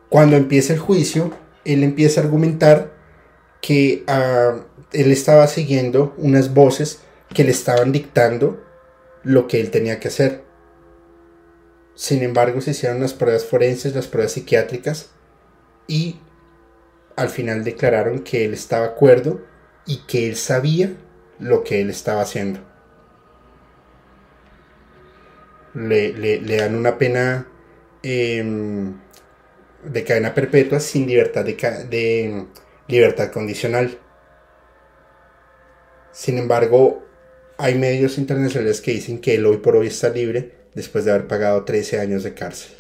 Cuando 0.10 0.36
empieza 0.36 0.74
el 0.74 0.80
juicio, 0.80 1.32
él 1.64 1.84
empieza 1.84 2.20
a 2.20 2.24
argumentar 2.24 2.92
que 3.62 4.04
ah, 4.08 4.58
él 4.92 5.12
estaba 5.12 5.48
siguiendo 5.48 6.14
unas 6.18 6.54
voces 6.54 7.00
que 7.34 7.44
le 7.44 7.52
estaban 7.52 7.92
dictando 7.92 8.62
lo 9.24 9.48
que 9.48 9.60
él 9.60 9.72
tenía 9.72 10.00
que 10.00 10.08
hacer. 10.08 10.44
Sin 11.96 12.24
embargo, 12.24 12.62
se 12.62 12.72
hicieron 12.72 13.00
las 13.00 13.14
pruebas 13.14 13.46
forenses, 13.46 13.96
las 13.96 14.08
pruebas 14.08 14.34
psiquiátricas 14.34 15.12
y 15.88 16.20
al 17.16 17.30
final 17.30 17.64
declararon 17.64 18.24
que 18.24 18.46
él 18.46 18.54
estaba 18.54 18.86
acuerdo 18.86 19.42
y 19.86 19.98
que 20.08 20.28
él 20.28 20.36
sabía 20.36 20.94
lo 21.40 21.64
que 21.64 21.82
él 21.82 21.90
estaba 21.90 22.22
haciendo. 22.22 22.60
Le, 25.74 26.40
dan 26.58 26.76
una 26.76 26.98
pena 26.98 27.48
em, 28.04 28.94
de 29.84 30.04
cadena 30.04 30.34
perpetua 30.34 30.80
sin 30.80 31.08
libertad 31.08 31.46
de, 31.46 31.54
de 31.90 32.46
libertad 32.88 33.32
condicional. 33.32 33.98
Sin 36.12 36.38
embargo, 36.38 37.04
hay 37.62 37.76
medios 37.76 38.18
internacionales 38.18 38.82
que 38.82 38.90
dicen 38.90 39.20
que 39.20 39.36
él 39.36 39.46
hoy 39.46 39.58
por 39.58 39.76
hoy 39.76 39.86
está 39.86 40.10
libre 40.10 40.50
después 40.74 41.06
de 41.06 41.12
haber 41.12 41.28
pagado 41.28 41.64
13 41.64 42.00
años 42.00 42.24
de 42.24 42.34
cárcel. 42.34 42.72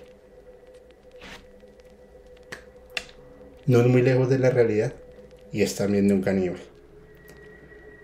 No 3.67 3.81
es 3.81 3.85
muy 3.85 4.01
lejos 4.01 4.27
de 4.27 4.39
la 4.39 4.49
realidad 4.49 4.93
y 5.51 5.61
es 5.61 5.75
también 5.75 6.07
de 6.07 6.15
un 6.15 6.23
caníbal. 6.23 6.57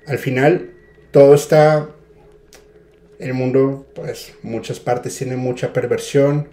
Al 0.05 0.19
final, 0.19 0.69
todo 1.09 1.33
está. 1.33 1.89
El 3.17 3.33
mundo, 3.33 3.87
pues, 3.95 4.33
muchas 4.43 4.79
partes 4.79 5.17
tiene 5.17 5.35
mucha 5.35 5.73
perversión. 5.73 6.49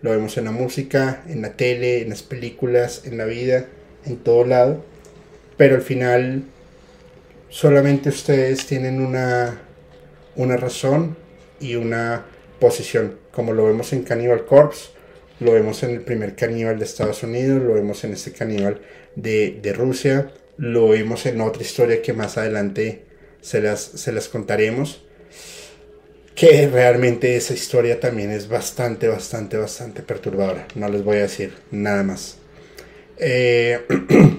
Lo 0.00 0.12
vemos 0.12 0.38
en 0.38 0.46
la 0.46 0.50
música, 0.50 1.22
en 1.28 1.42
la 1.42 1.58
tele, 1.58 2.00
en 2.00 2.08
las 2.08 2.22
películas, 2.22 3.02
en 3.04 3.18
la 3.18 3.26
vida, 3.26 3.66
en 4.06 4.16
todo 4.16 4.46
lado. 4.46 4.82
Pero 5.58 5.74
al 5.74 5.82
final 5.82 6.44
solamente 7.48 8.08
ustedes 8.08 8.66
tienen 8.66 9.00
una, 9.00 9.60
una 10.36 10.56
razón 10.56 11.16
y 11.60 11.74
una 11.74 12.24
posición, 12.60 13.18
como 13.32 13.52
lo 13.52 13.66
vemos 13.66 13.92
en 13.92 14.02
Cannibal 14.02 14.44
Corpse, 14.44 14.90
lo 15.40 15.52
vemos 15.52 15.82
en 15.82 15.90
el 15.90 16.00
primer 16.00 16.34
caníbal 16.34 16.78
de 16.78 16.84
Estados 16.84 17.22
Unidos, 17.22 17.62
lo 17.62 17.74
vemos 17.74 18.02
en 18.04 18.12
este 18.12 18.32
caníbal 18.32 18.80
de, 19.14 19.58
de, 19.62 19.72
Rusia, 19.72 20.32
lo 20.56 20.88
vemos 20.88 21.26
en 21.26 21.40
otra 21.40 21.62
historia 21.62 22.02
que 22.02 22.12
más 22.12 22.36
adelante 22.36 23.04
se 23.40 23.60
las, 23.60 23.80
se 23.80 24.12
las 24.12 24.28
contaremos, 24.28 25.04
que 26.34 26.68
realmente 26.68 27.36
esa 27.36 27.54
historia 27.54 28.00
también 28.00 28.30
es 28.30 28.48
bastante, 28.48 29.08
bastante, 29.08 29.56
bastante 29.56 30.02
perturbadora, 30.02 30.66
no 30.74 30.88
les 30.88 31.04
voy 31.04 31.18
a 31.18 31.22
decir 31.22 31.52
nada 31.70 32.02
más. 32.02 32.38
Eh, 33.16 33.80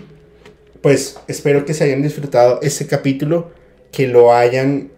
pues 0.82 1.18
espero 1.28 1.66
que 1.66 1.74
se 1.74 1.84
hayan 1.84 2.02
disfrutado 2.02 2.60
este 2.62 2.88
capítulo, 2.88 3.52
que 3.92 4.08
lo 4.08 4.34
hayan, 4.34 4.92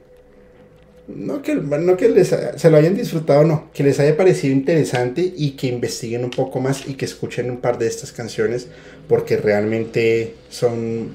no 1.07 1.41
que, 1.41 1.55
no 1.55 1.97
que 1.97 2.09
les, 2.09 2.35
se 2.55 2.69
lo 2.69 2.77
hayan 2.77 2.95
disfrutado, 2.95 3.43
no, 3.43 3.71
que 3.73 3.83
les 3.83 3.99
haya 3.99 4.15
parecido 4.15 4.53
interesante 4.53 5.33
y 5.35 5.51
que 5.51 5.67
investiguen 5.67 6.23
un 6.23 6.31
poco 6.31 6.59
más 6.59 6.87
y 6.87 6.95
que 6.95 7.05
escuchen 7.05 7.49
un 7.49 7.57
par 7.57 7.77
de 7.77 7.87
estas 7.87 8.11
canciones 8.11 8.67
porque 9.07 9.37
realmente 9.37 10.35
son 10.49 11.09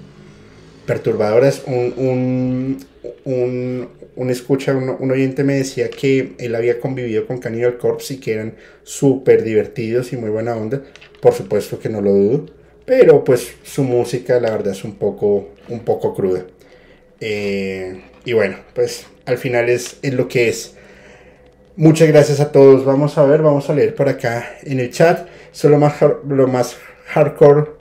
perturbadoras. 0.87 1.63
Un, 1.67 2.79
un, 3.25 3.89
un, 4.17 4.31
escucha, 4.31 4.75
un, 4.75 5.11
oyente 5.11 5.45
me 5.45 5.55
decía 5.55 5.91
que 5.91 6.35
él 6.39 6.55
había 6.55 6.81
convivido 6.81 7.27
con 7.27 7.39
Cannibal 7.39 7.79
Corpse 7.79 8.15
y 8.15 8.17
que 8.19 8.33
eran 8.33 8.55
súper 8.83 9.45
divertidos 9.45 10.13
y 10.13 10.17
muy 10.17 10.31
buena 10.31 10.57
onda. 10.57 10.83
Por 11.21 11.35
supuesto 11.35 11.79
que 11.79 11.89
no 11.89 12.01
lo 12.01 12.13
dudo. 12.13 12.47
Pero 12.87 13.25
pues 13.25 13.55
su 13.65 13.83
música 13.83 14.41
la 14.41 14.53
verdad 14.53 14.73
es 14.73 14.85
un 14.85 14.95
poco, 14.95 15.51
un 15.69 15.81
poco 15.81 16.15
cruda. 16.15 16.47
Eh, 17.21 18.01
y 18.25 18.33
bueno, 18.33 18.57
pues 18.75 19.07
al 19.27 19.39
final 19.39 19.69
es, 19.69 19.99
es 20.03 20.15
lo 20.15 20.29
que 20.29 20.49
es. 20.49 20.75
Muchas 21.77 22.09
gracias 22.09 22.41
a 22.41 22.53
todos. 22.53 22.85
Vamos 22.85 23.19
a 23.19 23.25
ver, 23.27 23.43
vamos 23.43 23.69
a 23.69 23.75
leer 23.75 23.95
por 23.95 24.09
acá 24.09 24.57
en 24.63 24.81
el 24.81 24.91
chat. 24.91 25.29
Eso 25.53 25.69
lo 25.69 25.79
más, 25.79 25.97
lo 26.27 26.47
más 26.47 26.77
hardcore 27.09 27.73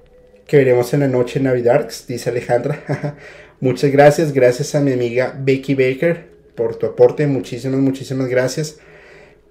que 0.48 0.58
veremos 0.58 0.94
en 0.94 1.02
la 1.02 1.08
noche 1.08 1.40
en 1.40 1.46
Navidarks, 1.46 2.08
dice 2.08 2.30
Alejandra. 2.30 3.16
Muchas 3.60 3.92
gracias. 3.92 4.34
Gracias 4.34 4.76
a 4.76 4.82
mi 4.82 4.92
amiga 4.92 5.38
Becky 5.40 5.76
Baker 5.76 6.30
por 6.56 6.76
tu 6.76 6.88
aporte. 6.88 7.28
Muchísimas, 7.28 7.80
muchísimas 7.80 8.28
gracias. 8.28 8.78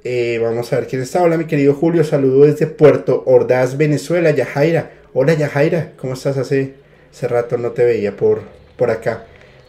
Eh, 0.02 0.38
vamos 0.42 0.72
a 0.72 0.80
ver 0.80 0.88
quién 0.88 1.00
está. 1.00 1.22
Hola, 1.22 1.38
mi 1.38 1.46
querido 1.46 1.74
Julio. 1.74 2.02
Saludo 2.05 2.44
desde 2.44 2.66
Puerto 2.66 3.22
Ordaz, 3.26 3.76
Venezuela. 3.76 4.30
Yajaira. 4.30 5.03
Hola 5.16 5.34
Yajaira, 5.34 5.92
¿cómo 5.96 6.14
estás? 6.14 6.38
Hace, 6.38 6.74
hace 7.12 7.28
rato 7.28 7.56
no 7.56 7.70
te 7.70 7.84
veía 7.84 8.16
por, 8.16 8.42
por 8.76 8.90
acá. 8.90 9.24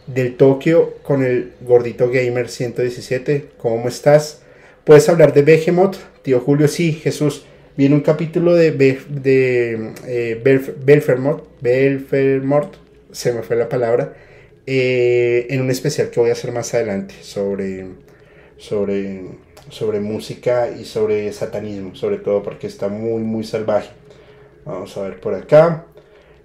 Del 0.08 0.36
Tokio 0.36 0.94
con 1.04 1.22
el 1.22 1.52
gordito 1.60 2.10
gamer 2.10 2.48
117, 2.48 3.50
¿cómo 3.56 3.86
estás? 3.86 4.42
¿Puedes 4.82 5.08
hablar 5.08 5.32
de 5.32 5.42
Behemoth? 5.42 5.98
Tío 6.22 6.40
Julio, 6.40 6.66
sí, 6.66 6.94
Jesús. 6.94 7.44
Viene 7.76 7.94
un 7.94 8.00
capítulo 8.00 8.56
de, 8.56 8.72
de 8.72 9.92
eh, 10.08 10.42
se 13.12 13.32
me 13.32 13.42
fue 13.42 13.54
la 13.54 13.68
palabra, 13.68 14.14
eh, 14.66 15.46
en 15.48 15.60
un 15.60 15.70
especial 15.70 16.10
que 16.10 16.18
voy 16.18 16.30
a 16.30 16.32
hacer 16.32 16.50
más 16.50 16.74
adelante 16.74 17.14
sobre, 17.20 17.86
sobre, 18.56 19.22
sobre 19.68 20.00
música 20.00 20.68
y 20.76 20.84
sobre 20.84 21.32
satanismo, 21.32 21.94
sobre 21.94 22.16
todo 22.16 22.42
porque 22.42 22.66
está 22.66 22.88
muy, 22.88 23.22
muy 23.22 23.44
salvaje. 23.44 23.90
Vamos 24.66 24.96
a 24.96 25.02
ver 25.02 25.20
por 25.20 25.32
acá. 25.32 25.86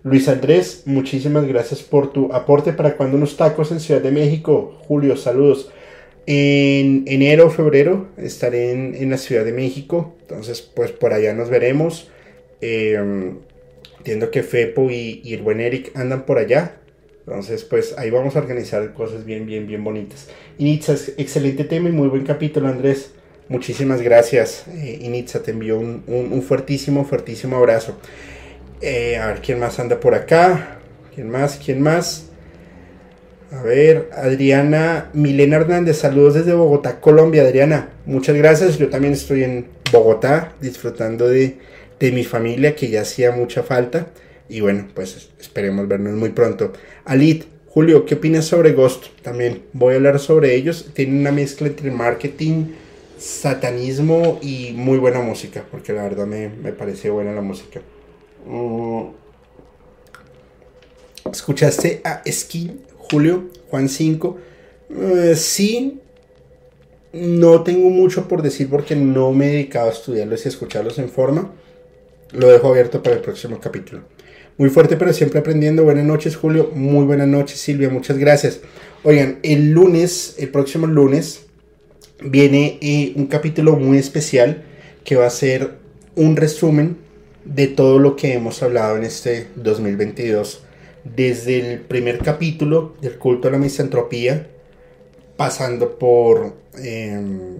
Luis 0.04 0.28
Andrés, 0.30 0.84
muchísimas 0.86 1.48
gracias 1.48 1.82
por 1.82 2.14
tu 2.14 2.32
aporte 2.32 2.72
para 2.72 2.96
cuando 2.96 3.18
unos 3.18 3.36
tacos 3.36 3.72
en 3.72 3.80
Ciudad 3.80 4.02
de 4.02 4.12
México. 4.12 4.78
Julio, 4.88 5.18
saludos. 5.18 5.72
En 6.28 7.04
enero 7.08 7.48
o 7.48 7.50
febrero 7.50 8.10
estaré 8.18 8.72
en, 8.72 9.10
la 9.10 9.18
Ciudad 9.18 9.44
de 9.44 9.54
México. 9.54 10.16
Entonces, 10.22 10.62
pues 10.62 10.92
por 10.92 11.14
allá 11.14 11.34
nos 11.34 11.50
veremos. 11.50 12.10
Em, 12.62 13.40
entiendo 13.98 14.30
que 14.30 14.44
Fepo 14.44 14.92
y, 14.92 15.22
el 15.26 15.42
buen 15.42 15.60
Eric 15.60 15.92
andan 15.96 16.28
por 16.28 16.38
allá. 16.38 16.78
Entonces, 17.26 17.64
pues 17.64 17.98
ahí 17.98 18.12
vamos 18.12 18.36
a 18.36 18.40
organizar 18.40 18.94
cosas 18.94 19.26
bien, 19.26 19.48
bien, 19.48 19.66
bien 19.66 19.84
bonitas. 19.84 20.30
Initza, 20.60 20.94
excelente 21.18 21.64
tema 21.64 21.90
y 21.90 21.92
muy 21.92 22.08
buen 22.08 22.24
capítulo, 22.24 22.68
Andrés. 22.68 23.14
Muchísimas 23.50 24.02
gracias, 24.02 24.66
eh, 24.68 25.00
Initza. 25.02 25.44
Te 25.44 25.52
envío 25.52 25.78
un, 25.80 26.44
fuertísimo, 26.48 27.06
fuertísimo 27.06 27.58
abrazo. 27.58 27.98
Eh, 28.82 29.18
a 29.18 29.28
ver 29.28 29.42
quién 29.42 29.60
más 29.60 29.80
anda 29.80 30.00
por 30.00 30.16
acá. 30.16 30.80
¿Quién 31.14 31.30
más? 31.30 31.60
¿Quién 31.64 31.82
más? 31.82 32.28
A 33.52 33.62
ver, 33.64 34.10
Adriana 34.14 35.10
Milena 35.14 35.58
Hernández, 35.58 35.98
saludos 35.98 36.36
desde 36.36 36.54
Bogotá, 36.54 37.02
Colombia. 37.02 37.42
Adriana, 37.42 37.90
muchas 38.06 38.38
gracias. 38.38 38.78
Yo 38.78 38.88
también 38.88 39.14
estoy 39.14 39.44
en 39.44 39.68
Bogotá 39.92 40.54
disfrutando 40.62 41.28
de, 41.28 41.58
de 42.00 42.12
mi 42.14 42.24
familia 42.24 42.76
que 42.76 42.90
ya 42.90 43.02
hacía 43.02 43.32
mucha 43.32 43.64
falta. 43.64 44.08
Y 44.48 44.62
bueno, 44.62 44.88
pues 44.94 45.30
esperemos 45.40 45.88
vernos 45.88 46.14
muy 46.14 46.30
pronto. 46.30 46.72
Alit, 47.04 47.44
Julio, 47.68 48.06
¿qué 48.06 48.16
opinas 48.16 48.46
sobre 48.46 48.72
Ghost? 48.74 49.06
También 49.22 49.64
voy 49.74 49.94
a 49.94 49.98
hablar 49.98 50.20
sobre 50.20 50.56
ellos. 50.56 50.90
Tienen 50.94 51.20
una 51.20 51.32
mezcla 51.32 51.68
entre 51.68 51.92
marketing 51.92 52.66
satanismo 53.22 54.40
y 54.42 54.74
muy 54.74 54.98
buena 54.98 55.22
música, 55.22 55.66
porque 55.70 55.94
la 55.94 56.04
verdad 56.04 56.26
me, 56.26 56.50
me 56.50 56.74
pareció 56.74 57.14
buena 57.14 57.32
la 57.32 57.42
música. 57.42 57.82
Mm. 58.48 59.22
¿Escuchaste 61.32 62.02
a 62.04 62.24
Skin, 62.30 62.82
Julio, 62.98 63.50
Juan 63.70 63.88
5? 63.88 64.38
Eh, 64.90 65.36
sí, 65.36 66.00
no 67.14 67.64
tengo 67.64 67.90
mucho 67.90 68.28
por 68.28 68.42
decir 68.42 68.70
porque 68.70 68.96
no 68.96 69.32
me 69.32 69.48
he 69.48 69.52
dedicado 69.52 69.90
a 69.90 69.94
estudiarlos 69.94 70.46
y 70.46 70.50
escucharlos 70.50 70.98
en 70.98 71.10
forma. 71.10 71.52
Lo 72.32 72.48
dejo 72.48 72.70
abierto 72.70 73.04
para 73.04 73.16
el 73.16 73.22
próximo 73.22 73.60
capítulo. 73.60 74.02
Muy 74.58 74.70
fuerte, 74.70 74.98
pero 74.98 75.14
siempre 75.14 75.40
aprendiendo. 75.40 75.84
Buenas 75.84 76.06
noches, 76.06 76.36
Julio. 76.36 76.72
Muy 76.74 77.06
buenas 77.06 77.28
noches, 77.28 77.60
Silvia. 77.60 77.90
Muchas 77.90 78.18
gracias. 78.18 78.60
Oigan, 79.04 79.40
el 79.44 79.72
lunes, 79.72 80.36
el 80.38 80.50
próximo 80.50 80.88
lunes, 80.88 81.46
viene 82.22 82.78
eh, 82.82 83.14
un 83.16 83.28
capítulo 83.28 83.76
muy 83.76 83.98
especial 83.98 84.64
que 85.04 85.16
va 85.16 85.26
a 85.26 85.32
ser 85.32 85.76
un 86.16 86.36
resumen 86.36 86.98
de 87.46 87.68
todo 87.68 88.00
lo 88.00 88.16
que 88.16 88.34
hemos 88.34 88.62
hablado 88.62 88.98
en 88.98 89.04
este 89.04 89.48
2022. 89.56 90.64
Desde 91.04 91.74
el 91.74 91.80
primer 91.82 92.20
capítulo 92.20 92.96
del 93.02 93.18
culto 93.18 93.48
a 93.48 93.52
la 93.52 93.58
misantropía, 93.58 94.48
pasando 95.36 95.98
por 95.98 96.56
eh, 96.78 97.58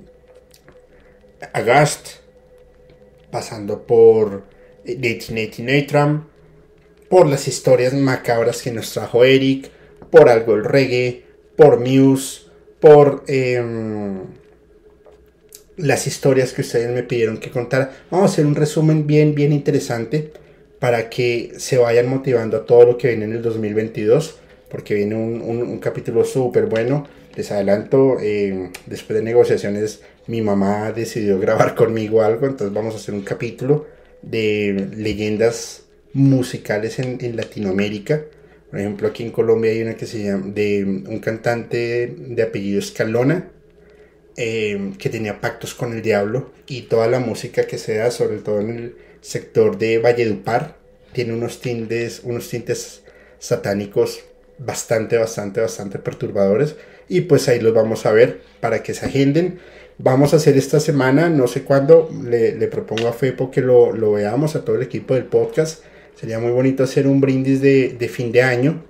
Agast, 1.54 2.08
pasando 3.32 3.82
por 3.88 4.44
Nate 4.86 5.56
Natram, 5.64 6.28
por 7.10 7.28
las 7.28 7.48
historias 7.48 7.94
macabras 7.94 8.62
que 8.62 8.72
nos 8.72 8.94
trajo 8.94 9.24
Eric, 9.24 9.72
por 10.12 10.30
algo 10.30 10.54
el 10.54 10.64
reggae, 10.64 11.26
por 11.56 11.80
Muse, 11.80 12.44
por 12.80 13.24
em, 13.28 14.22
las 15.82 16.08
historias 16.08 16.54
que 16.54 16.62
ustedes 16.62 16.90
me 16.92 17.04
pidieron 17.04 17.38
que 17.38 17.50
contara. 17.50 17.92
Vamos 18.10 18.30
a 18.30 18.34
hacer 18.34 18.46
un 18.46 18.56
resumen 18.56 19.08
bien, 19.08 19.36
bien 19.36 19.52
interesante 19.52 20.32
para 20.80 21.10
que 21.10 21.54
se 21.58 21.78
vayan 21.78 22.08
motivando 22.08 22.58
a 22.58 22.66
todo 22.66 22.86
lo 22.86 22.98
que 22.98 23.10
viene 23.10 23.26
en 23.26 23.34
el 23.34 23.42
2022, 23.42 24.40
porque 24.70 24.96
viene 24.96 25.16
un, 25.16 25.78
capítulo 25.80 26.26
súper 26.26 26.66
bueno. 26.66 27.08
Les 27.36 27.52
adelanto, 27.52 28.20
em, 28.20 28.72
después 28.88 29.18
de 29.18 29.24
negociaciones, 29.24 30.02
mi 30.28 30.42
mamá 30.42 30.92
decidió 30.92 31.40
grabar 31.40 31.76
conmigo 31.82 32.22
algo, 32.22 32.48
entonces 32.48 32.74
vamos 32.74 32.96
a 32.96 32.98
hacer 32.98 33.14
un 33.14 33.22
capítulo 33.22 33.86
de 34.22 34.90
leyendas 34.96 35.84
musicales 36.14 37.00
en, 37.00 37.36
Latinoamérica. 37.36 38.22
Por 38.70 38.80
ejemplo, 38.80 39.08
aquí 39.08 39.24
en 39.24 39.32
Colombia 39.32 39.72
hay 39.72 39.82
una 39.82 39.96
que 39.96 40.06
se 40.06 40.24
llama 40.24 40.48
de 40.48 40.84
un 40.84 41.20
cantante 41.20 42.16
de 42.18 42.42
apellido 42.42 42.80
Escalona, 42.80 43.50
eh, 44.38 44.94
que 44.98 45.10
tenía 45.10 45.42
pactos 45.42 45.74
con 45.74 45.94
el 45.94 46.02
diablo 46.02 46.52
y 46.68 46.84
toda 46.84 47.08
la 47.08 47.20
música 47.20 47.68
que 47.68 47.78
se 47.78 47.96
da, 47.96 48.12
sobre 48.12 48.38
todo 48.38 48.62
en 48.62 48.70
el 48.70 48.96
sector 49.22 49.78
de 49.78 50.00
Valledupar, 50.00 50.78
tiene 51.14 51.34
unos 51.34 51.60
tintes, 51.60 52.22
unos 52.24 52.48
tintes 52.50 53.04
satánicos 53.40 54.24
bastante, 54.58 55.18
bastante, 55.18 55.60
bastante 55.60 56.00
perturbadores 56.00 56.76
y 57.10 57.22
pues 57.22 57.50
ahí 57.50 57.60
los 57.60 57.74
vamos 57.74 58.06
a 58.06 58.12
ver 58.12 58.42
para 58.60 58.84
que 58.84 58.94
se 58.94 59.06
agenden. 59.06 59.60
Vamos 59.98 60.34
a 60.34 60.38
hacer 60.38 60.58
esta 60.58 60.80
semana, 60.80 61.30
no 61.30 61.48
sé 61.48 61.64
cuándo, 61.64 62.10
le, 62.24 62.54
propongo 62.68 63.08
a 63.08 63.14
Fepo 63.14 63.52
que 63.52 63.62
lo, 63.62 63.92
lo, 63.92 64.14
veamos 64.14 64.56
a 64.56 64.64
todo 64.64 64.78
el 64.78 64.82
equipo 64.82 65.14
del 65.14 65.26
podcast. 65.26 65.84
Sería 66.16 66.40
muy 66.40 66.52
bonito 66.52 66.84
hacer 66.84 67.08
un 67.08 67.20
brindis 67.20 67.62
de, 67.62 67.90
de 67.90 68.08
fin 68.08 68.32
de 68.32 68.42
año 68.42 68.84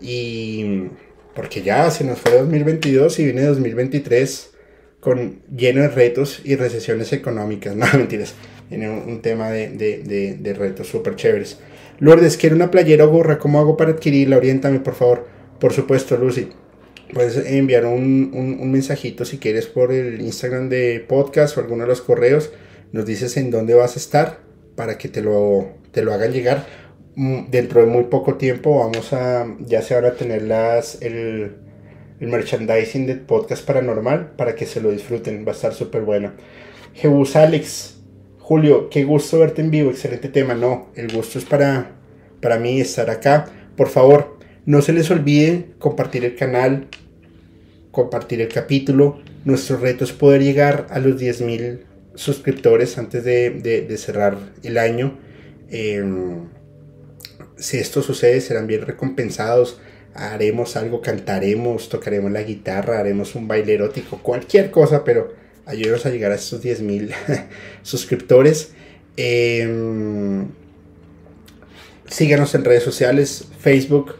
y 0.00 0.88
porque 1.34 1.62
ya 1.62 1.90
se 1.90 2.04
nos 2.04 2.18
fue 2.18 2.32
2022 2.32 3.18
y 3.18 3.24
viene 3.24 3.42
2023 3.42 4.55
con 5.06 5.38
lleno 5.56 5.82
de 5.82 5.88
retos 5.88 6.40
y 6.42 6.56
recesiones 6.56 7.12
económicas. 7.12 7.76
No, 7.76 7.86
mentiras. 7.92 8.34
Tiene 8.68 8.90
un, 8.90 9.22
tema 9.22 9.50
de, 9.50 9.68
de, 9.68 10.34
de, 10.34 10.52
retos 10.52 10.88
súper 10.88 11.14
chéveres. 11.14 11.60
Lourdes, 12.00 12.36
quiero 12.36 12.56
una 12.56 12.72
playera 12.72 13.04
o 13.04 13.08
gorra. 13.08 13.38
¿Cómo 13.38 13.60
hago 13.60 13.76
para 13.76 13.92
adquirirla? 13.92 14.36
Oriéntame, 14.36 14.80
por 14.80 14.96
favor. 14.96 15.28
Por 15.60 15.72
supuesto, 15.72 16.16
Lucy. 16.16 16.48
Puedes 17.14 17.36
enviar 17.36 17.86
un, 17.86 18.32
un, 18.34 18.72
mensajito 18.72 19.24
si 19.24 19.38
quieres 19.38 19.66
por 19.66 19.92
el 19.92 20.20
Instagram 20.20 20.68
de 20.68 21.04
podcast 21.06 21.56
o 21.56 21.60
alguno 21.60 21.84
de 21.84 21.88
los 21.88 22.02
correos. 22.02 22.50
Nos 22.90 23.06
dices 23.06 23.36
en 23.36 23.52
dónde 23.52 23.74
vas 23.74 23.94
a 23.94 24.00
estar 24.00 24.40
para 24.74 24.98
que 24.98 25.08
te 25.08 25.22
lo, 25.22 25.68
te 25.92 26.02
lo 26.02 26.12
hagan 26.12 26.32
llegar. 26.32 26.66
Mm, 27.14 27.48
dentro 27.52 27.80
de 27.80 27.86
muy 27.86 28.04
poco 28.04 28.34
tiempo 28.34 28.80
vamos 28.80 29.12
a, 29.12 29.46
ya 29.60 29.82
se 29.82 29.94
van 29.94 30.06
a 30.06 30.14
tener 30.14 30.42
las, 30.42 31.00
el, 31.00 31.52
el 32.20 32.28
merchandising 32.28 33.06
del 33.06 33.20
podcast 33.20 33.64
paranormal 33.66 34.32
para 34.36 34.54
que 34.54 34.66
se 34.66 34.80
lo 34.80 34.90
disfruten. 34.90 35.44
Va 35.46 35.52
a 35.52 35.54
estar 35.54 35.74
súper 35.74 36.02
bueno. 36.02 36.32
Jebus 36.94 37.36
Alex, 37.36 37.98
Julio, 38.38 38.88
qué 38.90 39.04
gusto 39.04 39.38
verte 39.38 39.60
en 39.62 39.70
vivo. 39.70 39.90
Excelente 39.90 40.28
tema. 40.28 40.54
No, 40.54 40.88
el 40.94 41.12
gusto 41.12 41.38
es 41.38 41.44
para, 41.44 41.92
para 42.40 42.58
mí 42.58 42.80
estar 42.80 43.10
acá. 43.10 43.46
Por 43.76 43.88
favor, 43.88 44.38
no 44.64 44.82
se 44.82 44.92
les 44.92 45.10
olvide 45.10 45.74
compartir 45.78 46.24
el 46.24 46.36
canal, 46.36 46.88
compartir 47.90 48.40
el 48.40 48.48
capítulo. 48.48 49.20
Nuestro 49.44 49.76
reto 49.76 50.04
es 50.04 50.12
poder 50.12 50.42
llegar 50.42 50.86
a 50.90 50.98
los 50.98 51.20
10.000 51.20 51.80
suscriptores 52.14 52.98
antes 52.98 53.24
de, 53.24 53.94
cerrar 53.98 54.38
el 54.62 54.78
año. 54.78 55.18
Em, 55.70 56.48
si 57.56 57.78
esto 57.78 58.02
sucede, 58.02 58.40
serán 58.40 58.66
bien 58.66 58.82
recompensados 58.82 59.80
haremos 60.16 60.76
algo, 60.76 61.00
cantaremos, 61.00 61.88
tocaremos 61.88 62.30
la 62.30 62.42
guitarra, 62.42 62.98
haremos 62.98 63.34
un 63.34 63.46
baile 63.46 63.74
erótico, 63.74 64.18
cualquier 64.22 64.70
cosa, 64.70 65.04
pero 65.04 65.34
ayúdenos 65.66 66.06
a 66.06 66.10
llegar 66.10 66.32
a 66.32 66.36
estos 66.36 66.64
10.000 66.64 67.12
suscriptores. 67.82 68.72
Em, 69.16 70.48
síganos 72.06 72.54
en 72.54 72.64
redes 72.64 72.82
sociales, 72.82 73.46
Facebook, 73.58 74.16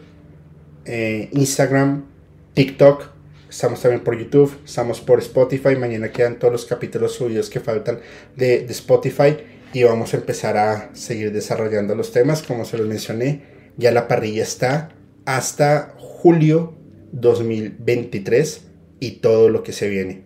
eh, 0.85 1.29
Instagram, 1.31 2.05
TikTok. 2.53 3.09
Estamos 3.49 3.81
también 3.81 4.03
por 4.03 4.17
YouTube, 4.17 4.55
estamos 4.65 4.99
por 4.99 5.19
Spotify. 5.19 5.75
Mañana 5.75 6.11
quedan 6.11 6.37
todos 6.37 6.51
los 6.51 6.65
capítulos 6.65 7.13
subidos 7.13 7.49
que 7.49 7.59
faltan 7.59 7.99
de, 8.35 8.59
de 8.59 8.71
Spotify 8.73 9.37
y 9.73 9.83
vamos 9.83 10.13
a 10.13 10.17
empezar 10.17 10.57
a 10.57 10.89
seguir 10.93 11.31
desarrollando 11.31 11.95
los 11.95 12.11
temas. 12.11 12.43
Como 12.43 12.65
se 12.65 12.77
los 12.77 12.87
mencioné, 12.87 13.43
ya 13.77 13.91
la 13.91 14.07
parrilla 14.07 14.43
está 14.43 14.96
hasta 15.27 15.93
julio 15.97 16.73
2023 17.11 18.61
y 19.01 19.11
todo 19.17 19.49
lo 19.49 19.61
que 19.61 19.73
se 19.73 19.89
viene. 19.89 20.21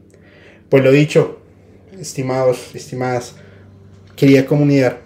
Pues 0.70 0.84
lo 0.84 0.92
dicho, 0.92 1.40
estimados, 2.00 2.76
estimadas, 2.76 3.36
querida 4.16 4.46
comunidad, 4.46 4.98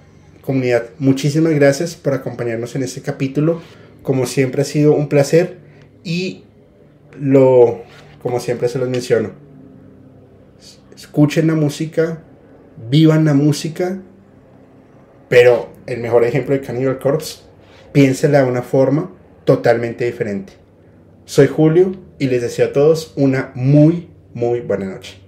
comunidad, 0.42 0.90
muchísimas 1.00 1.54
gracias 1.54 1.96
por 1.96 2.14
acompañarnos 2.14 2.76
en 2.76 2.84
este 2.84 3.02
capítulo. 3.02 3.62
Como 4.04 4.26
siempre 4.26 4.64
ha 4.64 4.66
sido 4.66 4.94
un 4.94 5.08
placer 5.08 5.60
y 6.04 6.44
lo, 7.18 7.82
como 8.22 8.42
siempre 8.42 8.68
se 8.68 8.80
los 8.80 8.90
menciono, 8.90 9.32
escuchen 10.94 11.48
la 11.48 11.56
música, 11.56 12.22
vivan 12.90 13.24
la 13.24 13.34
música, 13.34 14.02
pero 15.30 15.70
el 15.88 16.02
mejor 16.02 16.26
ejemplo 16.26 16.54
de 16.54 16.60
Cannibal 16.60 17.00
Corpse, 17.00 17.44
piénsela 17.94 18.44
de 18.44 18.50
una 18.50 18.62
forma 18.62 19.16
totalmente 19.46 20.06
diferente. 20.06 20.54
Soy 21.26 21.48
Julio 21.48 21.94
y 22.20 22.28
les 22.28 22.42
deseo 22.42 22.68
a 22.68 22.74
todos 22.74 23.14
una 23.16 23.52
muy, 23.56 24.10
muy 24.34 24.60
buena 24.62 24.86
noche. 24.86 25.25